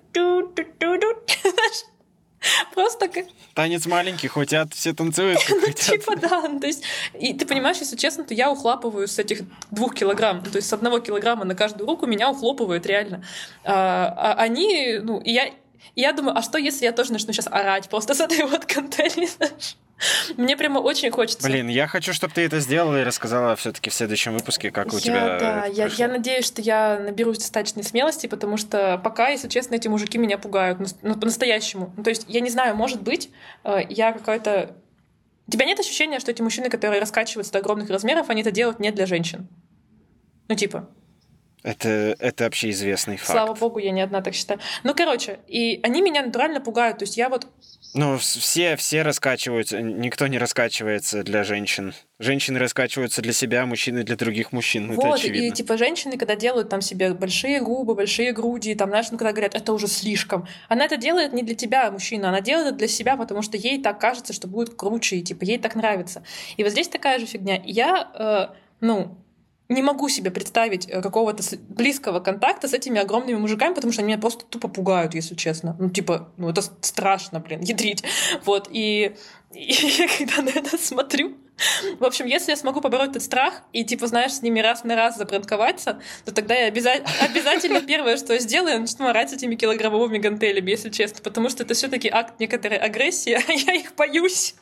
Просто 2.75 3.07
как... 3.07 3.25
Танец 3.55 3.87
маленький, 3.87 4.27
хотят, 4.27 4.73
все 4.73 4.93
танцуют, 4.93 5.39
Ну, 5.49 5.71
типа, 5.71 6.15
да. 6.15 6.47
Ну, 6.47 6.59
то 6.59 6.67
есть, 6.67 6.83
и 7.19 7.33
ты 7.33 7.47
понимаешь, 7.47 7.77
если 7.77 7.95
честно, 7.95 8.23
то 8.23 8.35
я 8.35 8.51
ухлапываю 8.51 9.07
с 9.07 9.17
этих 9.17 9.39
двух 9.71 9.95
килограмм. 9.95 10.43
То 10.43 10.57
есть 10.57 10.67
с 10.67 10.73
одного 10.73 10.99
килограмма 10.99 11.43
на 11.43 11.55
каждую 11.55 11.87
руку 11.87 12.05
меня 12.05 12.29
ухлопывают 12.29 12.85
реально. 12.85 13.23
А, 13.63 14.13
а 14.15 14.33
они, 14.35 14.99
ну, 15.01 15.19
и 15.19 15.31
я, 15.31 15.49
и 15.93 16.01
я 16.01 16.13
думаю, 16.13 16.37
а 16.37 16.41
что, 16.41 16.57
если 16.57 16.85
я 16.85 16.91
тоже 16.91 17.13
начну 17.13 17.33
сейчас 17.33 17.47
орать 17.47 17.89
просто 17.89 18.13
с 18.13 18.19
этой 18.19 18.43
вот 18.45 18.65
гантели, 18.65 19.29
мне 20.35 20.57
прямо 20.57 20.79
очень 20.79 21.09
хочется. 21.09 21.47
Блин, 21.47 21.69
я 21.69 21.87
хочу, 21.87 22.13
чтобы 22.13 22.33
ты 22.33 22.41
это 22.41 22.59
сделала 22.59 22.99
и 22.99 23.03
рассказала 23.03 23.55
все-таки 23.55 23.89
в 23.89 23.93
следующем 23.93 24.33
выпуске, 24.33 24.71
как 24.71 24.91
у 24.91 24.97
я, 24.97 25.01
тебя. 25.01 25.39
Да, 25.39 25.65
я, 25.65 25.87
я 25.87 26.07
надеюсь, 26.07 26.45
что 26.45 26.61
я 26.61 26.99
наберусь 26.99 27.37
достаточной 27.37 27.83
смелости, 27.83 28.27
потому 28.27 28.57
что 28.57 28.99
пока, 29.03 29.29
если 29.29 29.47
честно, 29.47 29.75
эти 29.75 29.87
мужики 29.87 30.17
меня 30.17 30.37
пугают. 30.37 30.79
Ну, 31.01 31.15
по-настоящему. 31.15 31.93
Ну, 31.95 32.03
то 32.03 32.09
есть, 32.09 32.25
я 32.27 32.41
не 32.41 32.49
знаю, 32.49 32.75
может 32.75 33.01
быть, 33.01 33.29
э, 33.63 33.79
я 33.89 34.11
какая-то. 34.11 34.75
У 35.47 35.51
тебя 35.51 35.65
нет 35.65 35.79
ощущения, 35.79 36.19
что 36.19 36.31
эти 36.31 36.41
мужчины, 36.41 36.69
которые 36.69 36.99
раскачиваются 36.99 37.53
до 37.53 37.59
огромных 37.59 37.89
размеров, 37.89 38.29
они 38.29 38.41
это 38.41 38.51
делают 38.51 38.79
не 38.79 38.91
для 38.91 39.05
женщин? 39.05 39.47
Ну, 40.47 40.55
типа. 40.55 40.89
Это, 41.65 42.15
это 42.19 42.45
общеизвестный 42.45 43.17
факт. 43.17 43.31
Слава 43.31 43.55
богу, 43.55 43.79
я 43.79 43.89
не 43.89 44.01
одна 44.01 44.21
так 44.21 44.35
считаю. 44.35 44.59
Ну, 44.83 44.93
короче, 44.93 45.39
и 45.47 45.79
они 45.81 46.03
меня 46.03 46.21
натурально 46.21 46.61
пугают. 46.61 46.99
То 46.99 47.05
есть 47.05 47.17
я 47.17 47.27
вот 47.27 47.47
ну, 47.95 48.17
все, 48.17 48.75
все 48.75 49.01
раскачиваются, 49.01 49.81
никто 49.81 50.27
не 50.27 50.37
раскачивается 50.37 51.23
для 51.23 51.43
женщин. 51.43 51.95
Женщины 52.19 52.59
раскачиваются 52.59 53.23
для 53.23 53.33
себя, 53.33 53.65
мужчины 53.65 54.03
для 54.03 54.15
других 54.15 54.51
мужчин. 54.51 54.91
Вот, 54.93 55.05
это 55.05 55.13
очевидно. 55.15 55.47
и 55.47 55.51
типа 55.51 55.75
женщины, 55.77 56.17
когда 56.17 56.35
делают 56.35 56.69
там 56.69 56.81
себе 56.81 57.13
большие 57.13 57.61
губы, 57.61 57.95
большие 57.95 58.31
груди, 58.31 58.75
там, 58.75 58.89
знаешь, 58.89 59.07
ну, 59.11 59.17
когда 59.17 59.31
говорят, 59.31 59.55
это 59.55 59.73
уже 59.73 59.87
слишком. 59.87 60.45
Она 60.67 60.85
это 60.85 60.97
делает 60.97 61.33
не 61.33 61.41
для 61.41 61.55
тебя, 61.55 61.89
мужчина, 61.89 62.29
она 62.29 62.41
делает 62.41 62.67
это 62.67 62.77
для 62.77 62.87
себя, 62.89 63.17
потому 63.17 63.41
что 63.41 63.57
ей 63.57 63.81
так 63.81 63.99
кажется, 63.99 64.33
что 64.33 64.47
будет 64.47 64.75
круче, 64.75 65.15
и 65.15 65.23
типа 65.23 65.43
ей 65.45 65.57
так 65.57 65.73
нравится. 65.75 66.21
И 66.57 66.63
вот 66.63 66.73
здесь 66.73 66.89
такая 66.89 67.17
же 67.17 67.25
фигня. 67.25 67.59
Я, 67.65 68.11
э, 68.51 68.55
ну, 68.81 69.17
не 69.69 69.81
могу 69.81 70.09
себе 70.09 70.31
представить 70.31 70.87
э, 70.87 71.01
какого-то 71.01 71.43
близкого 71.69 72.19
контакта 72.19 72.67
с 72.67 72.73
этими 72.73 72.99
огромными 72.99 73.37
мужиками, 73.37 73.73
потому 73.73 73.91
что 73.91 74.01
они 74.01 74.09
меня 74.09 74.19
просто 74.19 74.45
тупо 74.45 74.67
пугают, 74.67 75.13
если 75.15 75.35
честно. 75.35 75.75
Ну, 75.79 75.89
типа, 75.89 76.29
ну 76.37 76.49
это 76.49 76.61
страшно, 76.81 77.39
блин, 77.39 77.61
ядрить. 77.61 78.03
Вот, 78.45 78.67
и, 78.71 79.15
и 79.53 79.61
я 79.97 80.07
когда 80.07 80.41
на 80.41 80.49
это 80.49 80.77
смотрю, 80.77 81.35
в 81.99 82.03
общем, 82.03 82.25
если 82.25 82.51
я 82.51 82.57
смогу 82.57 82.81
побороть 82.81 83.11
этот 83.11 83.23
страх 83.23 83.61
и, 83.71 83.85
типа, 83.85 84.07
знаешь, 84.07 84.33
с 84.33 84.41
ними 84.41 84.59
раз 84.59 84.83
на 84.83 84.95
раз 84.95 85.17
запранковаться, 85.17 85.99
то 86.25 86.33
тогда 86.33 86.53
я 86.53 86.67
обяза- 86.67 87.05
обязательно 87.21 87.81
первое, 87.87 88.17
что 88.17 88.37
сделаю, 88.39 88.81
начну 88.81 89.07
орать 89.07 89.31
этими 89.33 89.55
килограммовыми 89.55 90.17
гантелями, 90.17 90.71
если 90.71 90.89
честно, 90.89 91.21
потому 91.23 91.49
что 91.49 91.63
это 91.63 91.73
все 91.73 91.87
таки 91.87 92.09
акт 92.09 92.39
некоторой 92.39 92.77
агрессии, 92.77 93.33
а 93.33 93.51
я 93.51 93.73
их 93.73 93.95
боюсь. 93.95 94.55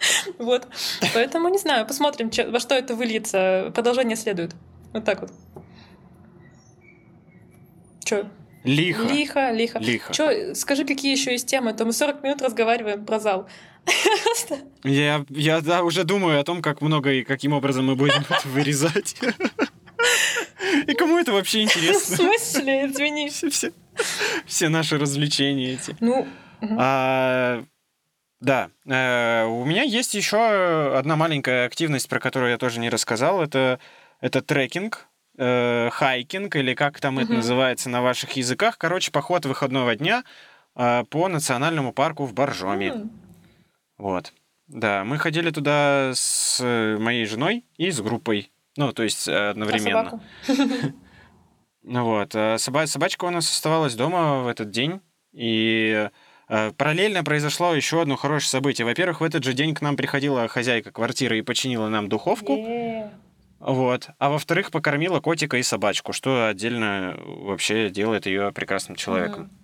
Вот. 0.38 0.66
Поэтому 1.14 1.48
не 1.48 1.58
знаю, 1.58 1.86
посмотрим, 1.86 2.30
во 2.50 2.60
что 2.60 2.74
это 2.74 2.94
выльется. 2.94 3.70
Продолжение 3.74 4.16
следует. 4.16 4.54
Вот 4.92 5.04
так 5.04 5.20
вот. 5.20 5.32
Че? 8.04 8.30
Лихо. 8.64 9.02
Лихо, 9.02 9.50
лихо. 9.52 9.78
Лихо. 9.78 10.12
Че, 10.12 10.54
скажи, 10.54 10.84
какие 10.84 11.12
еще 11.12 11.32
есть 11.32 11.46
темы? 11.46 11.70
А 11.70 11.74
то 11.74 11.84
мы 11.84 11.92
40 11.92 12.22
минут 12.22 12.42
разговариваем 12.42 13.06
про 13.06 13.18
зал. 13.18 13.48
Я, 14.84 15.24
я 15.30 15.60
да, 15.60 15.82
уже 15.82 16.04
думаю 16.04 16.40
о 16.40 16.44
том, 16.44 16.60
как 16.60 16.82
много 16.82 17.12
и 17.12 17.24
каким 17.24 17.52
образом 17.52 17.86
мы 17.86 17.96
будем 17.96 18.22
это 18.28 18.48
вырезать. 18.48 19.16
И 20.86 20.94
кому 20.94 21.18
это 21.18 21.32
вообще 21.32 21.62
интересно? 21.62 22.16
В 22.16 22.18
смысле? 22.18 22.86
Извини. 22.86 23.30
Все, 23.30 23.50
все, 23.50 23.72
все 24.46 24.68
наши 24.68 24.98
развлечения 24.98 25.74
эти. 25.74 25.96
Ну, 26.00 26.26
а, 26.78 27.64
да, 28.40 28.70
э, 28.86 29.44
у 29.44 29.64
меня 29.64 29.82
есть 29.82 30.14
еще 30.14 30.96
одна 30.96 31.16
маленькая 31.16 31.66
активность, 31.66 32.08
про 32.08 32.20
которую 32.20 32.50
я 32.50 32.58
тоже 32.58 32.80
не 32.80 32.88
рассказал. 32.88 33.42
Это, 33.42 33.78
это 34.20 34.40
трекинг, 34.40 35.08
э, 35.36 35.90
хайкинг, 35.92 36.56
или 36.56 36.74
как 36.74 37.00
там 37.00 37.18
это 37.18 37.32
называется 37.32 37.90
на 37.90 38.00
ваших 38.00 38.32
языках. 38.32 38.78
Короче, 38.78 39.12
поход 39.12 39.44
выходного 39.44 39.94
дня 39.94 40.24
э, 40.74 41.04
по 41.10 41.28
национальному 41.28 41.92
парку 41.92 42.24
в 42.24 42.32
Боржоме. 42.32 43.08
Вот. 43.98 44.32
Да, 44.68 45.04
мы 45.04 45.18
ходили 45.18 45.50
туда 45.50 46.12
с 46.14 46.62
моей 46.98 47.26
женой 47.26 47.66
и 47.76 47.90
с 47.90 48.00
группой. 48.00 48.50
Ну, 48.76 48.92
то 48.92 49.02
есть 49.02 49.28
одновременно. 49.28 50.22
А 50.48 50.54
ну 51.82 52.04
вот. 52.04 52.34
Соба- 52.34 52.86
собачка 52.86 53.26
у 53.26 53.30
нас 53.30 53.50
оставалась 53.50 53.94
дома 53.94 54.42
в 54.42 54.48
этот 54.48 54.70
день. 54.70 55.00
И 55.32 56.08
Э, 56.08 56.10
параллельно 56.76 57.22
произошло 57.22 57.74
еще 57.74 58.02
одно 58.02 58.16
хорошее 58.16 58.50
событие. 58.50 58.84
Во-первых, 58.84 59.20
в 59.20 59.24
этот 59.24 59.44
же 59.44 59.52
день 59.52 59.74
к 59.74 59.80
нам 59.80 59.96
приходила 59.96 60.48
хозяйка 60.48 60.90
квартиры 60.90 61.38
и 61.38 61.42
починила 61.42 61.88
нам 61.88 62.08
духовку. 62.08 62.56
Yeah. 62.56 63.10
Вот. 63.60 64.08
А 64.18 64.30
во-вторых, 64.30 64.70
покормила 64.70 65.20
котика 65.20 65.58
и 65.58 65.62
собачку, 65.62 66.12
что 66.12 66.48
отдельно 66.48 67.18
вообще 67.24 67.90
делает 67.90 68.26
ее 68.26 68.52
прекрасным 68.52 68.96
человеком. 68.96 69.50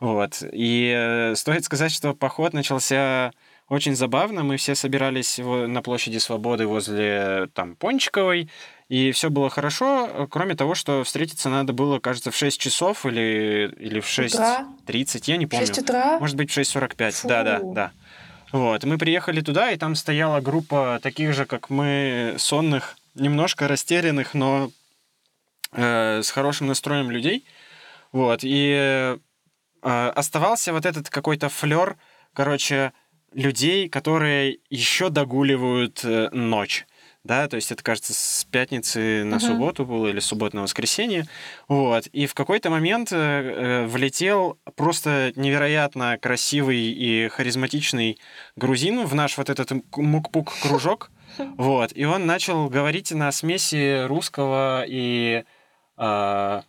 Вот. 0.00 0.44
И 0.52 0.94
э, 0.96 1.34
стоит 1.34 1.64
сказать, 1.64 1.90
что 1.90 2.14
поход 2.14 2.52
начался 2.52 3.32
очень 3.68 3.94
забавно. 3.94 4.42
Мы 4.44 4.56
все 4.56 4.74
собирались 4.74 5.38
на 5.38 5.82
площади 5.82 6.18
Свободы 6.18 6.66
возле 6.66 7.48
там 7.54 7.76
Пончиковой. 7.76 8.50
И 8.88 9.12
все 9.12 9.28
было 9.28 9.50
хорошо, 9.50 10.26
кроме 10.30 10.54
того, 10.54 10.74
что 10.74 11.04
встретиться 11.04 11.50
надо 11.50 11.74
было, 11.74 11.98
кажется, 11.98 12.30
в 12.30 12.36
6 12.36 12.58
часов 12.58 13.04
или, 13.04 13.70
или 13.78 14.00
в 14.00 14.06
6.30, 14.06 15.22
я 15.26 15.36
не 15.36 15.46
помню. 15.46 15.66
6 15.66 15.82
утра? 15.82 16.18
Может 16.18 16.36
быть, 16.36 16.50
в 16.50 16.56
6.45. 16.56 17.28
Да, 17.28 17.42
да, 17.42 17.60
да. 17.62 17.92
Вот, 18.50 18.84
мы 18.84 18.96
приехали 18.96 19.42
туда, 19.42 19.70
и 19.72 19.76
там 19.76 19.94
стояла 19.94 20.40
группа 20.40 21.00
таких 21.02 21.34
же, 21.34 21.44
как 21.44 21.68
мы, 21.68 22.36
сонных, 22.38 22.96
немножко 23.14 23.68
растерянных, 23.68 24.32
но 24.32 24.70
э, 25.72 26.22
с 26.22 26.30
хорошим 26.30 26.68
настроем 26.68 27.10
людей. 27.10 27.44
Вот, 28.10 28.40
и 28.42 29.18
э, 29.82 30.10
оставался 30.14 30.72
вот 30.72 30.86
этот 30.86 31.10
какой-то 31.10 31.50
флер, 31.50 31.98
короче, 32.32 32.94
людей, 33.32 33.88
которые 33.88 34.58
еще 34.70 35.10
догуливают 35.10 36.04
э, 36.04 36.28
ночь. 36.32 36.86
Да, 37.24 37.46
то 37.48 37.56
есть 37.56 37.70
это, 37.72 37.82
кажется, 37.82 38.14
с 38.14 38.46
пятницы 38.50 39.22
на 39.24 39.34
uh-huh. 39.34 39.40
субботу 39.40 39.84
было 39.84 40.06
или 40.06 40.18
субботу 40.18 40.56
на 40.56 40.62
воскресенье, 40.62 41.26
вот, 41.66 42.06
и 42.06 42.26
в 42.26 42.32
какой-то 42.32 42.70
момент 42.70 43.12
э, 43.12 43.16
э, 43.16 43.86
влетел 43.86 44.58
просто 44.76 45.32
невероятно 45.36 46.16
красивый 46.16 46.78
и 46.78 47.28
харизматичный 47.28 48.18
грузин 48.56 49.04
в 49.04 49.14
наш 49.14 49.36
вот 49.36 49.50
этот 49.50 49.72
мукпук 49.96 50.54
кружок, 50.62 51.10
вот, 51.38 51.90
и 51.94 52.04
он 52.04 52.24
начал 52.24 52.70
говорить 52.70 53.10
на 53.10 53.30
смеси 53.32 54.06
русского 54.06 54.84
и 54.86 55.44
э, 55.98 56.62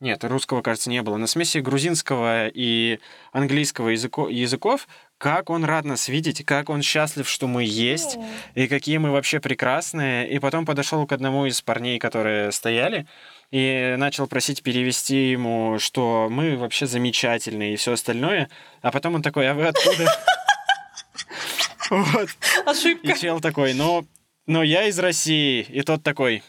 нет, 0.00 0.24
русского, 0.24 0.62
кажется, 0.62 0.88
не 0.88 1.02
было. 1.02 1.18
На 1.18 1.26
смеси 1.26 1.58
грузинского 1.58 2.48
и 2.48 3.00
английского 3.32 3.90
языко, 3.90 4.28
языков, 4.28 4.88
как 5.20 5.50
он 5.50 5.66
рад 5.66 5.84
нас 5.84 6.08
видеть, 6.08 6.42
как 6.46 6.70
он 6.70 6.80
счастлив, 6.80 7.28
что 7.28 7.46
мы 7.46 7.62
есть, 7.62 8.16
и 8.54 8.66
какие 8.68 8.96
мы 8.96 9.10
вообще 9.10 9.38
прекрасные. 9.38 10.26
И 10.30 10.38
потом 10.38 10.64
подошел 10.64 11.06
к 11.06 11.12
одному 11.12 11.44
из 11.44 11.60
парней, 11.60 11.98
которые 11.98 12.50
стояли, 12.52 13.06
и 13.50 13.96
начал 13.98 14.26
просить 14.26 14.62
перевести 14.62 15.30
ему, 15.30 15.78
что 15.78 16.28
мы 16.30 16.56
вообще 16.56 16.86
замечательные 16.86 17.74
и 17.74 17.76
все 17.76 17.92
остальное. 17.92 18.48
А 18.80 18.90
потом 18.90 19.16
он 19.16 19.22
такой, 19.22 19.48
а 19.48 19.54
вы 19.54 19.66
откуда? 19.66 20.06
Вот. 21.90 22.28
Ошибка. 22.66 23.10
И 23.10 23.18
чел 23.18 23.40
такой, 23.40 23.74
ну, 23.74 24.06
но 24.46 24.62
я 24.62 24.84
из 24.84 24.96
России. 25.00 25.66
И 25.68 25.82
тот 25.82 26.04
такой, 26.04 26.44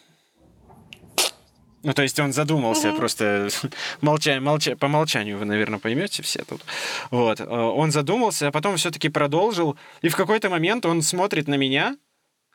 ну, 1.84 1.94
то 1.94 2.04
есть 2.04 2.20
он 2.20 2.34
задумался, 2.34 2.90
угу. 2.90 2.98
просто 2.98 3.50
молча, 4.02 4.40
молча, 4.40 4.76
по 4.76 4.88
молчанию 4.88 5.38
вы, 5.38 5.46
наверное, 5.46 5.80
поймете 5.80 6.22
все 6.24 6.44
тут. 6.44 6.62
Вот. 7.10 7.40
Э, 7.40 7.46
он 7.46 7.92
задумался, 7.92 8.48
а 8.48 8.52
потом 8.52 8.78
все-таки 8.78 9.10
продолжил. 9.10 9.78
И 10.02 10.10
в 10.10 10.16
какой-то 10.16 10.50
момент 10.50 10.86
он 10.86 11.02
смотрит 11.02 11.48
на 11.48 11.56
меня 11.56 11.98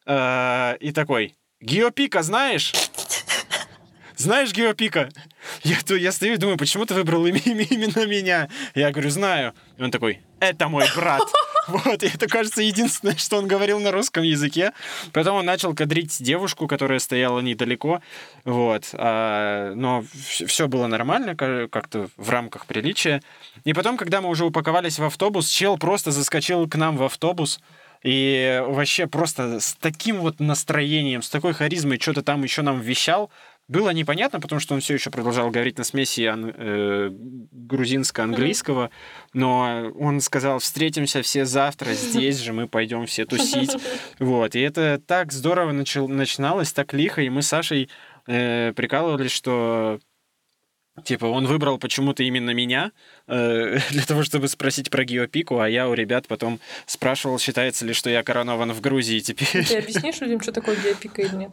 э, 0.07 0.77
и 0.81 0.93
такой: 0.93 1.35
Геопика 1.61 2.23
знаешь? 2.23 2.73
Знаешь 4.17 4.53
Геопика? 4.53 5.11
Я, 5.63 5.77
я 5.97 6.11
стою 6.11 6.35
и 6.35 6.37
думаю, 6.39 6.57
почему 6.57 6.87
ты 6.87 6.95
выбрал 6.95 7.27
именно 7.27 8.07
меня? 8.07 8.49
Я 8.75 8.91
говорю, 8.91 9.11
знаю. 9.11 9.53
И 9.77 9.83
он 9.83 9.91
такой, 9.91 10.21
это 10.41 10.69
мой 10.69 10.87
брат. 10.97 11.23
Вот, 11.85 12.03
и 12.03 12.07
это, 12.07 12.27
кажется, 12.27 12.63
единственное, 12.63 13.17
что 13.17 13.39
он 13.39 13.47
говорил 13.49 13.81
на 13.81 13.91
русском 13.91 14.23
языке. 14.23 14.73
Потом 15.13 15.37
он 15.37 15.45
начал 15.45 15.75
кадрить 15.75 16.17
девушку, 16.23 16.67
которая 16.67 16.99
стояла 16.99 17.41
недалеко. 17.41 18.01
Вот. 18.45 18.91
А, 18.95 19.75
но 19.75 20.05
все 20.21 20.69
было 20.69 20.87
нормально, 20.87 21.37
как-то 21.37 22.09
в 22.17 22.31
рамках 22.31 22.67
приличия. 22.67 23.23
И 23.65 23.73
потом, 23.73 23.97
когда 23.97 24.21
мы 24.21 24.29
уже 24.29 24.45
упаковались 24.45 24.99
в 24.99 25.05
автобус, 25.05 25.49
чел 25.49 25.77
просто 25.79 26.11
заскочил 26.11 26.69
к 26.69 26.77
нам 26.77 26.97
в 26.97 27.03
автобус. 27.03 27.61
И 28.03 28.63
вообще 28.65 29.07
просто 29.07 29.59
с 29.59 29.75
таким 29.75 30.19
вот 30.19 30.39
настроением, 30.39 31.23
с 31.23 31.31
такой 31.31 31.55
харизмой 31.55 31.99
что-то 31.99 32.23
там 32.23 32.43
еще 32.45 32.63
нам 32.63 32.81
вещал. 32.81 33.31
Было 33.69 33.91
непонятно, 33.91 34.39
потому 34.41 34.61
что 34.61 34.75
он 34.75 34.81
все 34.81 34.95
еще 34.95 35.11
продолжал 35.11 35.51
говорить 35.51 35.77
на 35.77 35.83
смеси 35.83 36.25
ан- 36.27 36.55
э, 36.57 37.11
грузинско-английского, 37.11 38.91
но 39.33 39.91
он 39.99 40.21
сказал, 40.21 40.61
встретимся 40.61 41.23
все 41.23 41.45
завтра 41.45 41.93
здесь 41.95 42.39
же, 42.39 42.53
мы 42.53 42.69
пойдем 42.69 43.07
все 43.07 43.25
тусить. 43.25 43.77
Вот, 44.21 44.55
и 44.55 44.61
это 44.61 45.01
так 45.05 45.33
здорово 45.33 45.73
начал, 45.73 46.07
начиналось, 46.09 46.73
так 46.73 46.93
лихо, 46.95 47.23
и 47.23 47.29
мы 47.29 47.43
с 47.43 47.49
Сашей 47.49 47.89
э, 48.27 48.73
прикалывались, 48.75 49.33
что 49.33 49.99
Типа, 51.05 51.27
он 51.27 51.47
выбрал 51.47 51.79
почему-то 51.79 52.23
именно 52.23 52.53
меня 52.53 52.91
э, 53.27 53.79
для 53.91 54.03
того, 54.05 54.23
чтобы 54.23 54.49
спросить 54.49 54.91
про 54.91 55.05
геопику, 55.05 55.59
а 55.59 55.69
я 55.69 55.89
у 55.89 55.95
ребят 55.95 56.27
потом 56.27 56.59
спрашивал, 56.87 57.39
считается 57.39 57.85
ли, 57.85 57.93
что 57.93 58.09
я 58.09 58.23
коронован 58.23 58.73
в 58.73 58.81
Грузии 58.81 59.19
теперь. 59.21 59.67
Ты 59.67 59.79
объяснишь 59.79 60.21
людям, 60.21 60.41
что 60.41 60.53
такое 60.53 60.77
геопика 60.77 61.21
или 61.21 61.35
нет? 61.35 61.51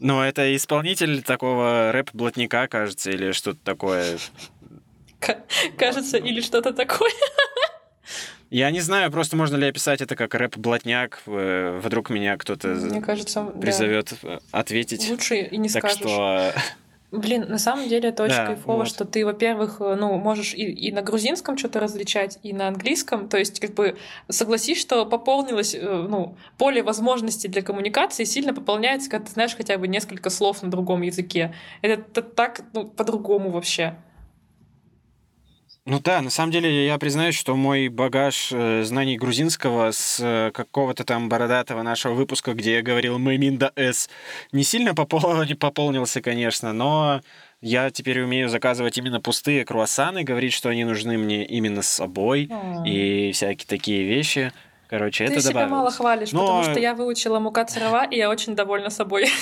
Ну, 0.00 0.20
это 0.22 0.54
исполнитель 0.54 1.22
такого 1.22 1.90
рэп-блатника, 1.92 2.68
кажется, 2.68 3.10
или 3.10 3.32
что-то 3.32 3.58
такое. 3.64 4.18
Кажется, 5.76 6.16
или 6.18 6.40
что-то 6.40 6.72
такое. 6.72 7.10
Я 8.50 8.70
не 8.70 8.80
знаю, 8.80 9.10
просто 9.10 9.36
можно 9.36 9.56
ли 9.56 9.66
описать 9.66 10.00
это 10.00 10.16
как 10.16 10.34
рэп-блатняк. 10.34 11.20
э, 11.26 11.80
Вдруг 11.84 12.08
меня 12.08 12.36
кто-то 12.38 12.68
Мне 12.68 13.02
кажется, 13.02 13.42
да. 13.54 13.60
призовет 13.60 14.14
э, 14.22 14.38
ответить. 14.52 15.10
Лучше 15.10 15.36
и 15.42 15.56
не 15.58 15.68
Так 15.68 15.82
скажешь. 15.90 15.98
что 15.98 16.54
Блин, 17.10 17.46
на 17.48 17.58
самом 17.58 17.88
деле 17.88 18.10
это 18.10 18.22
очень 18.22 18.36
Да, 18.36 18.46
кайфово, 18.46 18.78
вот. 18.78 18.88
что 18.88 19.06
ты, 19.06 19.24
во-первых, 19.24 19.80
э, 19.80 19.94
ну, 19.94 20.18
можешь 20.18 20.52
и, 20.52 20.64
и 20.64 20.92
на 20.92 21.00
грузинском 21.00 21.56
что-то 21.56 21.80
различать, 21.80 22.38
и 22.42 22.52
на 22.52 22.68
английском. 22.68 23.30
То 23.30 23.38
есть, 23.38 23.60
как 23.60 23.72
бы, 23.72 23.96
согласись, 24.28 24.78
что 24.78 25.06
пополнилось, 25.06 25.74
э, 25.74 25.80
ну, 25.80 26.36
поле 26.58 26.82
возможностей 26.82 27.48
для 27.48 27.62
коммуникации 27.62 28.24
сильно 28.24 28.52
пополняется, 28.52 29.08
когда 29.08 29.26
ты 29.26 29.32
знаешь 29.32 29.56
хотя 29.56 29.78
бы 29.78 29.88
несколько 29.88 30.28
слов 30.28 30.62
на 30.62 30.70
другом 30.70 31.00
языке. 31.00 31.54
Это, 31.80 32.20
так, 32.20 32.60
ну, 32.74 32.86
по-другому 32.86 33.50
вообще. 33.50 33.96
Ну 35.90 36.00
да, 36.00 36.20
на 36.20 36.28
самом 36.28 36.52
деле 36.52 36.84
я 36.86 36.98
признаюсь, 36.98 37.34
что 37.34 37.56
мой 37.56 37.88
багаж 37.88 38.50
э, 38.52 38.82
знаний 38.84 39.16
грузинского 39.16 39.90
с 39.90 40.20
э, 40.20 40.50
какого-то 40.52 41.02
там 41.04 41.30
бородатого 41.30 41.80
нашего 41.82 42.12
выпуска, 42.12 42.52
где 42.52 42.74
я 42.74 42.82
говорил 42.82 43.18
«Мэминда 43.18 43.72
С», 43.74 44.10
не 44.52 44.64
сильно 44.64 44.90
попол- 44.92 45.56
пополнился, 45.56 46.20
конечно, 46.20 46.74
но 46.74 47.22
я 47.62 47.90
теперь 47.90 48.20
умею 48.20 48.50
заказывать 48.50 48.98
именно 48.98 49.18
пустые 49.22 49.64
круассаны, 49.64 50.24
говорить, 50.24 50.52
что 50.52 50.68
они 50.68 50.84
нужны 50.84 51.16
мне 51.16 51.46
именно 51.46 51.80
с 51.80 51.88
собой 51.88 52.50
и 52.84 53.32
всякие 53.32 53.66
такие 53.66 54.04
вещи. 54.04 54.52
Короче, 54.90 55.26
Ты 55.26 55.32
это 55.32 55.40
себя 55.40 55.50
добавилось. 55.52 55.70
мало 55.70 55.90
хвалишь, 55.90 56.32
Но- 56.32 56.40
потому 56.46 56.64
что 56.64 56.80
я 56.80 56.94
выучила 56.94 57.38
мука 57.40 57.64
царова, 57.64 58.04
и 58.04 58.18
я 58.18 58.28
очень 58.28 58.54
довольна 58.54 58.90
собой. 58.90 59.26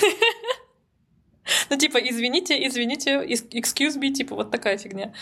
Ну, 1.69 1.77
типа, 1.77 1.97
извините, 1.97 2.55
извините, 2.67 3.23
excuse 3.25 3.97
me, 3.97 4.11
типа, 4.11 4.35
вот 4.35 4.51
такая 4.51 4.77
фигня. 4.77 5.13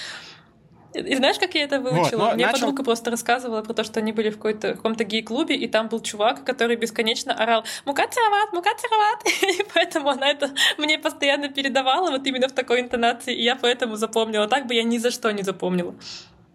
И 0.95 1.15
знаешь, 1.15 1.37
как 1.39 1.53
я 1.55 1.63
это 1.63 1.79
выучила? 1.79 2.29
но 2.29 2.33
Мне 2.33 2.45
начал- 2.45 2.59
подруга 2.61 2.83
просто 2.83 3.11
рассказывала 3.11 3.61
про 3.61 3.73
то, 3.73 3.83
что 3.83 3.99
они 3.99 4.11
были 4.11 4.29
в, 4.29 4.35
какой-то, 4.37 4.73
в 4.73 4.77
каком-то 4.77 5.03
гей-клубе, 5.03 5.55
и 5.55 5.67
там 5.67 5.87
был 5.89 5.99
чувак, 6.01 6.43
который 6.45 6.75
бесконечно 6.75 7.33
орал 7.33 7.63
«Мука 7.85 8.07
цароват, 8.07 8.53
мука 8.53 8.71
цароват!» 8.77 9.23
И 9.59 9.63
поэтому 9.73 10.09
она 10.09 10.29
это 10.29 10.49
мне 10.77 10.97
постоянно 10.99 11.49
передавала 11.49 12.09
вот 12.11 12.25
именно 12.27 12.47
в 12.47 12.53
такой 12.53 12.81
интонации, 12.81 13.35
и 13.35 13.43
я 13.43 13.55
поэтому 13.55 13.95
запомнила. 13.95 14.47
Так 14.47 14.67
бы 14.67 14.73
я 14.73 14.83
ни 14.83 14.97
за 14.97 15.11
что 15.11 15.31
не 15.31 15.43
запомнила. 15.43 15.95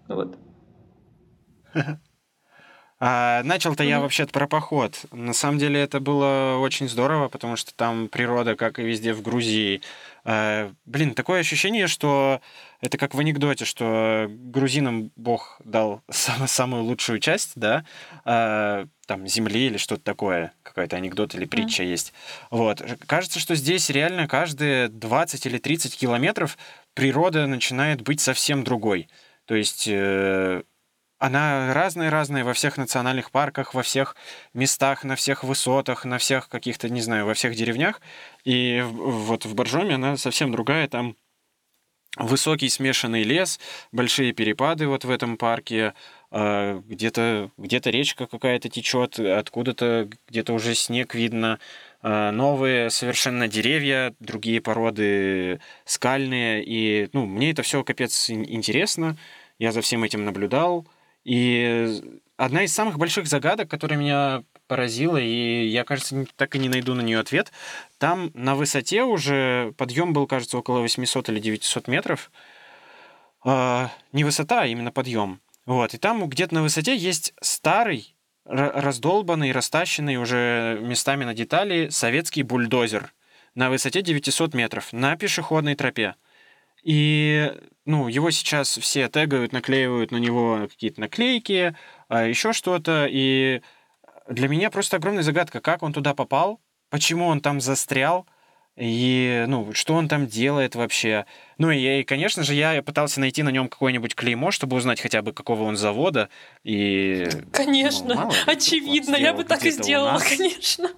Вот. 0.08 0.36
А, 3.02 3.42
начал-то 3.44 3.82
я 3.82 3.94
Мгм. 3.96 4.02
вообще-то 4.02 4.30
про 4.30 4.46
поход. 4.46 5.06
На 5.10 5.32
самом 5.32 5.56
деле 5.58 5.80
это 5.80 6.00
было 6.00 6.58
очень 6.60 6.86
здорово, 6.86 7.28
потому 7.28 7.56
что 7.56 7.74
там 7.74 8.08
природа, 8.08 8.56
как 8.56 8.78
и 8.78 8.82
везде 8.82 9.14
в 9.14 9.22
Грузии. 9.22 9.80
Э, 10.26 10.70
блин, 10.84 11.14
такое 11.14 11.40
ощущение, 11.40 11.86
что 11.86 12.42
это 12.80 12.96
как 12.98 13.14
в 13.14 13.18
анекдоте, 13.18 13.64
что 13.64 14.26
грузинам 14.28 15.12
Бог 15.16 15.60
дал 15.64 16.02
сам- 16.10 16.46
самую 16.46 16.84
лучшую 16.84 17.18
часть, 17.18 17.52
да, 17.54 17.84
э, 18.24 18.86
там, 19.06 19.26
земли 19.26 19.66
или 19.66 19.76
что-то 19.76 20.02
такое, 20.02 20.52
какой-то 20.62 20.96
анекдот 20.96 21.34
или 21.34 21.44
притча 21.44 21.82
есть. 21.82 22.12
Вот. 22.50 22.82
Кажется, 23.06 23.38
что 23.38 23.54
здесь 23.54 23.90
реально 23.90 24.28
каждые 24.28 24.88
20 24.88 25.46
или 25.46 25.58
30 25.58 25.96
километров 25.96 26.56
природа 26.94 27.46
начинает 27.46 28.02
быть 28.02 28.20
совсем 28.20 28.64
другой. 28.64 29.08
То 29.46 29.54
есть 29.54 29.86
э, 29.88 30.62
она 31.20 31.74
разная-разная 31.74 32.44
во 32.44 32.54
всех 32.54 32.78
национальных 32.78 33.30
парках, 33.30 33.74
во 33.74 33.82
всех 33.82 34.16
местах, 34.54 35.04
на 35.04 35.16
всех 35.16 35.44
высотах, 35.44 36.06
на 36.06 36.16
всех 36.16 36.48
каких-то, 36.48 36.88
не 36.88 37.02
знаю, 37.02 37.26
во 37.26 37.34
всех 37.34 37.54
деревнях. 37.54 38.00
И 38.44 38.82
вот 38.82 39.44
в 39.44 39.54
Боржоме 39.54 39.96
она 39.96 40.16
совсем 40.16 40.50
другая. 40.50 40.88
Там 40.88 41.16
высокий 42.16 42.68
смешанный 42.68 43.22
лес, 43.22 43.60
большие 43.92 44.32
перепады 44.32 44.88
вот 44.88 45.04
в 45.04 45.10
этом 45.10 45.36
парке, 45.36 45.94
э, 46.30 46.80
где-то 46.88 47.50
где 47.56 47.80
речка 47.84 48.26
какая-то 48.26 48.68
течет, 48.68 49.18
откуда-то 49.18 50.08
где-то 50.28 50.52
уже 50.52 50.74
снег 50.74 51.14
видно, 51.14 51.58
э, 52.02 52.30
новые 52.30 52.90
совершенно 52.90 53.46
деревья, 53.48 54.14
другие 54.18 54.60
породы 54.60 55.60
скальные, 55.84 56.64
и 56.64 57.08
ну, 57.12 57.26
мне 57.26 57.52
это 57.52 57.62
все 57.62 57.84
капец 57.84 58.28
ин- 58.30 58.44
интересно, 58.48 59.16
я 59.58 59.72
за 59.72 59.80
всем 59.80 60.02
этим 60.02 60.24
наблюдал, 60.24 60.86
и 61.24 62.00
одна 62.36 62.64
из 62.64 62.72
самых 62.72 62.98
больших 62.98 63.26
загадок, 63.26 63.68
которая 63.68 63.98
меня 63.98 64.42
поразила, 64.66 65.18
и 65.18 65.66
я, 65.66 65.84
кажется, 65.84 66.26
так 66.36 66.54
и 66.56 66.58
не 66.58 66.68
найду 66.68 66.94
на 66.94 67.02
нее 67.02 67.18
ответ, 67.18 67.52
там 68.00 68.30
на 68.32 68.54
высоте 68.54 69.02
уже 69.02 69.74
подъем 69.76 70.14
был, 70.14 70.26
кажется, 70.26 70.56
около 70.56 70.80
800 70.80 71.28
или 71.28 71.38
900 71.38 71.86
метров, 71.86 72.32
а, 73.44 73.90
не 74.12 74.24
высота, 74.24 74.62
а 74.62 74.66
именно 74.66 74.90
подъем. 74.90 75.40
Вот, 75.66 75.92
и 75.92 75.98
там 75.98 76.26
где-то 76.26 76.54
на 76.54 76.62
высоте 76.62 76.96
есть 76.96 77.34
старый, 77.42 78.16
ра- 78.46 78.72
раздолбанный, 78.72 79.52
растащенный 79.52 80.16
уже 80.16 80.78
местами 80.80 81.24
на 81.24 81.34
детали 81.34 81.90
советский 81.90 82.42
бульдозер 82.42 83.12
на 83.54 83.68
высоте 83.68 84.00
900 84.00 84.54
метров 84.54 84.94
на 84.94 85.14
пешеходной 85.16 85.74
тропе. 85.74 86.14
И, 86.82 87.52
ну, 87.84 88.08
его 88.08 88.30
сейчас 88.30 88.78
все 88.78 89.10
тегают, 89.10 89.52
наклеивают 89.52 90.10
на 90.10 90.16
него 90.16 90.68
какие-то 90.70 91.02
наклейки, 91.02 91.76
а, 92.08 92.24
еще 92.24 92.54
что-то. 92.54 93.06
И 93.10 93.60
для 94.26 94.48
меня 94.48 94.70
просто 94.70 94.96
огромная 94.96 95.22
загадка, 95.22 95.60
как 95.60 95.82
он 95.82 95.92
туда 95.92 96.14
попал, 96.14 96.62
почему 96.90 97.26
он 97.26 97.40
там 97.40 97.60
застрял, 97.60 98.26
и, 98.76 99.44
ну, 99.48 99.72
что 99.74 99.94
он 99.94 100.08
там 100.08 100.26
делает 100.26 100.74
вообще. 100.74 101.26
Ну, 101.58 101.70
и, 101.70 102.00
и, 102.00 102.04
конечно 102.04 102.42
же, 102.44 102.54
я 102.54 102.82
пытался 102.82 103.20
найти 103.20 103.42
на 103.42 103.50
нем 103.50 103.68
какое-нибудь 103.68 104.14
клеймо, 104.14 104.50
чтобы 104.50 104.76
узнать 104.76 105.00
хотя 105.00 105.22
бы, 105.22 105.32
какого 105.32 105.64
он 105.64 105.76
завода. 105.76 106.28
И... 106.64 107.28
Конечно, 107.52 108.14
Ну, 108.14 108.30
ли, 108.30 108.36
очевидно, 108.46 109.16
я 109.16 109.34
бы 109.34 109.44
так 109.44 109.64
и 109.64 109.70
сделала, 109.70 110.18
конечно. 110.18 110.90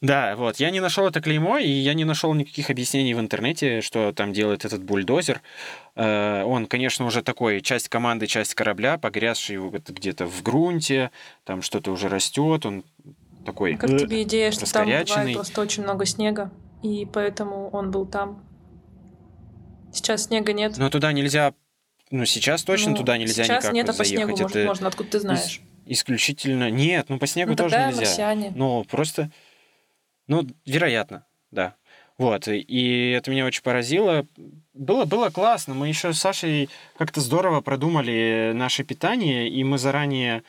Да, 0.00 0.36
вот, 0.36 0.60
я 0.60 0.70
не 0.70 0.78
нашел 0.78 1.08
это 1.08 1.20
клеймо, 1.20 1.58
и 1.58 1.68
я 1.68 1.92
не 1.92 2.04
нашел 2.04 2.32
никаких 2.32 2.70
объяснений 2.70 3.14
в 3.14 3.20
интернете, 3.20 3.80
что 3.80 4.12
там 4.12 4.32
делает 4.32 4.64
этот 4.64 4.84
бульдозер. 4.84 5.40
Э, 5.96 6.44
Он, 6.44 6.66
конечно, 6.66 7.04
уже 7.04 7.22
такой, 7.22 7.60
часть 7.62 7.88
команды, 7.88 8.28
часть 8.28 8.54
корабля, 8.54 8.96
погрязший 8.96 9.56
где-то 9.56 10.26
в 10.26 10.42
грунте, 10.44 11.10
там 11.44 11.62
что-то 11.62 11.90
уже 11.90 12.08
растет, 12.08 12.64
он 12.64 12.84
такой... 13.48 13.76
Как 13.76 13.90
э, 13.90 13.98
тебе 13.98 14.22
идея, 14.22 14.50
что 14.50 14.70
там 14.72 14.86
бывает 14.86 15.34
просто 15.34 15.60
очень 15.60 15.82
много 15.82 16.04
снега, 16.06 16.50
и 16.82 17.06
поэтому 17.12 17.68
он 17.70 17.90
был 17.90 18.06
там? 18.06 18.44
Сейчас 19.92 20.24
снега 20.24 20.52
нет. 20.52 20.76
Но 20.76 20.90
туда 20.90 21.12
нельзя... 21.12 21.54
Ну, 22.10 22.24
сейчас 22.24 22.62
точно 22.62 22.92
Ну, 22.92 22.96
туда 22.96 23.18
нельзя 23.18 23.44
Сейчас 23.44 23.64
никак 23.64 23.74
нет, 23.74 23.88
а 23.88 23.92
по 23.92 24.04
заехать. 24.04 24.36
снегу, 24.36 24.42
может, 24.42 24.66
можно, 24.66 24.88
откуда 24.88 25.10
ты 25.10 25.20
знаешь? 25.20 25.60
исключительно... 25.88 26.70
Нет, 26.70 27.06
ну 27.08 27.18
по 27.18 27.26
снегу 27.26 27.50
Ну 27.50 27.56
тоже 27.56 27.76
нельзя. 27.78 27.96
марсиане. 27.96 28.52
Ну, 28.54 28.84
просто... 28.84 29.30
Ну, 30.26 30.46
вероятно, 30.66 31.24
да. 31.50 31.74
Вот, 32.18 32.48
и 32.48 33.10
это 33.16 33.30
меня 33.30 33.46
очень 33.46 33.62
поразило. 33.62 34.26
Было, 34.74 35.04
было 35.04 35.30
классно. 35.30 35.74
Мы 35.74 35.88
еще 35.88 36.12
с 36.12 36.18
Сашей 36.18 36.68
как-то 36.96 37.20
здорово 37.20 37.60
продумали 37.60 38.52
наше 38.54 38.84
питание, 38.84 39.48
и 39.48 39.62
мы 39.64 39.78
заранее 39.78 40.38
э, 40.38 40.42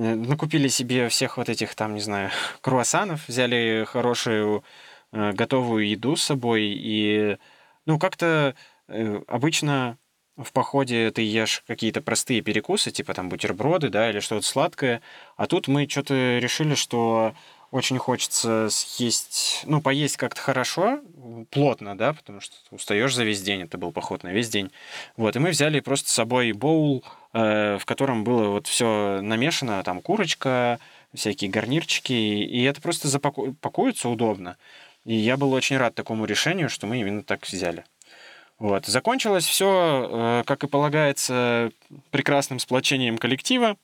накупили 0.00 0.68
себе 0.68 1.08
всех 1.08 1.36
вот 1.36 1.48
этих 1.48 1.74
там, 1.74 1.94
не 1.94 2.00
знаю, 2.00 2.30
круассанов, 2.60 3.28
взяли 3.28 3.84
хорошую 3.86 4.64
э, 5.12 5.32
готовую 5.32 5.88
еду 5.88 6.16
с 6.16 6.22
собой, 6.22 6.62
и, 6.64 7.38
ну, 7.86 7.98
как-то 7.98 8.54
э, 8.88 9.20
обычно 9.28 9.98
в 10.36 10.52
походе 10.52 11.10
ты 11.10 11.22
ешь 11.22 11.62
какие-то 11.66 12.00
простые 12.00 12.40
перекусы, 12.40 12.90
типа 12.90 13.12
там 13.12 13.28
бутерброды, 13.28 13.90
да, 13.90 14.10
или 14.10 14.20
что-то 14.20 14.46
сладкое, 14.46 15.02
а 15.36 15.46
тут 15.46 15.68
мы 15.68 15.86
что-то 15.88 16.38
решили, 16.38 16.74
что 16.74 17.34
очень 17.70 17.98
хочется 17.98 18.68
съесть, 18.70 19.62
ну, 19.64 19.80
поесть 19.80 20.16
как-то 20.16 20.40
хорошо, 20.40 21.00
плотно, 21.50 21.96
да, 21.96 22.12
потому 22.12 22.40
что 22.40 22.56
устаешь 22.70 23.14
за 23.14 23.24
весь 23.24 23.42
день, 23.42 23.62
это 23.62 23.78
был 23.78 23.92
поход 23.92 24.24
на 24.24 24.32
весь 24.32 24.48
день. 24.48 24.70
Вот, 25.16 25.36
и 25.36 25.38
мы 25.38 25.50
взяли 25.50 25.80
просто 25.80 26.10
с 26.10 26.14
собой 26.14 26.52
боул, 26.52 27.04
э, 27.32 27.78
в 27.78 27.84
котором 27.86 28.24
было 28.24 28.48
вот 28.48 28.66
все 28.66 29.20
намешано, 29.22 29.82
там 29.84 30.02
курочка, 30.02 30.80
всякие 31.14 31.50
гарнирчики, 31.50 32.12
и 32.12 32.62
это 32.64 32.80
просто 32.80 33.08
запаку- 33.08 33.54
пакуется 33.60 34.08
удобно. 34.08 34.56
И 35.04 35.14
я 35.14 35.36
был 35.36 35.52
очень 35.52 35.76
рад 35.76 35.94
такому 35.94 36.24
решению, 36.24 36.68
что 36.68 36.86
мы 36.86 37.00
именно 37.00 37.22
так 37.22 37.46
взяли. 37.46 37.84
Вот. 38.58 38.86
Закончилось 38.86 39.46
все, 39.46 40.42
как 40.46 40.64
и 40.64 40.68
полагается, 40.68 41.70
прекрасным 42.10 42.58
сплочением 42.58 43.16
коллектива 43.16 43.76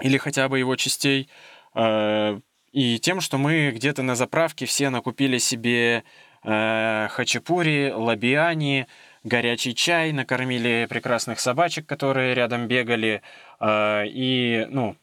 или 0.00 0.18
хотя 0.18 0.48
бы 0.48 0.58
его 0.58 0.76
частей. 0.76 1.28
э, 1.74 2.40
И 2.72 2.98
тем, 2.98 3.20
что 3.20 3.38
мы 3.38 3.70
где-то 3.72 4.02
на 4.02 4.14
заправке 4.14 4.66
все 4.66 4.90
накупили 4.90 5.38
себе 5.38 6.04
э, 6.44 7.08
хачапури, 7.10 7.92
лабиани, 7.92 8.86
горячий 9.24 9.74
чай, 9.74 10.12
накормили 10.12 10.86
прекрасных 10.88 11.40
собачек, 11.40 11.86
которые 11.86 12.34
рядом 12.34 12.68
бегали. 12.68 13.22
э, 13.60 14.04
И, 14.06 14.66
ну, 14.70 14.96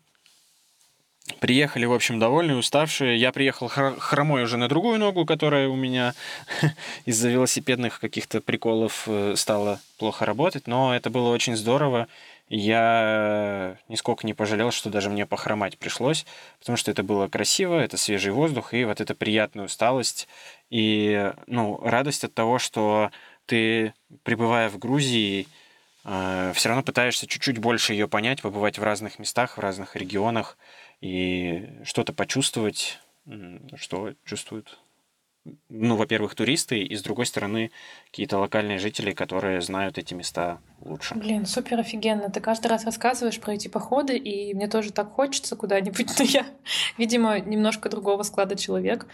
приехали, 1.40 1.86
в 1.86 1.94
общем, 1.94 2.20
довольные, 2.20 2.58
уставшие. 2.58 3.18
Я 3.18 3.32
приехал 3.32 3.68
хр- 3.68 4.00
хромой 4.00 4.44
уже 4.44 4.58
на 4.58 4.68
другую 4.68 4.98
ногу, 5.00 5.26
которая 5.26 5.68
у 5.68 5.76
меня 5.76 6.14
из-за 7.06 7.30
велосипедных 7.30 8.00
каких-то 8.00 8.42
приколов 8.42 9.04
э, 9.08 9.34
стала 9.36 9.80
плохо 9.98 10.26
работать, 10.26 10.68
но 10.68 10.96
это 10.96 11.10
было 11.10 11.30
очень 11.30 11.56
здорово. 11.58 12.08
Я 12.50 13.78
нисколько 13.90 14.26
не 14.26 14.34
пожалел, 14.34 14.72
что 14.72 14.90
даже 14.90 15.10
мне 15.10 15.26
похромать 15.26 15.78
пришлось, 15.78 16.26
потому 16.60 16.78
что 16.78 16.92
это 16.92 17.04
было 17.04 17.28
красиво, 17.28 17.76
это 17.76 17.98
свежий 17.98 18.32
воздух 18.32 18.74
и 18.74 18.86
вот 18.86 19.02
эта 19.02 19.14
приятная 19.16 19.66
усталость. 19.66 20.28
И 20.70 21.32
ну, 21.48 21.80
радость 21.84 22.24
от 22.24 22.34
того, 22.34 22.58
что 22.58 23.12
ты, 23.46 23.94
пребывая 24.24 24.70
в 24.70 24.78
Грузии, 24.80 25.48
э, 26.06 26.54
все 26.56 26.70
равно 26.70 26.84
пытаешься 26.84 27.28
чуть-чуть 27.28 27.58
больше 27.58 27.94
ее 27.94 28.08
понять, 28.08 28.42
побывать 28.42 28.80
в 28.80 28.84
разных 28.84 29.20
местах, 29.20 29.58
в 29.58 29.62
разных 29.62 29.96
регионах 29.98 30.58
и 31.02 31.70
что-то 31.84 32.14
почувствовать, 32.14 33.00
что 33.76 34.14
чувствуют 34.24 34.80
ну, 35.70 35.96
во-первых, 35.96 36.36
туристы, 36.36 36.80
и 36.80 36.96
с 36.96 37.02
другой 37.02 37.26
стороны, 37.26 37.72
какие-то 38.12 38.38
локальные 38.38 38.80
жители, 38.80 39.12
которые 39.12 39.62
знают 39.62 39.98
эти 39.98 40.14
места 40.14 40.60
лучше. 40.82 41.16
Блин, 41.16 41.46
супер 41.46 41.80
офигенно. 41.80 42.30
Ты 42.30 42.40
каждый 42.40 42.68
раз 42.68 42.86
рассказываешь 42.86 43.40
про 43.40 43.54
эти 43.54 43.68
походы, 43.68 44.18
и 44.18 44.54
мне 44.54 44.68
тоже 44.68 44.92
так 44.92 45.12
хочется 45.12 45.56
куда-нибудь, 45.56 46.08
но 46.20 46.26
я, 46.26 46.46
видимо, 46.98 47.40
немножко 47.40 47.90
другого 47.90 48.24
склада 48.24 48.56
человек. 48.56 49.08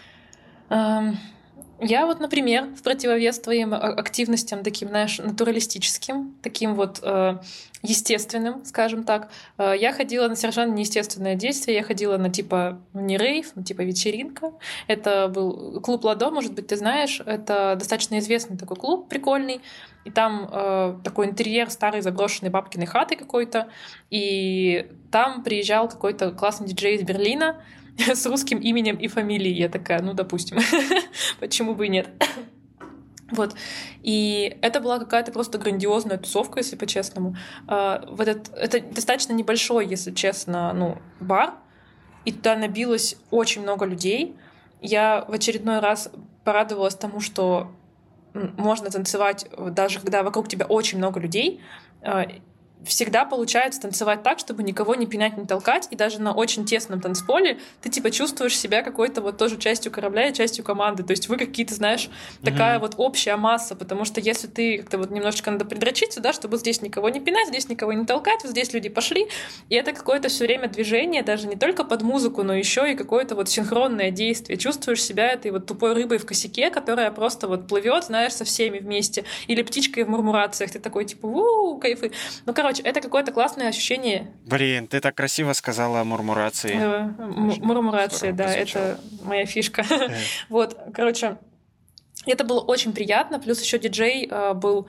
Я 1.80 2.06
вот, 2.06 2.20
например, 2.20 2.66
в 2.66 2.82
противовес 2.82 3.40
твоим 3.40 3.74
а, 3.74 3.78
активностям 3.78 4.62
таким, 4.62 4.88
знаешь, 4.88 5.18
натуралистическим, 5.18 6.34
таким 6.42 6.74
вот 6.74 7.00
э, 7.02 7.38
естественным, 7.82 8.64
скажем 8.64 9.02
так, 9.04 9.30
э, 9.58 9.74
я 9.78 9.92
ходила 9.92 10.28
на 10.28 10.36
совершенно 10.36 10.72
неестественное 10.72 11.34
действие. 11.34 11.76
Я 11.76 11.82
ходила 11.82 12.16
на 12.16 12.30
типа 12.30 12.80
не 12.94 13.18
рейв, 13.18 13.52
ну 13.56 13.62
типа 13.62 13.82
вечеринка. 13.82 14.52
Это 14.86 15.28
был 15.28 15.80
клуб 15.80 16.04
Ладо, 16.04 16.30
может 16.30 16.54
быть, 16.54 16.68
ты 16.68 16.76
знаешь. 16.76 17.20
Это 17.26 17.76
достаточно 17.76 18.18
известный 18.20 18.56
такой 18.56 18.76
клуб, 18.76 19.08
прикольный. 19.08 19.60
И 20.04 20.10
там 20.10 20.48
э, 20.50 20.96
такой 21.02 21.26
интерьер 21.26 21.70
старой 21.70 22.02
заброшенной 22.02 22.50
бабкиной 22.50 22.86
хаты 22.86 23.16
какой-то. 23.16 23.68
И 24.10 24.90
там 25.10 25.42
приезжал 25.42 25.88
какой-то 25.88 26.30
классный 26.30 26.68
диджей 26.68 26.96
из 26.96 27.02
Берлина, 27.02 27.62
с 27.98 28.26
русским 28.26 28.58
именем 28.58 28.96
и 28.96 29.08
фамилией. 29.08 29.54
Я 29.54 29.68
такая, 29.68 30.02
ну, 30.02 30.14
допустим, 30.14 30.58
почему 31.40 31.74
бы 31.74 31.86
и 31.86 31.88
нет. 31.88 32.08
Вот. 33.30 33.54
И 34.02 34.58
это 34.60 34.80
была 34.80 34.98
какая-то 34.98 35.32
просто 35.32 35.58
грандиозная 35.58 36.18
тусовка, 36.18 36.60
если 36.60 36.76
по-честному. 36.76 37.34
А, 37.66 38.04
в 38.06 38.20
этот, 38.20 38.54
это 38.54 38.80
достаточно 38.80 39.32
небольшой, 39.32 39.86
если 39.86 40.12
честно, 40.12 40.72
ну, 40.74 40.98
бар. 41.20 41.54
И 42.26 42.32
туда 42.32 42.54
набилось 42.54 43.16
очень 43.30 43.62
много 43.62 43.86
людей. 43.86 44.36
Я 44.82 45.24
в 45.26 45.32
очередной 45.32 45.80
раз 45.80 46.10
порадовалась 46.44 46.94
тому, 46.94 47.20
что 47.20 47.72
можно 48.34 48.90
танцевать 48.90 49.46
даже 49.70 50.00
когда 50.00 50.22
вокруг 50.22 50.46
тебя 50.46 50.66
очень 50.66 50.98
много 50.98 51.18
людей. 51.18 51.60
Всегда 52.84 53.24
получается 53.24 53.80
танцевать 53.80 54.22
так, 54.22 54.38
чтобы 54.38 54.62
никого 54.62 54.94
не 54.94 55.06
пинать, 55.06 55.38
не 55.38 55.46
толкать, 55.46 55.88
и 55.90 55.96
даже 55.96 56.20
на 56.20 56.34
очень 56.34 56.66
тесном 56.66 57.00
танцполе 57.00 57.58
ты 57.80 57.88
типа 57.88 58.10
чувствуешь 58.10 58.58
себя 58.58 58.82
какой-то 58.82 59.22
вот 59.22 59.38
тоже 59.38 59.56
частью 59.56 59.90
корабля 59.90 60.28
и 60.28 60.34
частью 60.34 60.64
команды, 60.64 61.02
то 61.02 61.12
есть 61.12 61.28
вы 61.28 61.38
какие-то, 61.38 61.74
знаешь, 61.74 62.10
такая 62.42 62.76
mm-hmm. 62.76 62.80
вот 62.80 62.94
общая 62.98 63.36
масса, 63.36 63.74
потому 63.74 64.04
что 64.04 64.20
если 64.20 64.48
ты 64.48 64.78
как-то 64.78 64.98
вот 64.98 65.10
немножечко 65.10 65.50
надо 65.50 65.64
придрочиться, 65.64 66.20
да, 66.20 66.34
чтобы 66.34 66.58
здесь 66.58 66.82
никого 66.82 67.08
не 67.08 67.20
пинать, 67.20 67.48
здесь 67.48 67.70
никого 67.70 67.94
не 67.94 68.04
толкать, 68.04 68.40
вот 68.42 68.50
здесь 68.50 68.74
люди 68.74 68.90
пошли, 68.90 69.28
и 69.70 69.76
это 69.76 69.92
какое-то 69.92 70.28
все 70.28 70.44
время 70.44 70.68
движение, 70.68 71.22
даже 71.22 71.46
не 71.46 71.56
только 71.56 71.84
под 71.84 72.02
музыку, 72.02 72.42
но 72.42 72.54
еще 72.54 72.92
и 72.92 72.96
какое-то 72.96 73.34
вот 73.34 73.48
синхронное 73.48 74.10
действие, 74.10 74.58
чувствуешь 74.58 75.02
себя 75.02 75.28
этой 75.28 75.52
вот 75.52 75.66
тупой 75.66 75.94
рыбой 75.94 76.18
в 76.18 76.26
косяке, 76.26 76.68
которая 76.68 77.10
просто 77.12 77.48
вот 77.48 77.66
плывет, 77.66 78.04
знаешь, 78.04 78.34
со 78.34 78.44
всеми 78.44 78.78
вместе, 78.78 79.24
или 79.46 79.62
птичкой 79.62 80.04
в 80.04 80.10
мурмурациях, 80.10 80.70
ты 80.70 80.80
такой 80.80 81.06
типа, 81.06 81.26
у 81.26 81.78
кайфы. 81.78 82.12
Ну, 82.44 82.52
короче, 82.52 82.63
короче, 82.64 82.82
это 82.82 83.02
какое-то 83.02 83.30
классное 83.30 83.68
ощущение. 83.68 84.32
Блин, 84.46 84.88
ты 84.88 85.00
так 85.00 85.14
красиво 85.14 85.52
сказала 85.52 86.00
о 86.00 86.04
мурмурации. 86.04 86.74
Э, 86.74 87.10
мурмурация, 87.62 88.32
да, 88.32 88.50
это 88.50 88.98
моя 89.22 89.44
фишка. 89.44 89.84
Вот, 90.48 90.74
короче, 90.94 91.36
это 92.24 92.42
было 92.42 92.60
очень 92.60 92.94
приятно, 92.94 93.38
плюс 93.38 93.60
еще 93.60 93.78
диджей 93.78 94.26
э, 94.30 94.54
был 94.54 94.86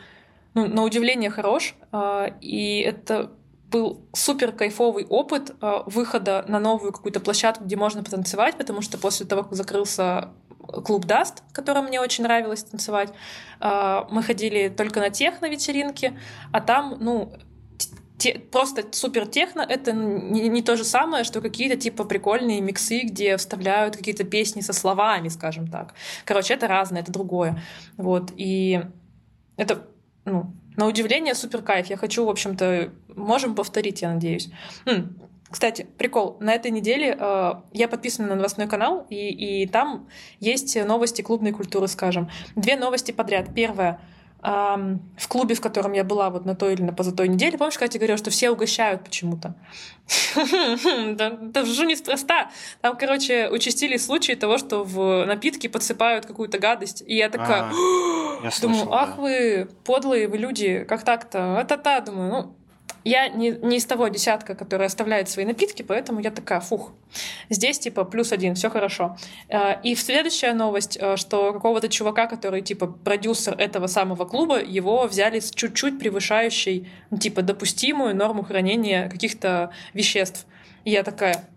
ну, 0.53 0.67
на 0.67 0.83
удивление 0.83 1.29
хорош, 1.29 1.75
э, 1.91 2.27
и 2.39 2.79
это 2.79 3.31
был 3.69 4.07
супер 4.13 4.53
кайфовый 4.53 5.05
опыт 5.09 5.53
выхода 5.59 6.45
на 6.47 6.59
новую 6.59 6.93
какую-то 6.93 7.19
площадку, 7.19 7.65
где 7.65 7.75
можно 7.75 8.03
потанцевать, 8.03 8.57
потому 8.57 8.81
что 8.81 8.97
после 8.97 9.25
того, 9.25 9.43
как 9.43 9.53
закрылся 9.53 10.29
клуб 10.85 11.03
Даст, 11.03 11.43
в 11.49 11.53
котором 11.53 11.87
мне 11.87 11.99
очень 11.99 12.23
нравилось 12.23 12.63
танцевать, 12.63 13.11
мы 13.59 14.23
ходили 14.23 14.69
только 14.69 15.01
на 15.01 15.09
техно 15.09 15.49
вечеринки, 15.49 16.17
а 16.53 16.61
там, 16.61 16.95
ну, 17.01 17.33
те, 18.17 18.39
просто 18.39 18.85
супер 18.91 19.27
техно 19.27 19.61
это 19.61 19.91
не, 19.91 20.47
не 20.47 20.61
то 20.61 20.77
же 20.77 20.83
самое, 20.83 21.23
что 21.23 21.41
какие-то 21.41 21.75
типа 21.75 22.05
прикольные 22.05 22.61
миксы, 22.61 23.01
где 23.01 23.35
вставляют 23.37 23.97
какие-то 23.97 24.23
песни 24.23 24.61
со 24.61 24.73
словами, 24.73 25.27
скажем 25.27 25.67
так. 25.67 25.93
Короче, 26.23 26.53
это 26.53 26.67
разное, 26.67 27.01
это 27.01 27.11
другое. 27.11 27.61
Вот. 27.97 28.31
И 28.37 28.81
это, 29.57 29.85
ну, 30.23 30.53
на 30.77 30.87
удивление 30.87 31.35
супер 31.35 31.61
кайф. 31.61 31.87
Я 31.87 31.97
хочу, 31.97 32.25
в 32.25 32.29
общем-то, 32.29 32.91
можем 33.15 33.55
повторить, 33.55 34.01
я 34.01 34.13
надеюсь. 34.13 34.49
М, 34.85 35.17
кстати, 35.49 35.85
прикол. 35.97 36.37
На 36.39 36.53
этой 36.53 36.71
неделе 36.71 37.17
э, 37.19 37.53
я 37.73 37.87
подписана 37.87 38.29
на 38.29 38.35
новостной 38.35 38.67
канал, 38.67 39.05
и, 39.09 39.63
и 39.63 39.67
там 39.67 40.07
есть 40.39 40.77
новости 40.85 41.21
клубной 41.21 41.51
культуры, 41.51 41.87
скажем. 41.87 42.29
Две 42.55 42.77
новости 42.77 43.11
подряд. 43.11 43.53
Первая— 43.53 43.99
в 44.45 45.27
клубе, 45.27 45.55
в 45.55 45.61
котором 45.61 45.93
я 45.93 46.03
была 46.03 46.29
вот 46.29 46.45
на 46.45 46.55
той 46.55 46.73
или 46.73 46.83
на 46.83 46.93
позатой 46.93 47.27
неделе, 47.27 47.57
помнишь, 47.57 47.77
когда 47.79 47.91
я 47.91 47.99
говорила, 47.99 48.17
что 48.17 48.29
все 48.29 48.51
угощают 48.51 49.03
почему-то? 49.03 49.55
Да 51.15 51.65
же 51.65 51.85
неспроста. 51.85 52.51
Там, 52.81 52.95
короче, 52.95 53.49
участились 53.49 54.05
случаи 54.05 54.33
того, 54.33 54.57
что 54.57 54.83
в 54.83 55.25
напитки 55.25 55.67
подсыпают 55.67 56.25
какую-то 56.25 56.59
гадость. 56.59 57.03
И 57.07 57.15
я 57.15 57.29
такая, 57.29 57.63
а, 57.63 58.51
думаю, 58.61 58.93
ах 58.93 59.17
вы 59.17 59.67
подлые 59.83 60.27
вы 60.27 60.37
люди, 60.37 60.85
как 60.87 61.03
так-то? 61.03 61.57
Это-та, 61.59 62.01
думаю, 62.01 62.29
ну, 62.29 62.55
я 63.05 63.29
не, 63.29 63.51
не 63.51 63.77
из 63.77 63.85
того 63.85 64.07
десятка, 64.07 64.55
который 64.55 64.87
оставляет 64.87 65.29
свои 65.29 65.45
напитки, 65.45 65.83
поэтому 65.83 66.19
я 66.19 66.31
такая, 66.31 66.59
фух, 66.59 66.91
здесь 67.49 67.79
типа 67.79 68.03
плюс 68.03 68.31
один, 68.31 68.55
все 68.55 68.69
хорошо. 68.69 69.15
Э, 69.47 69.79
и 69.83 69.95
следующая 69.95 70.53
новость, 70.53 70.97
э, 70.99 71.15
что 71.15 71.53
какого-то 71.53 71.87
чувака, 71.87 72.25
который 72.25 72.61
типа 72.61 72.87
продюсер 72.87 73.53
этого 73.57 73.87
самого 73.87 74.25
клуба, 74.25 74.59
его 74.59 75.05
взяли 75.05 75.39
с 75.39 75.51
чуть-чуть 75.51 75.99
превышающей, 75.99 76.89
ну, 77.11 77.17
типа, 77.17 77.43
допустимую 77.43 78.15
норму 78.15 78.43
хранения 78.43 79.07
каких-то 79.07 79.71
веществ. 79.93 80.47
И 80.83 80.91
я 80.91 81.03
такая, 81.03 81.47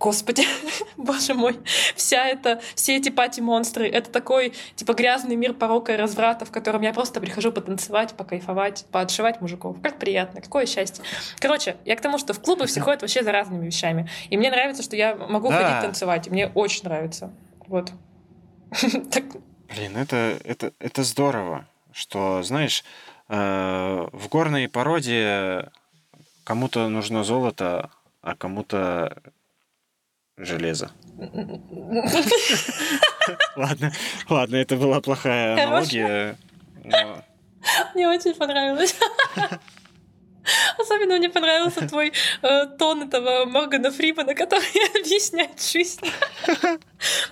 Господи, 0.00 0.44
боже 0.96 1.34
мой, 1.34 1.60
вся 1.94 2.26
эта, 2.26 2.62
все 2.74 2.96
эти 2.96 3.10
пати-монстры, 3.10 3.86
это 3.86 4.10
такой, 4.10 4.54
типа, 4.74 4.94
грязный 4.94 5.36
мир 5.36 5.52
порока 5.52 5.92
и 5.92 5.96
разврата, 5.96 6.46
в 6.46 6.50
котором 6.50 6.80
я 6.80 6.94
просто 6.94 7.20
прихожу 7.20 7.52
потанцевать, 7.52 8.14
покайфовать, 8.14 8.86
поотшивать 8.90 9.42
мужиков. 9.42 9.76
Как 9.82 9.98
приятно, 9.98 10.40
какое 10.40 10.64
счастье. 10.64 11.04
Короче, 11.38 11.76
я 11.84 11.96
к 11.96 12.00
тому, 12.00 12.16
что 12.16 12.32
в 12.32 12.40
клубы 12.40 12.64
все 12.64 12.80
ходят 12.80 13.02
вообще 13.02 13.22
за 13.22 13.30
разными 13.30 13.66
вещами. 13.66 14.08
И 14.30 14.38
мне 14.38 14.50
нравится, 14.50 14.82
что 14.82 14.96
я 14.96 15.14
могу 15.14 15.50
да. 15.50 15.62
ходить 15.62 15.82
танцевать. 15.82 16.28
Мне 16.30 16.46
очень 16.46 16.84
нравится. 16.84 17.30
Вот. 17.66 17.92
Блин, 18.80 19.96
это, 19.98 20.38
это, 20.44 20.72
это 20.78 21.04
здорово, 21.04 21.66
что, 21.92 22.42
знаешь, 22.42 22.84
э, 23.28 24.08
в 24.12 24.28
горной 24.30 24.66
породе 24.70 25.68
кому-то 26.44 26.88
нужно 26.88 27.22
золото, 27.22 27.90
а 28.22 28.34
кому-то 28.34 29.22
железо. 30.44 30.90
Ладно, 33.56 33.92
ладно, 34.28 34.56
это 34.56 34.76
была 34.76 35.00
плохая 35.00 35.54
аналогия. 35.54 36.36
Мне 37.94 38.08
очень 38.08 38.34
понравилось. 38.34 38.94
Особенно 40.78 41.16
мне 41.16 41.28
понравился 41.28 41.86
твой 41.88 42.12
э, 42.42 42.66
тон 42.78 43.02
этого 43.02 43.44
Моргана 43.44 43.90
Фримана, 43.90 44.34
который 44.34 44.64
объясняет 45.00 45.60
жизнь. 45.60 46.00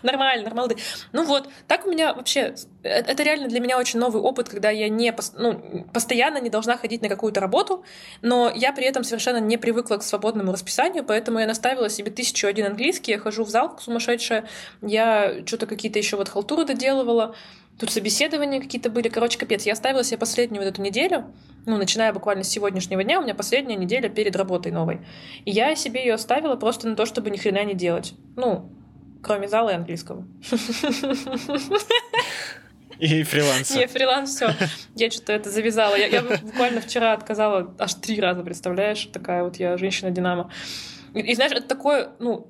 Нормально, 0.03 0.45
нормально. 0.45 0.77
Ну 1.13 1.25
вот, 1.25 1.49
так 1.67 1.87
у 1.87 1.91
меня 1.91 2.15
вообще... 2.15 2.55
Э, 2.83 3.01
это 3.01 3.23
реально 3.23 3.49
для 3.49 3.61
меня 3.61 3.79
очень 3.79 3.99
новый 3.99 4.23
опыт, 4.23 4.49
когда 4.49 4.71
я 4.71 4.89
не 4.89 5.15
ну, 5.35 5.85
постоянно 5.93 6.39
не 6.39 6.51
должна 6.51 6.77
ходить 6.77 7.03
на 7.03 7.09
какую-то 7.09 7.41
работу, 7.41 7.85
но 8.23 8.51
я 8.55 8.73
при 8.73 8.85
этом 8.85 9.05
совершенно 9.05 9.39
не 9.39 9.57
привыкла 9.57 9.97
к 9.97 10.03
свободному 10.03 10.53
расписанию, 10.53 11.05
поэтому 11.05 11.39
я 11.39 11.47
наставила 11.47 11.91
себе 11.91 12.11
тысячу 12.11 12.47
один 12.47 12.67
английский, 12.67 13.13
я 13.13 13.19
хожу 13.19 13.45
в 13.45 13.51
зал 13.51 13.79
сумасшедшая, 13.79 14.49
я 14.83 15.43
что-то 15.47 15.67
какие-то 15.67 15.99
еще 15.99 16.17
вот 16.17 16.29
халтуры 16.29 16.65
доделывала, 16.65 17.35
Тут 17.79 17.91
собеседования 17.91 18.61
какие-то 18.61 18.91
были. 18.91 19.09
Короче, 19.09 19.39
капец. 19.39 19.65
Я 19.65 19.75
оставила 19.75 20.03
себе 20.03 20.19
последнюю 20.19 20.65
вот 20.65 20.71
эту 20.71 20.83
неделю, 20.83 21.33
ну, 21.67 21.77
начиная 21.77 22.13
буквально 22.13 22.45
с 22.45 22.49
сегодняшнего 22.49 23.05
дня, 23.05 23.21
у 23.21 23.23
меня 23.23 23.35
последняя 23.35 23.77
неделя 23.77 24.09
перед 24.09 24.35
работой 24.35 24.73
новой. 24.73 25.01
И 25.45 25.51
я 25.51 25.77
себе 25.77 26.01
ее 26.05 26.15
оставила 26.15 26.57
просто 26.57 26.89
на 26.89 26.97
то, 26.97 27.07
чтобы 27.07 27.31
ни 27.31 27.37
хрена 27.37 27.65
не 27.65 27.75
делать. 27.75 28.15
Ну, 28.37 28.73
кроме 29.23 29.49
зала 29.49 29.71
и 29.71 29.75
английского. 29.75 30.27
И 32.99 33.23
фриланс. 33.23 33.77
Не, 33.77 33.87
фриланс, 33.87 34.35
все. 34.35 34.51
Я 34.97 35.11
что-то 35.11 35.33
это 35.33 35.51
завязала. 35.51 35.95
Я, 35.95 36.07
я 36.07 36.23
буквально 36.23 36.81
вчера 36.81 37.13
отказала 37.13 37.73
аж 37.79 37.95
три 37.95 38.21
раза, 38.21 38.43
представляешь? 38.43 39.09
Такая 39.13 39.45
вот 39.45 39.57
я 39.57 39.77
женщина-динамо. 39.77 40.51
И, 41.15 41.21
и 41.21 41.35
знаешь, 41.37 41.53
это 41.53 41.69
такое, 41.69 42.11
ну, 42.19 42.49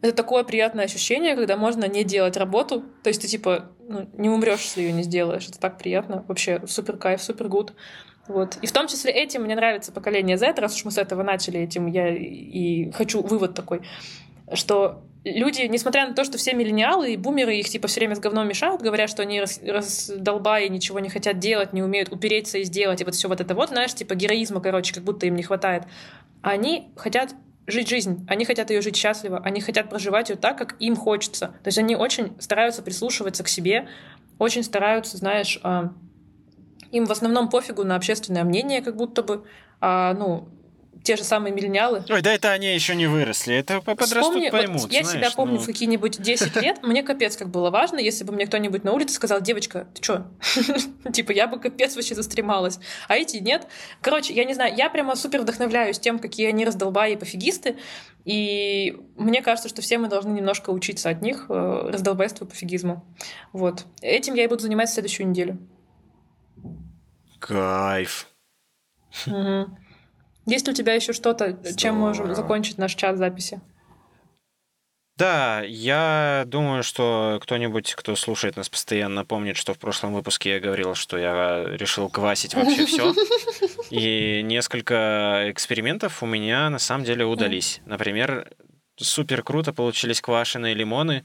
это 0.00 0.12
такое 0.12 0.44
приятное 0.44 0.84
ощущение, 0.84 1.34
когда 1.34 1.56
можно 1.56 1.86
не 1.86 2.04
делать 2.04 2.36
работу. 2.36 2.84
То 3.02 3.08
есть 3.08 3.22
ты 3.22 3.28
типа 3.28 3.70
ну, 3.88 4.08
не 4.14 4.28
умрешь, 4.28 4.62
если 4.62 4.82
ее 4.82 4.92
не 4.92 5.02
сделаешь. 5.02 5.48
Это 5.48 5.58
так 5.58 5.78
приятно. 5.78 6.24
Вообще 6.28 6.62
супер 6.66 6.96
кайф, 6.96 7.22
супер 7.22 7.48
гуд. 7.48 7.72
Вот. 8.28 8.58
И 8.62 8.66
в 8.66 8.72
том 8.72 8.86
числе 8.86 9.10
этим 9.10 9.42
мне 9.42 9.56
нравится 9.56 9.90
поколение 9.90 10.36
Z, 10.36 10.54
раз 10.58 10.76
уж 10.76 10.84
мы 10.84 10.90
с 10.90 10.98
этого 10.98 11.22
начали, 11.22 11.60
этим 11.60 11.86
я 11.86 12.14
и 12.14 12.90
хочу 12.90 13.22
вывод 13.22 13.54
такой, 13.54 13.80
что 14.52 15.02
люди, 15.24 15.62
несмотря 15.62 16.06
на 16.06 16.14
то, 16.14 16.24
что 16.24 16.36
все 16.36 16.52
миллениалы 16.52 17.14
и 17.14 17.16
бумеры 17.16 17.56
их 17.56 17.70
типа 17.70 17.88
все 17.88 18.00
время 18.00 18.16
с 18.16 18.20
говном 18.20 18.46
мешают, 18.46 18.82
говорят, 18.82 19.08
что 19.08 19.22
они 19.22 19.40
раз, 19.40 19.60
раздолбая, 19.64 20.68
ничего 20.68 21.00
не 21.00 21.08
хотят 21.08 21.38
делать, 21.38 21.72
не 21.72 21.82
умеют 21.82 22.12
упереться 22.12 22.58
и 22.58 22.64
сделать, 22.64 23.00
и 23.00 23.04
вот 23.04 23.14
все 23.14 23.28
вот 23.28 23.40
это 23.40 23.54
вот, 23.54 23.70
знаешь, 23.70 23.94
типа 23.94 24.14
героизма, 24.14 24.60
короче, 24.60 24.94
как 24.94 25.04
будто 25.04 25.26
им 25.26 25.34
не 25.34 25.42
хватает. 25.42 25.84
А 26.42 26.50
они 26.50 26.92
хотят 26.96 27.34
жить 27.68 27.88
жизнь, 27.88 28.26
они 28.28 28.44
хотят 28.44 28.70
ее 28.70 28.80
жить 28.80 28.96
счастливо, 28.96 29.40
они 29.44 29.60
хотят 29.60 29.88
проживать 29.90 30.30
ее 30.30 30.36
так, 30.36 30.56
как 30.56 30.74
им 30.80 30.96
хочется. 30.96 31.48
То 31.62 31.68
есть 31.68 31.78
они 31.78 31.94
очень 31.94 32.32
стараются 32.40 32.82
прислушиваться 32.82 33.44
к 33.44 33.48
себе, 33.48 33.88
очень 34.38 34.62
стараются, 34.62 35.18
знаешь, 35.18 35.60
а, 35.62 35.92
им 36.90 37.04
в 37.04 37.12
основном 37.12 37.50
пофигу 37.50 37.84
на 37.84 37.96
общественное 37.96 38.44
мнение, 38.44 38.80
как 38.80 38.96
будто 38.96 39.22
бы, 39.22 39.44
а, 39.80 40.14
ну, 40.14 40.48
те 41.08 41.16
же 41.16 41.24
самые 41.24 41.54
миллениалы. 41.54 42.04
Ой, 42.10 42.20
да 42.20 42.34
это 42.34 42.52
они 42.52 42.74
еще 42.74 42.94
не 42.94 43.06
выросли. 43.06 43.54
Это 43.54 43.80
подрастут, 43.80 44.24
Вспомни, 44.24 44.50
поймут. 44.50 44.82
Вот 44.82 44.92
я 44.92 45.02
знаешь, 45.02 45.18
себя 45.18 45.30
помню 45.34 45.54
ну... 45.54 45.60
в 45.60 45.64
какие-нибудь 45.64 46.20
10 46.20 46.56
лет, 46.56 46.82
мне 46.82 47.02
капец 47.02 47.34
как 47.38 47.48
было 47.48 47.70
важно, 47.70 47.98
если 47.98 48.24
бы 48.24 48.34
мне 48.34 48.46
кто-нибудь 48.46 48.84
на 48.84 48.92
улице 48.92 49.14
сказал, 49.14 49.40
девочка, 49.40 49.88
ты 49.94 50.02
что? 50.02 50.26
Типа, 51.14 51.32
я 51.32 51.46
бы 51.46 51.58
капец 51.58 51.96
вообще 51.96 52.14
застремалась. 52.14 52.78
А 53.08 53.16
эти 53.16 53.38
нет. 53.38 53.66
Короче, 54.02 54.34
я 54.34 54.44
не 54.44 54.52
знаю, 54.52 54.76
я 54.76 54.90
прямо 54.90 55.16
супер 55.16 55.40
вдохновляюсь 55.40 55.98
тем, 55.98 56.18
какие 56.18 56.46
они 56.48 56.66
раздолбаи 56.66 57.14
и 57.14 57.16
пофигисты, 57.16 57.78
и 58.26 59.00
мне 59.16 59.40
кажется, 59.40 59.70
что 59.70 59.80
все 59.80 59.96
мы 59.96 60.08
должны 60.08 60.32
немножко 60.32 60.68
учиться 60.68 61.08
от 61.08 61.22
них 61.22 61.46
э, 61.48 61.88
раздолбайству 61.90 62.44
и 62.44 62.50
пофигизму. 62.50 63.02
Вот. 63.54 63.86
Этим 64.02 64.34
я 64.34 64.44
и 64.44 64.46
буду 64.46 64.60
заниматься 64.60 64.96
следующую 64.96 65.26
неделю. 65.26 65.56
Кайф. 67.38 68.28
Угу. 69.26 69.87
Есть 70.48 70.66
ли 70.66 70.72
у 70.72 70.74
тебя 70.74 70.94
еще 70.94 71.12
что-то, 71.12 71.58
чем 71.76 71.96
можем 71.96 72.34
закончить 72.34 72.78
наш 72.78 72.94
час 72.94 73.18
записи? 73.18 73.60
Да, 75.18 75.62
я 75.62 76.44
думаю, 76.46 76.82
что 76.82 77.38
кто-нибудь, 77.42 77.94
кто 77.94 78.14
слушает 78.16 78.56
нас 78.56 78.68
постоянно, 78.68 79.24
помнит, 79.26 79.56
что 79.56 79.74
в 79.74 79.78
прошлом 79.78 80.14
выпуске 80.14 80.52
я 80.52 80.60
говорил, 80.60 80.94
что 80.94 81.18
я 81.18 81.64
решил 81.76 82.08
квасить 82.08 82.54
вообще 82.54 82.86
все. 82.86 83.12
И 83.90 84.42
несколько 84.42 85.46
экспериментов 85.50 86.22
у 86.22 86.26
меня 86.26 86.70
на 86.70 86.78
самом 86.78 87.04
деле 87.04 87.24
удались. 87.24 87.80
Например, 87.84 88.48
супер 88.96 89.42
круто 89.42 89.72
получились 89.74 90.22
квашеные 90.22 90.74
лимоны. 90.74 91.24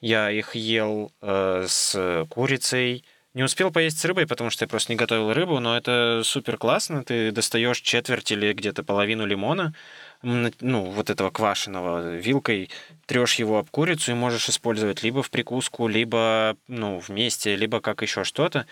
Я 0.00 0.30
их 0.30 0.54
ел 0.56 1.12
э, 1.22 1.64
с 1.66 2.26
курицей, 2.28 3.04
не 3.34 3.42
успел 3.42 3.70
поесть 3.70 3.98
с 3.98 4.04
рыбой, 4.04 4.26
потому 4.26 4.50
что 4.50 4.64
я 4.64 4.68
просто 4.68 4.92
не 4.92 4.96
готовил 4.96 5.32
рыбу, 5.32 5.60
но 5.60 5.76
это 5.76 6.22
супер 6.24 6.56
классно. 6.56 7.04
Ты 7.04 7.30
достаешь 7.30 7.80
четверть 7.80 8.30
или 8.32 8.52
где-то 8.52 8.82
половину 8.82 9.26
лимона, 9.26 9.74
ну, 10.22 10.84
вот 10.84 11.10
этого 11.10 11.30
квашеного 11.30 12.16
вилкой, 12.16 12.70
трешь 13.06 13.34
его 13.34 13.58
об 13.58 13.70
курицу 13.70 14.12
и 14.12 14.14
можешь 14.14 14.48
использовать 14.48 15.02
либо 15.02 15.22
в 15.22 15.30
прикуску, 15.30 15.88
либо, 15.88 16.56
ну, 16.66 16.98
вместе, 16.98 17.54
либо 17.54 17.80
как 17.80 18.02
еще 18.02 18.24
что-то. 18.24 18.66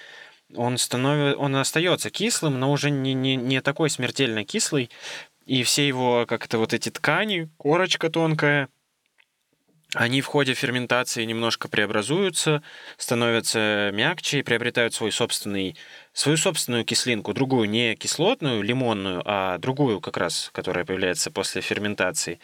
Он, 0.54 0.78
становится, 0.78 1.38
он 1.38 1.56
остается 1.56 2.10
кислым, 2.10 2.58
но 2.58 2.72
уже 2.72 2.90
не, 2.90 3.14
не, 3.14 3.36
не 3.36 3.60
такой 3.60 3.90
смертельно 3.90 4.44
кислый. 4.44 4.90
И 5.44 5.62
все 5.62 5.86
его 5.86 6.24
как-то 6.26 6.58
вот 6.58 6.72
эти 6.72 6.88
ткани, 6.88 7.48
корочка 7.56 8.10
тонкая, 8.10 8.68
они 9.96 10.20
в 10.20 10.26
ходе 10.26 10.54
ферментации 10.54 11.24
немножко 11.24 11.68
преобразуются, 11.68 12.62
становятся 12.96 13.90
мягче 13.92 14.40
и 14.40 14.42
приобретают 14.42 14.94
свой 14.94 15.10
собственный, 15.10 15.76
свою 16.12 16.36
собственную 16.36 16.84
кислинку, 16.84 17.32
другую, 17.32 17.68
не 17.68 17.96
кислотную, 17.96 18.62
лимонную, 18.62 19.22
а 19.24 19.58
другую 19.58 20.00
как 20.00 20.16
раз, 20.16 20.50
которая 20.52 20.84
появляется 20.84 21.30
после 21.30 21.62
ферментации. 21.62 22.38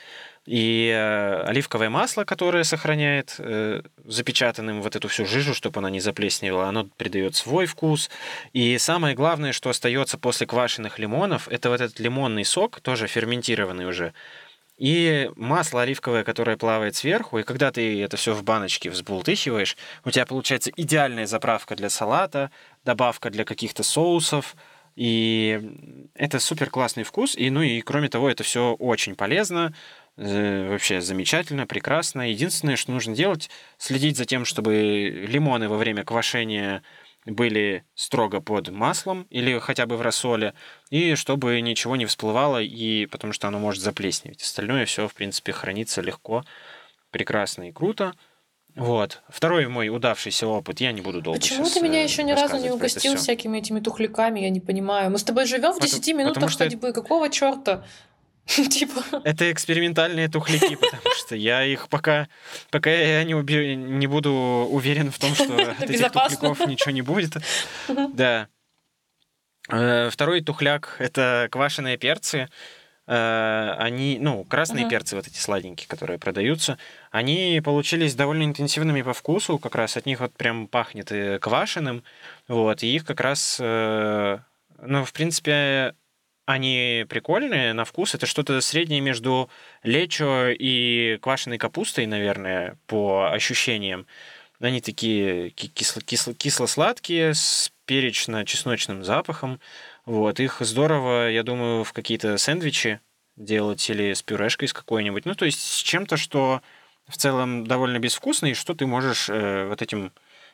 И 0.47 0.89
э, 0.89 1.43
оливковое 1.45 1.89
масло, 1.89 2.25
которое 2.25 2.65
сохраняет 2.65 3.37
э, 3.39 3.83
запечатанным 4.05 4.83
вот 4.83 4.97
эту 4.97 5.07
всю 5.09 5.25
жижу, 5.25 5.55
чтобы 5.55 5.79
она 5.79 5.91
не 5.91 6.01
заплесневела, 6.01 6.69
оно 6.69 6.89
придает 6.97 7.37
свой 7.37 7.67
вкус. 7.67 8.11
И 8.53 8.77
самое 8.79 9.15
главное, 9.15 9.53
что 9.53 9.71
остается 9.71 10.19
после 10.19 10.47
квашеных 10.47 10.99
лимонов, 10.99 11.49
это 11.49 11.71
вот 11.71 11.81
этот 11.81 12.01
лимонный 12.01 12.45
сок, 12.45 12.81
тоже 12.81 13.07
ферментированный 13.07 13.87
уже, 13.87 14.15
и 14.83 15.31
масло 15.37 15.83
оливковое, 15.83 16.25
которое 16.25 16.57
плавает 16.57 16.97
сверху, 16.97 17.39
и 17.39 17.45
когда 17.45 17.71
ты 17.71 18.03
это 18.03 18.17
все 18.17 18.35
в 18.35 18.43
баночке 18.43 18.91
взбултыхиваешь, 18.91 19.77
у 20.05 20.11
тебя 20.11 20.27
получается 20.27 20.73
идеальная 20.75 21.27
заправка 21.27 21.77
для 21.77 21.89
салата, 21.89 22.51
добавка 22.85 23.31
для 23.31 23.45
каких-то 23.45 23.85
соусов, 23.85 24.57
и 24.97 26.11
это 26.17 26.41
супер 26.41 26.69
классный 26.69 27.05
вкус, 27.05 27.37
и 27.37 27.49
ну 27.49 27.63
и 27.63 27.81
кроме 27.81 28.09
того, 28.09 28.29
это 28.29 28.43
все 28.43 28.73
очень 28.73 29.15
полезно, 29.15 29.73
э, 30.17 30.69
вообще 30.69 31.01
замечательно, 31.01 31.65
прекрасно. 31.69 32.29
Единственное, 32.29 32.75
что 32.75 32.91
нужно 32.91 33.15
делать, 33.15 33.51
следить 33.79 34.17
за 34.17 34.25
тем, 34.25 34.45
чтобы 34.45 35.27
лимоны 35.29 35.69
во 35.69 35.77
время 35.77 36.03
квашения 36.03 36.83
были 37.25 37.85
строго 37.95 38.41
под 38.41 38.71
маслом 38.71 39.27
или 39.31 39.59
хотя 39.59 39.87
бы 39.87 39.97
в 39.97 40.03
рассоле, 40.03 40.55
и 40.91 41.15
чтобы 41.15 41.61
ничего 41.61 41.97
не 41.97 42.07
всплывало, 42.07 42.61
и 42.61 43.07
потому 43.07 43.33
что 43.33 43.49
оно 43.49 43.59
может 43.59 43.83
заплесневеть. 43.83 44.43
Остальное 44.43 44.87
все, 44.87 45.07
в 45.09 45.15
принципе, 45.15 45.53
хранится 45.53 46.01
легко, 46.01 46.45
прекрасно 47.11 47.69
и 47.69 47.73
круто. 47.73 48.15
Вот. 48.75 49.23
Второй 49.29 49.69
мой 49.69 49.91
удавшийся 49.91 50.47
опыт, 50.47 50.81
я 50.81 50.93
не 50.93 51.03
буду 51.03 51.21
долго 51.21 51.39
Почему 51.39 51.69
ты 51.69 51.81
меня 51.81 52.03
еще 52.03 52.23
ни 52.23 52.33
разу 52.33 52.57
не 52.57 52.71
угостил 52.71 53.17
всякими 53.17 53.59
этими 53.59 53.81
тухляками, 53.81 54.41
я 54.41 54.49
не 54.49 54.61
понимаю. 54.61 55.11
Мы 55.11 55.19
с 55.19 55.25
тобой 55.25 55.45
живем 55.47 55.73
в 55.73 55.81
10 55.81 56.15
минутах 56.15 56.51
ходьбы, 56.57 56.89
что... 56.89 57.03
какого 57.03 57.29
черта? 57.29 57.85
Типа. 58.47 59.03
Это 59.25 59.51
экспериментальные 59.53 60.29
тухляки, 60.29 60.75
потому 60.75 61.15
что 61.17 61.37
я 61.37 61.65
их 61.65 61.89
пока, 61.89 62.29
пока 62.71 62.91
я 62.91 63.25
не, 63.25 63.35
уби... 63.35 63.77
не 63.77 64.07
буду 64.07 64.33
уверен 64.33 65.11
в 65.11 65.19
том, 65.19 65.35
что 65.35 65.57
от 65.79 65.89
этих 65.89 66.11
тухляков 66.11 66.67
ничего 66.67 66.91
не 66.91 67.03
будет. 67.03 67.37
Да. 68.15 68.49
Э, 69.71 70.11
второй 70.11 70.41
тухляк— 70.41 70.97
это 70.99 71.49
квашеные 71.51 71.97
перцы. 71.97 72.49
Э, 73.07 73.75
они, 73.79 74.19
ну, 74.21 74.45
красные 74.45 74.89
перцы, 74.89 75.17
вот 75.17 75.27
эти 75.27 75.39
сладенькие, 75.39 75.89
которые 75.89 76.19
продаются, 76.19 76.79
они 77.11 77.61
получились 77.65 78.15
довольно 78.15 78.45
интенсивными 78.45 79.03
по 79.03 79.13
вкусу, 79.13 79.59
как 79.59 79.75
раз 79.77 79.97
от 79.97 80.07
них 80.07 80.21
вот 80.21 80.35
прям 80.35 80.67
пахнет 80.67 81.13
э, 81.13 81.39
квашеным, 81.39 82.03
вот, 82.49 82.83
и 82.83 82.95
их 82.95 83.05
как 83.05 83.21
раз, 83.21 83.59
ну, 83.61 85.05
в 85.05 85.13
принципе, 85.13 85.95
они 86.47 87.07
прикольные 87.09 87.73
на 87.73 87.85
вкус. 87.85 88.15
Это 88.15 88.27
что-то 88.27 88.61
среднее 88.61 89.01
между 89.01 89.49
лечо 89.83 90.49
и 90.49 91.19
квашеной 91.23 91.59
капустой, 91.59 92.07
наверное, 92.07 92.79
по 92.87 93.31
ощущениям. 93.33 94.07
Они 94.61 94.81
такие 94.81 95.51
кисло- 95.51 96.03
кисло- 96.03 96.35
кисло-сладкие, 96.35 97.35
с 97.35 97.73
перечно-чесночным 97.87 99.05
запахом. 99.05 99.61
Вот. 100.07 100.41
Их 100.41 100.59
здорово, 100.61 101.31
я 101.31 101.43
думаю, 101.43 101.85
в 101.85 101.93
какие-то 101.93 102.37
сэндвичи 102.39 103.01
делать 103.37 103.89
или 103.91 104.13
с 104.13 104.23
пюрешкой 104.23 104.69
с 104.69 104.73
какой-нибудь. 104.73 105.25
Ну, 105.25 105.35
то 105.35 105.45
есть 105.45 105.61
с 105.61 105.83
чем-то, 105.83 106.17
что 106.17 106.63
в 107.09 107.17
целом 107.17 107.67
довольно 107.67 107.99
безвкусно, 107.99 108.47
и 108.47 108.55
что 108.55 108.75
ты 108.75 108.87
можешь 108.87 109.29
э, 109.29 109.67
вот 109.69 109.83
этим 109.83 110.13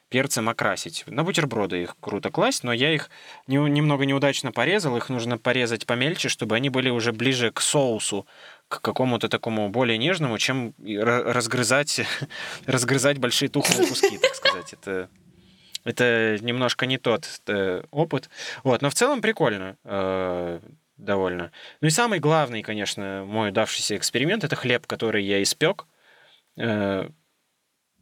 перцем 0.09 0.49
окрасить. 0.49 1.05
На 1.07 1.23
бутерброды 1.23 1.83
их 1.83 1.97
круто 2.01 2.31
класть, 2.31 2.65
но 2.65 2.73
я 2.73 2.93
их 2.95 3.11
не, 3.47 3.57
немного 3.57 4.05
неудачно 4.07 4.53
порезал. 4.53 4.97
Их 4.97 5.09
нужно 5.09 5.39
порезать 5.39 5.87
помельче, 5.87 6.29
чтобы 6.29 6.57
они 6.57 6.71
были 6.71 6.91
уже 6.91 7.13
ближе 7.13 7.51
к 7.51 7.61
соусу, 7.61 8.27
к 8.69 8.81
какому-то 8.81 9.29
такому 9.29 9.69
более 9.69 9.99
нежному, 9.99 10.39
чем 10.39 10.75
разгрызать, 10.79 12.01
разгрызать 12.67 13.19
большие 13.19 13.49
тухлые 13.49 13.89
куски, 13.89 14.19
так 14.19 14.35
сказать. 14.35 14.73
Это, 14.73 15.09
это 15.85 16.39
немножко 16.41 16.87
не 16.87 16.99
тот 16.99 17.27
э, 17.47 17.83
опыт. 17.91 18.31
Вот, 18.65 18.83
но 18.83 18.91
в 18.91 18.95
целом 18.95 19.21
прикольно 19.21 19.77
э, 19.85 20.61
довольно. 20.97 21.53
Ну 21.81 21.89
и 21.89 21.91
самый 21.91 22.19
главный, 22.19 22.63
конечно, 22.63 23.25
мой 23.27 23.53
давшийся 23.53 23.97
эксперимент— 23.97 24.45
это 24.45 24.57
хлеб, 24.57 24.87
который 24.87 25.25
я 25.25 25.43
испек. 25.43 25.87
Э, 26.57 27.09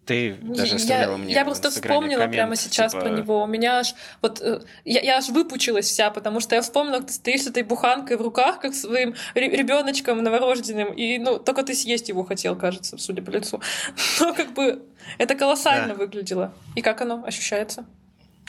ты 0.06 0.36
даже 0.40 0.76
оставляла 0.76 1.12
я, 1.12 1.18
мне 1.18 1.34
Я 1.34 1.44
просто 1.44 1.70
вспомнила 1.70 2.20
коммент, 2.20 2.32
прямо 2.32 2.56
сейчас 2.56 2.92
типа... 2.92 3.04
про 3.04 3.10
него. 3.10 3.42
У 3.42 3.46
меня 3.46 3.80
аж 3.80 3.94
вот 4.22 4.40
э, 4.40 4.60
я, 4.84 5.00
я 5.00 5.16
аж 5.16 5.28
выпучилась 5.28 5.86
вся, 5.86 6.10
потому 6.10 6.38
что 6.38 6.54
я 6.54 6.62
вспомнила, 6.62 6.98
как 6.98 7.08
ты 7.08 7.12
стоишь 7.12 7.42
с 7.42 7.46
этой 7.48 7.64
буханкой 7.64 8.16
в 8.16 8.22
руках, 8.22 8.60
как 8.60 8.74
своим 8.74 9.14
ребеночком 9.34 10.22
новорожденным, 10.22 10.92
и 10.92 11.18
ну 11.18 11.38
только 11.38 11.64
ты 11.64 11.74
съесть 11.74 12.08
его 12.08 12.24
хотел, 12.24 12.56
кажется, 12.56 12.96
судя 12.98 13.20
по 13.20 13.30
лицу. 13.30 13.60
Но 14.20 14.32
как 14.32 14.52
бы 14.52 14.82
это 15.18 15.34
колоссально 15.34 15.88
да. 15.88 15.94
выглядело. 15.94 16.54
И 16.76 16.82
как 16.82 17.00
оно 17.00 17.24
ощущается? 17.26 17.84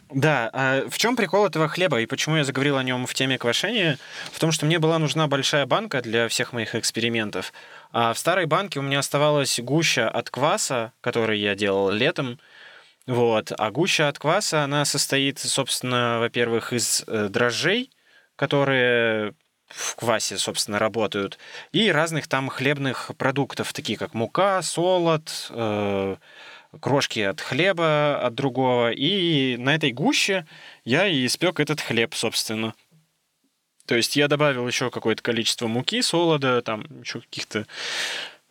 Да, 0.10 0.50
а 0.54 0.88
в 0.90 0.98
чем 0.98 1.18
прикол 1.18 1.48
этого 1.48 1.68
хлеба 1.68 2.00
и 2.00 2.06
почему 2.06 2.38
я 2.38 2.46
заговорил 2.46 2.78
о 2.78 2.84
нем 2.84 3.06
в 3.06 3.14
теме 3.14 3.38
квашения? 3.38 3.98
В 4.32 4.40
том, 4.40 4.54
что 4.54 4.66
мне 4.66 4.80
была 4.80 5.00
нужна 5.00 5.28
большая 5.28 5.66
банка 5.66 6.02
для 6.02 6.30
всех 6.30 6.54
моих 6.54 6.76
экспериментов. 6.76 7.52
А 7.92 8.14
в 8.14 8.18
старой 8.18 8.46
банке 8.46 8.80
у 8.80 8.84
меня 8.84 9.00
оставалась 9.00 9.60
гуща 9.60 10.10
от 10.10 10.30
кваса, 10.30 10.94
который 11.02 11.40
я 11.40 11.56
делал 11.56 11.90
летом. 11.90 12.40
Вот. 13.06 13.52
А 13.58 13.72
гуща 13.72 14.08
от 14.10 14.20
кваса, 14.20 14.64
она 14.64 14.86
состоит, 14.86 15.40
собственно, 15.40 16.20
во-первых, 16.20 16.74
из 16.74 17.04
э, 17.08 17.30
дрожжей, 17.30 17.92
которые 18.36 19.34
в 19.68 19.96
квасе, 19.96 20.38
собственно, 20.38 20.80
работают, 20.80 21.38
и 21.72 21.92
разных 21.92 22.28
там 22.28 22.48
хлебных 22.50 23.12
продуктов, 23.18 23.74
такие 23.74 23.98
как 23.98 24.14
мука, 24.14 24.62
солод, 24.62 25.48
э, 25.50 26.16
крошки 26.80 27.20
от 27.20 27.42
хлеба, 27.42 28.20
от 28.22 28.34
другого. 28.36 28.92
И 28.92 29.58
на 29.58 29.76
этой 29.76 29.92
гуще 29.92 30.46
я 30.86 31.08
и 31.08 31.26
испек 31.26 31.60
этот 31.60 31.82
хлеб, 31.82 32.14
собственно. 32.16 32.74
То 33.88 33.96
есть 33.96 34.16
я 34.16 34.28
добавил 34.28 34.68
еще 34.68 34.92
какое-то 34.92 35.24
количество 35.24 35.68
муки, 35.68 36.02
солода, 36.02 36.62
там 36.62 36.86
еще 37.02 37.22
каких-то 37.22 37.66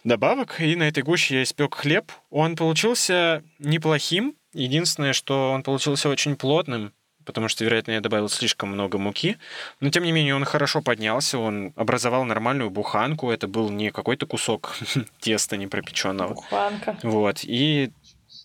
добавок, 0.02 0.60
и 0.60 0.74
на 0.76 0.84
этой 0.84 1.02
гуще 1.02 1.36
я 1.36 1.42
испек 1.42 1.74
хлеб. 1.74 2.10
Он 2.30 2.56
получился 2.56 3.42
неплохим. 3.58 4.34
Единственное, 4.54 5.12
что 5.12 5.52
он 5.52 5.62
получился 5.62 6.08
очень 6.08 6.36
плотным, 6.36 6.92
потому 7.26 7.48
что, 7.48 7.64
вероятно, 7.64 7.92
я 7.92 8.00
добавил 8.00 8.30
слишком 8.30 8.70
много 8.70 8.96
муки. 8.96 9.36
Но, 9.80 9.90
тем 9.90 10.04
не 10.04 10.12
менее, 10.12 10.34
он 10.34 10.44
хорошо 10.46 10.80
поднялся, 10.80 11.38
он 11.38 11.74
образовал 11.76 12.24
нормальную 12.24 12.70
буханку. 12.70 13.30
Это 13.30 13.46
был 13.46 13.68
не 13.68 13.90
какой-то 13.90 14.24
кусок 14.26 14.74
теста 15.20 15.58
непропеченного. 15.58 16.32
Буханка. 16.34 16.96
Вот. 17.02 17.40
И 17.42 17.90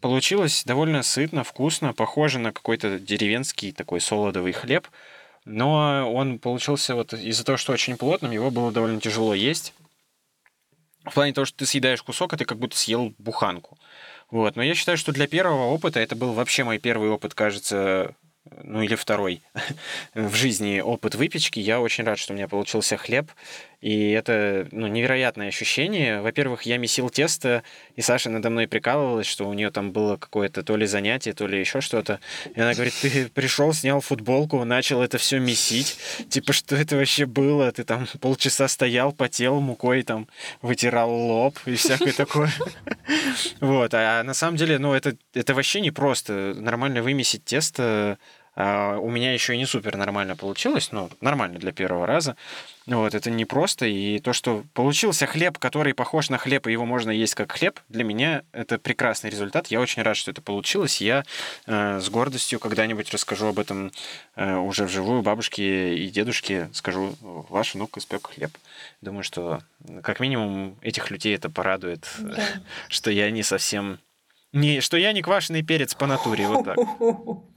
получилось 0.01 0.63
довольно 0.65 1.03
сытно, 1.03 1.45
вкусно, 1.45 1.93
похоже 1.93 2.39
на 2.39 2.51
какой-то 2.51 2.99
деревенский 2.99 3.71
такой 3.71 4.01
солодовый 4.01 4.51
хлеб. 4.51 4.87
Но 5.45 6.11
он 6.13 6.39
получился 6.39 6.95
вот 6.95 7.13
из-за 7.13 7.43
того, 7.43 7.57
что 7.57 7.73
очень 7.73 7.97
плотным, 7.97 8.31
его 8.31 8.51
было 8.51 8.71
довольно 8.71 9.01
тяжело 9.01 9.33
есть. 9.33 9.73
В 11.03 11.13
плане 11.13 11.33
того, 11.33 11.45
что 11.45 11.57
ты 11.57 11.65
съедаешь 11.65 12.03
кусок, 12.03 12.33
а 12.33 12.37
ты 12.37 12.45
как 12.45 12.59
будто 12.59 12.77
съел 12.77 13.13
буханку. 13.17 13.77
Вот. 14.29 14.55
Но 14.55 14.63
я 14.63 14.75
считаю, 14.75 14.97
что 14.97 15.11
для 15.11 15.27
первого 15.27 15.65
опыта, 15.65 15.99
это 15.99 16.15
был 16.15 16.33
вообще 16.33 16.63
мой 16.63 16.77
первый 16.77 17.09
опыт, 17.09 17.33
кажется, 17.33 18.15
ну 18.63 18.81
или 18.81 18.95
второй 18.95 19.41
в 20.13 20.35
жизни 20.35 20.79
опыт 20.79 21.15
выпечки. 21.15 21.59
Я 21.59 21.81
очень 21.81 22.03
рад, 22.03 22.19
что 22.19 22.33
у 22.33 22.35
меня 22.35 22.47
получился 22.47 22.97
хлеб. 22.97 23.31
И 23.81 24.11
это 24.11 24.67
ну, 24.71 24.85
невероятное 24.85 25.47
ощущение. 25.47 26.21
Во-первых, 26.21 26.63
я 26.63 26.77
месил 26.77 27.09
тесто, 27.09 27.63
и 27.95 28.01
Саша 28.01 28.29
надо 28.29 28.51
мной 28.51 28.67
прикалывалась, 28.67 29.25
что 29.25 29.49
у 29.49 29.53
нее 29.53 29.71
там 29.71 29.91
было 29.91 30.17
какое-то 30.17 30.61
то 30.61 30.77
ли 30.77 30.85
занятие, 30.85 31.33
то 31.33 31.47
ли 31.47 31.59
еще 31.59 31.81
что-то. 31.81 32.19
И 32.55 32.59
она 32.59 32.75
говорит, 32.75 32.93
ты 33.01 33.27
пришел, 33.29 33.73
снял 33.73 33.99
футболку, 33.99 34.63
начал 34.65 35.01
это 35.01 35.17
все 35.17 35.39
месить. 35.39 35.97
Типа, 36.29 36.53
что 36.53 36.75
это 36.75 36.95
вообще 36.95 37.25
было? 37.25 37.71
Ты 37.71 37.83
там 37.83 38.07
полчаса 38.19 38.67
стоял, 38.67 39.11
потел 39.11 39.59
мукой, 39.59 40.03
там, 40.03 40.27
вытирал 40.61 41.11
лоб 41.11 41.57
и 41.65 41.75
всякое 41.75 42.13
такое. 42.13 42.51
Вот. 43.59 43.93
А 43.93 44.21
на 44.23 44.33
самом 44.33 44.57
деле, 44.57 44.77
ну, 44.77 44.93
это, 44.93 45.15
это 45.33 45.55
вообще 45.55 45.81
не 45.81 45.91
просто. 45.91 46.53
Нормально 46.55 47.01
вымесить 47.01 47.43
тесто 47.45 48.19
у 48.55 49.09
меня 49.09 49.33
еще 49.33 49.55
и 49.55 49.57
не 49.57 49.65
супер 49.65 49.95
нормально 49.95 50.35
получилось, 50.35 50.91
но 50.91 51.09
нормально 51.21 51.57
для 51.57 51.71
первого 51.71 52.05
раза. 52.05 52.35
Вот, 52.87 53.13
это 53.13 53.29
непросто. 53.29 53.85
И 53.85 54.19
то, 54.19 54.33
что 54.33 54.63
получился 54.73 55.25
хлеб, 55.25 55.57
который 55.57 55.93
похож 55.93 56.29
на 56.29 56.37
хлеб, 56.37 56.67
и 56.67 56.71
его 56.71 56.85
можно 56.85 57.11
есть 57.11 57.35
как 57.35 57.51
хлеб, 57.51 57.79
для 57.89 58.03
меня 58.03 58.43
это 58.51 58.79
прекрасный 58.79 59.29
результат. 59.29 59.67
Я 59.67 59.79
очень 59.79 60.01
рад, 60.01 60.17
что 60.17 60.31
это 60.31 60.41
получилось. 60.41 60.99
Я 60.99 61.23
э, 61.67 61.99
с 61.99 62.09
гордостью 62.09 62.59
когда-нибудь 62.59 63.11
расскажу 63.11 63.47
об 63.47 63.59
этом 63.59 63.91
э, 64.35 64.55
уже 64.55 64.85
вживую 64.85 65.21
бабушке 65.21 65.95
и 65.95 66.09
дедушке. 66.09 66.69
Скажу, 66.73 67.15
ваш 67.21 67.75
внук 67.75 67.97
испек 67.97 68.27
хлеб. 68.27 68.51
Думаю, 69.01 69.23
что 69.23 69.61
как 70.03 70.19
минимум 70.19 70.75
этих 70.81 71.11
людей 71.11 71.35
это 71.35 71.49
порадует, 71.49 72.07
да. 72.19 72.43
что 72.89 73.11
я 73.11 73.29
не 73.31 73.43
совсем... 73.43 73.99
Не, 74.53 74.81
что 74.81 74.97
я 74.97 75.13
не 75.13 75.21
квашеный 75.21 75.63
перец 75.63 75.93
по 75.93 76.07
натуре, 76.07 76.47
вот 76.47 76.65
так. 76.65 76.77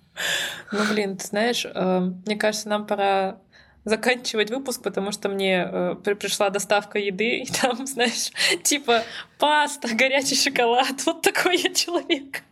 Ну, 0.72 0.84
блин, 0.92 1.16
ты 1.16 1.26
знаешь, 1.26 1.66
э, 1.66 2.00
мне 2.26 2.36
кажется, 2.36 2.68
нам 2.68 2.86
пора 2.86 3.38
заканчивать 3.84 4.50
выпуск, 4.50 4.82
потому 4.82 5.12
что 5.12 5.28
мне 5.28 5.68
э, 5.70 5.94
пришла 5.96 6.50
доставка 6.50 6.98
еды, 6.98 7.38
и 7.38 7.46
там, 7.46 7.86
знаешь, 7.86 8.30
типа 8.62 9.02
паста, 9.38 9.88
горячий 9.94 10.36
шоколад. 10.36 11.04
Вот 11.06 11.22
такой 11.22 11.56
я 11.58 11.72
человек. 11.72 12.42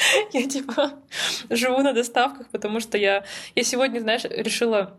Я 0.32 0.48
типа 0.48 0.92
живу 1.50 1.82
на 1.82 1.92
доставках, 1.92 2.48
потому 2.48 2.80
что 2.80 2.96
я, 2.96 3.22
я 3.54 3.64
сегодня, 3.64 4.00
знаешь, 4.00 4.24
решила 4.24 4.96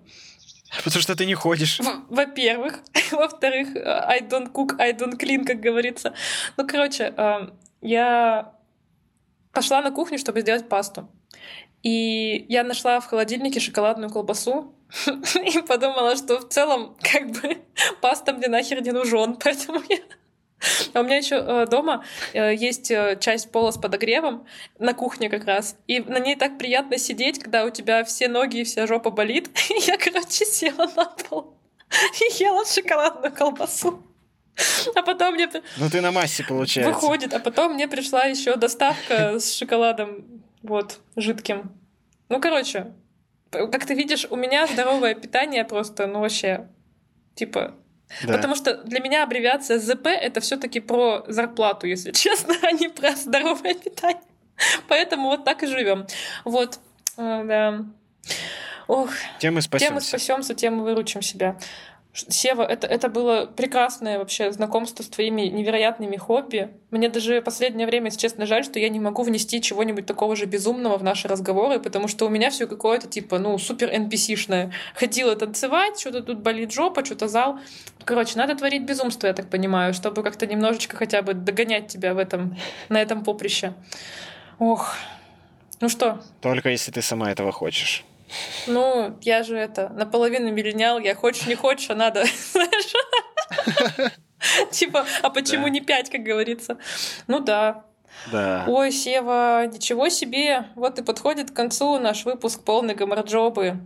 Потому 0.84 1.02
что 1.02 1.16
ты 1.16 1.26
не 1.26 1.34
ходишь. 1.34 1.80
Во-первых. 2.10 2.80
Во-вторых, 3.12 3.76
I 3.76 4.22
don't 4.22 4.52
cook, 4.52 4.76
I 4.80 4.94
don't 4.94 5.18
clean, 5.18 5.44
как 5.44 5.60
говорится. 5.60 6.14
Ну, 6.56 6.68
короче, 6.68 7.14
э, 7.18 7.50
я 7.82 8.54
пошла 9.52 9.82
на 9.82 9.92
кухню, 9.92 10.18
чтобы 10.18 10.42
сделать 10.42 10.70
пасту. 10.70 11.10
И 11.84 12.46
я 12.48 12.64
нашла 12.64 13.00
в 13.00 13.08
холодильнике 13.08 13.60
шоколадную 13.60 14.12
колбасу 14.12 14.74
и 15.08 15.62
подумала, 15.62 16.16
что 16.16 16.40
в 16.40 16.50
целом 16.50 16.96
как 17.02 17.32
бы 17.32 17.58
паста 18.02 18.34
мне 18.34 18.48
нахер 18.48 18.82
не 18.82 18.92
нужен, 18.92 19.36
поэтому 19.44 19.82
я 19.90 19.98
а 20.94 21.00
у 21.00 21.04
меня 21.04 21.18
еще 21.18 21.36
э, 21.38 21.66
дома 21.66 22.06
э, 22.34 22.54
есть 22.54 22.92
э, 22.92 23.18
часть 23.20 23.52
пола 23.52 23.72
с 23.72 23.78
подогревом 23.78 24.46
на 24.78 24.94
кухне 24.94 25.30
как 25.30 25.46
раз. 25.46 25.76
И 25.88 26.00
на 26.00 26.20
ней 26.20 26.36
так 26.36 26.60
приятно 26.60 27.00
сидеть, 27.00 27.40
когда 27.40 27.66
у 27.66 27.72
тебя 27.72 28.04
все 28.04 28.28
ноги 28.28 28.58
и 28.58 28.64
вся 28.64 28.86
жопа 28.86 29.10
болит. 29.10 29.50
И 29.70 29.80
я, 29.88 29.98
короче, 29.98 30.46
села 30.46 30.88
на 30.96 31.06
пол 31.06 31.56
и 32.20 32.44
ела 32.44 32.64
шоколадную 32.66 33.34
колбасу. 33.34 34.04
А 34.96 35.02
потом 35.02 35.34
мне... 35.34 35.50
Ну 35.78 35.90
ты 35.90 36.02
на 36.02 36.12
массе, 36.12 36.44
получается. 36.44 36.94
Выходит. 36.94 37.34
А 37.34 37.40
потом 37.40 37.74
мне 37.74 37.88
пришла 37.88 38.26
еще 38.26 38.56
доставка 38.56 39.40
с 39.40 39.56
шоколадом 39.56 40.44
вот, 40.64 41.00
жидким. 41.16 41.72
Ну, 42.30 42.40
короче, 42.40 42.94
как 43.52 43.86
ты 43.86 43.94
видишь, 43.94 44.26
у 44.30 44.36
меня 44.36 44.68
здоровое 44.68 45.16
питание 45.16 45.66
просто, 45.66 46.08
ну, 46.08 46.20
вообще, 46.22 46.68
типа, 47.36 47.76
да. 48.24 48.34
Потому 48.34 48.56
что 48.56 48.84
для 48.84 49.00
меня 49.00 49.24
аббревиация 49.24 49.80
ЗП 49.80 50.08
это 50.08 50.42
все-таки 50.42 50.80
про 50.80 51.24
зарплату, 51.28 51.88
если 51.88 52.12
честно, 52.14 52.56
а 52.62 52.72
не 52.72 52.90
про 52.90 53.16
здоровое 53.16 53.74
питание. 53.74 54.22
Поэтому 54.88 55.30
вот 55.30 55.46
так 55.46 55.64
и 55.64 55.68
живем. 55.68 56.06
Вот, 56.44 56.80
э, 57.18 57.44
да. 57.46 57.86
Ох. 58.88 59.10
Тем 59.40 59.56
мы 59.56 59.62
спасемся. 59.62 59.88
Тем 59.88 59.96
мы 59.96 60.02
спасемся, 60.02 60.54
тем 60.54 60.76
мы 60.76 60.84
выручим 60.84 61.22
себя. 61.22 61.58
Сева, 62.14 62.64
это, 62.64 62.88
это 62.88 63.08
было 63.08 63.46
прекрасное 63.46 64.20
вообще 64.20 64.52
знакомство 64.52 65.02
с 65.02 65.08
твоими 65.08 65.44
невероятными 65.44 66.18
хобби. 66.18 66.70
Мне 66.90 67.08
даже 67.08 67.42
последнее 67.42 67.88
время, 67.88 68.08
если 68.08 68.20
честно, 68.20 68.46
жаль, 68.46 68.66
что 68.66 68.80
я 68.80 68.90
не 68.90 69.00
могу 69.00 69.24
внести 69.24 69.62
чего-нибудь 69.62 70.06
такого 70.06 70.36
же 70.36 70.46
безумного 70.46 70.98
в 70.98 71.04
наши 71.04 71.30
разговоры, 71.30 71.80
потому 71.80 72.10
что 72.10 72.26
у 72.26 72.30
меня 72.30 72.50
все 72.50 72.68
какое-то 72.68 73.08
типа, 73.08 73.40
ну, 73.40 73.58
супер 73.58 73.90
NPC-шное. 73.94 74.74
Хотела 74.94 75.38
танцевать, 75.38 75.98
что-то 75.98 76.22
тут 76.22 76.40
болит 76.40 76.74
жопа, 76.74 77.06
что-то 77.06 77.30
зал. 77.30 77.60
Короче, 78.04 78.38
надо 78.38 78.56
творить 78.56 78.84
безумство, 78.84 79.28
я 79.28 79.34
так 79.34 79.50
понимаю, 79.50 79.94
чтобы 79.94 80.22
как-то 80.22 80.46
немножечко 80.46 80.98
хотя 80.98 81.22
бы 81.22 81.34
догонять 81.34 81.88
тебя 81.88 82.14
в 82.14 82.18
этом, 82.18 82.58
на 82.90 83.02
этом 83.02 83.24
поприще. 83.24 83.74
Ох, 84.60 84.96
ну 85.80 85.88
что? 85.88 86.22
Только 86.42 86.70
если 86.70 86.92
ты 86.92 87.02
сама 87.02 87.32
этого 87.32 87.54
хочешь. 87.54 88.04
Ну, 88.68 89.18
я 89.22 89.44
же 89.44 89.58
это, 89.58 89.90
наполовину 89.90 90.52
миллениал, 90.52 91.00
я 91.00 91.16
хочешь, 91.16 91.48
не 91.48 91.56
хочешь, 91.56 91.90
а 91.90 91.96
надо, 91.96 92.26
Типа, 94.72 95.06
а 95.22 95.30
почему 95.30 95.68
не 95.68 95.82
пять, 95.82 96.10
как 96.10 96.24
говорится? 96.24 96.78
Ну 97.28 97.40
да. 97.40 97.86
Да. 98.32 98.66
Ой, 98.68 98.92
Сева, 98.92 99.68
ничего 99.68 100.10
себе. 100.10 100.68
Вот 100.76 101.00
и 101.00 101.04
подходит 101.04 101.52
к 101.52 101.56
концу 101.56 102.00
наш 102.00 102.26
выпуск 102.26 102.64
полный 102.64 102.96
гамарджобы. 102.96 103.80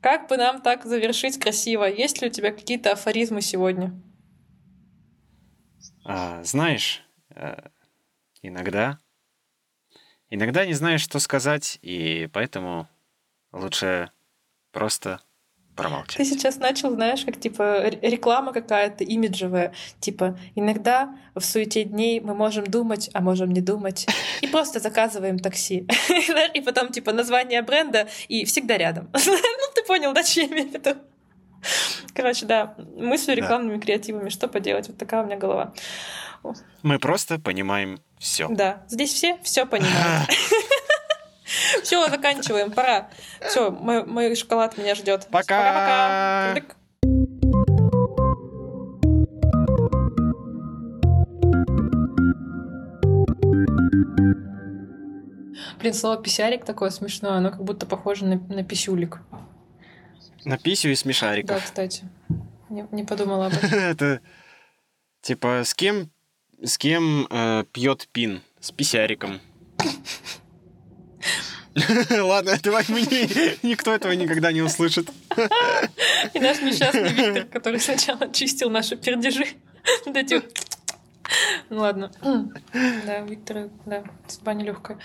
Как 0.00 0.28
бы 0.28 0.36
нам 0.36 0.62
так 0.62 0.84
завершить 0.84 1.38
красиво? 1.38 1.84
Есть 1.84 2.22
ли 2.22 2.28
у 2.28 2.30
тебя 2.30 2.52
какие-то 2.52 2.92
афоризмы 2.92 3.42
сегодня? 3.42 3.92
А, 6.04 6.42
знаешь, 6.42 7.04
э, 7.34 7.68
иногда, 8.42 8.98
иногда 10.30 10.66
не 10.66 10.74
знаешь, 10.74 11.02
что 11.02 11.18
сказать, 11.18 11.78
и 11.82 12.28
поэтому 12.32 12.88
Лучше 13.52 14.10
просто 14.72 15.20
промолчать. 15.76 16.16
Ты 16.16 16.24
сейчас 16.24 16.56
начал, 16.56 16.90
знаешь, 16.90 17.24
как 17.24 17.40
типа 17.40 17.88
реклама 18.02 18.52
какая-то 18.52 19.04
имиджевая. 19.04 19.72
Типа 20.00 20.38
иногда 20.54 21.16
в 21.34 21.40
суете 21.40 21.84
дней 21.84 22.20
мы 22.20 22.34
можем 22.34 22.64
думать, 22.64 23.10
а 23.14 23.20
можем 23.20 23.50
не 23.50 23.60
думать. 23.60 24.06
И 24.40 24.46
просто 24.46 24.80
заказываем 24.80 25.38
такси. 25.38 25.86
И 26.54 26.60
потом 26.60 26.90
типа 26.90 27.12
название 27.12 27.62
бренда 27.62 28.08
и 28.28 28.44
всегда 28.44 28.76
рядом. 28.76 29.10
Ну 29.26 29.74
ты 29.74 29.84
понял, 29.84 30.12
да, 30.12 30.22
что 30.24 30.40
я 30.40 30.46
имею 30.48 30.68
в 30.68 30.74
виду? 30.74 30.94
Короче, 32.14 32.46
да, 32.46 32.74
мысли 32.96 33.34
рекламными 33.34 33.76
да. 33.76 33.82
креативами, 33.82 34.30
что 34.30 34.48
поделать, 34.48 34.88
вот 34.88 34.98
такая 34.98 35.22
у 35.22 35.26
меня 35.26 35.36
голова. 35.36 35.72
Мы 36.82 36.98
просто 36.98 37.38
понимаем 37.38 38.00
все. 38.18 38.48
Да, 38.48 38.82
здесь 38.88 39.12
все 39.12 39.38
все 39.42 39.66
понимают. 39.66 40.28
Все, 41.82 42.08
заканчиваем, 42.08 42.70
пора. 42.70 43.10
Все, 43.48 43.70
мой, 43.70 44.04
мой 44.04 44.34
шоколад 44.34 44.78
меня 44.78 44.94
ждет. 44.94 45.26
Пока. 45.30 46.54
Пока-пока. 46.54 46.76
Блин, 55.78 55.94
слово 55.94 56.22
писярик 56.22 56.64
такое 56.64 56.90
смешное, 56.90 57.32
оно 57.32 57.50
как 57.50 57.64
будто 57.64 57.86
похоже 57.86 58.26
на, 58.26 58.38
на 58.54 58.62
писюлик. 58.62 59.20
На 60.44 60.58
писю 60.58 60.90
и 60.90 60.94
смешариков. 60.94 61.56
Да, 61.56 61.62
кстати. 61.62 62.04
Не, 62.68 62.86
не 62.92 63.04
подумала 63.04 63.46
об 63.46 63.54
этом. 63.54 63.70
Это 63.78 64.20
типа 65.22 65.62
с 65.64 65.74
кем 65.74 66.10
с 66.62 66.76
кем 66.76 67.26
э, 67.30 67.64
пьет 67.72 68.08
пин? 68.12 68.42
С 68.60 68.70
писяриком. 68.70 69.40
Ладно, 72.10 72.58
давай 72.62 72.84
никто 73.62 73.94
этого 73.94 74.12
никогда 74.12 74.52
не 74.52 74.62
услышит. 74.62 75.08
И 76.34 76.40
наш 76.40 76.60
несчастный 76.60 77.12
Виктор, 77.12 77.44
который 77.44 77.80
сначала 77.80 78.32
чистил 78.32 78.70
наши 78.70 78.96
пердежи. 78.96 79.46
Эти... 80.06 80.42
Ну 81.68 81.80
ладно. 81.80 82.10
Да, 83.06 83.20
Виктор, 83.20 83.68
да, 83.86 84.02
судьба 84.26 84.54
нелегкая. 84.54 84.98